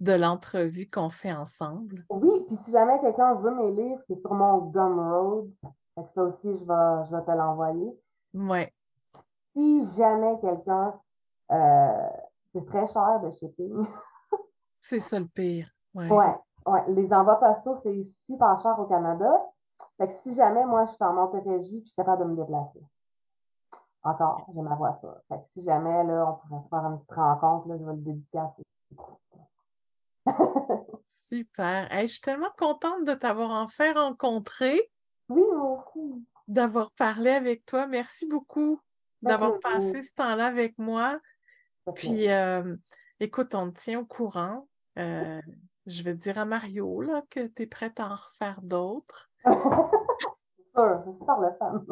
de 0.00 0.12
l'entrevue 0.12 0.90
qu'on 0.90 1.08
fait 1.10 1.32
ensemble. 1.32 2.04
Oui, 2.10 2.42
puis 2.48 2.56
si 2.64 2.72
jamais 2.72 2.98
quelqu'un 3.00 3.34
veut 3.34 3.54
mes 3.54 3.70
livres, 3.70 4.02
c'est 4.08 4.18
sur 4.18 4.34
mon 4.34 4.58
Gumroad. 4.70 5.50
Fait 5.94 6.04
que 6.04 6.10
ça 6.10 6.24
aussi, 6.24 6.54
je 6.54 6.64
vais, 6.64 7.06
je 7.06 7.14
vais 7.16 7.22
te 7.22 7.30
l'envoyer. 7.30 7.96
Ouais. 8.34 8.72
Si 9.54 9.84
jamais 9.96 10.38
quelqu'un, 10.40 10.94
euh, 11.52 12.08
c'est 12.52 12.64
très 12.66 12.86
cher 12.86 13.20
de 13.20 13.30
shipping. 13.30 13.84
C'est 14.80 14.98
ça 14.98 15.20
le 15.20 15.26
pire. 15.26 15.68
Ouais. 15.94 16.08
Ouais, 16.10 16.34
ouais. 16.66 16.84
Les 16.88 17.12
envois 17.12 17.38
postaux, 17.38 17.76
c'est 17.82 18.02
super 18.02 18.58
cher 18.60 18.78
au 18.78 18.86
Canada. 18.86 19.30
Fait 20.00 20.08
que 20.08 20.14
si 20.14 20.34
jamais 20.34 20.64
moi 20.64 20.86
je 20.86 20.92
suis 20.92 21.04
en 21.04 21.12
Montérégie, 21.12 21.82
je 21.82 21.88
suis 21.88 21.96
capable 21.96 22.24
de 22.24 22.30
me 22.30 22.36
déplacer. 22.36 22.80
Encore, 24.02 24.46
j'ai 24.54 24.62
ma 24.62 24.74
voiture. 24.74 25.14
Fait 25.28 25.38
que 25.38 25.44
si 25.44 25.62
jamais 25.62 26.04
là, 26.04 26.26
on 26.26 26.48
pourrait 26.48 26.62
se 26.62 26.68
faire 26.70 26.86
une 26.86 26.96
petite 26.96 27.12
rencontre, 27.12 27.68
là, 27.68 27.76
je 27.78 27.84
vais 27.84 27.92
le 27.92 27.98
dédicacer. 27.98 28.62
Super. 31.04 31.92
Hey, 31.92 32.06
je 32.06 32.12
suis 32.14 32.22
tellement 32.22 32.48
contente 32.56 33.04
de 33.04 33.12
t'avoir 33.12 33.50
enfin 33.50 33.92
rencontré, 33.92 34.90
Oui, 35.28 35.42
aussi. 35.42 36.26
d'avoir 36.48 36.92
parlé 36.92 37.28
avec 37.32 37.66
toi. 37.66 37.86
Merci 37.86 38.26
beaucoup 38.26 38.80
d'avoir 39.20 39.58
passé 39.60 40.00
ce 40.00 40.14
temps-là 40.14 40.46
avec 40.46 40.78
moi. 40.78 41.20
Puis, 41.94 42.30
euh, 42.30 42.74
écoute, 43.20 43.54
on 43.54 43.70
te 43.70 43.78
tient 43.78 44.00
au 44.00 44.06
courant. 44.06 44.66
Euh, 44.98 45.42
je 45.84 46.02
vais 46.02 46.14
dire 46.14 46.38
à 46.38 46.46
Mario 46.46 47.02
là, 47.02 47.22
que 47.28 47.46
tu 47.48 47.64
es 47.64 47.66
prête 47.66 48.00
à 48.00 48.06
en 48.06 48.14
refaire 48.14 48.62
d'autres. 48.62 49.29
C'est 49.44 50.80
sûr, 50.80 51.02
c'est 51.04 51.12
super 51.12 51.40
le 51.40 51.52
fun. 51.58 51.84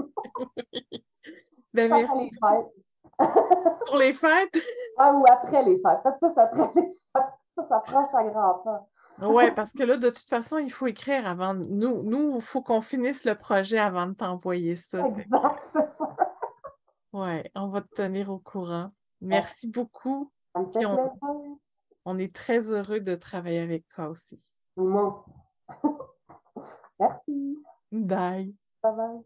Ben, 1.74 1.90
merci 1.90 2.24
les 2.24 2.30
fêtes. 2.30 3.18
pour 3.86 3.96
les 3.96 4.12
fêtes? 4.12 4.58
Ah, 4.96 5.12
ou 5.14 5.24
après 5.28 5.64
les 5.64 5.80
fêtes. 5.82 6.02
Peut-être 6.02 6.18
plus 6.18 6.38
après 6.38 6.70
les 6.80 6.88
fêtes. 6.88 7.32
Ça, 7.50 7.64
ça 7.64 7.76
approche 7.78 8.14
à 8.14 8.24
grands 8.28 8.58
pas. 8.64 8.88
Ouais, 9.26 9.50
parce 9.50 9.72
que 9.72 9.82
là, 9.82 9.96
de 9.96 10.08
toute 10.08 10.28
façon, 10.28 10.58
il 10.58 10.70
faut 10.70 10.86
écrire 10.86 11.26
avant. 11.26 11.54
Nous, 11.54 12.02
nous, 12.04 12.36
il 12.36 12.42
faut 12.42 12.62
qu'on 12.62 12.80
finisse 12.80 13.24
le 13.24 13.34
projet 13.34 13.78
avant 13.78 14.06
de 14.06 14.12
t'envoyer 14.12 14.76
ça. 14.76 15.04
Exact, 15.06 15.60
c'est 15.72 15.90
ça. 15.90 16.16
ouais, 17.12 17.50
on 17.56 17.68
va 17.68 17.80
te 17.80 17.94
tenir 17.94 18.30
au 18.30 18.38
courant. 18.38 18.92
Merci 19.20 19.68
beaucoup. 19.68 20.30
Ça 20.54 20.60
me 20.60 20.66
fait 20.66 20.78
Puis 20.78 20.86
on, 20.86 20.94
plaisir. 20.94 21.56
on 22.04 22.18
est 22.18 22.32
très 22.34 22.72
heureux 22.72 23.00
de 23.00 23.16
travailler 23.16 23.60
avec 23.60 23.88
toi 23.88 24.08
aussi. 24.08 24.58
Moi 24.76 25.24
aussi. 25.72 25.94
Merci. 27.00 27.58
Bye. 27.92 28.54
Bye 28.82 28.92
bye. 28.96 29.20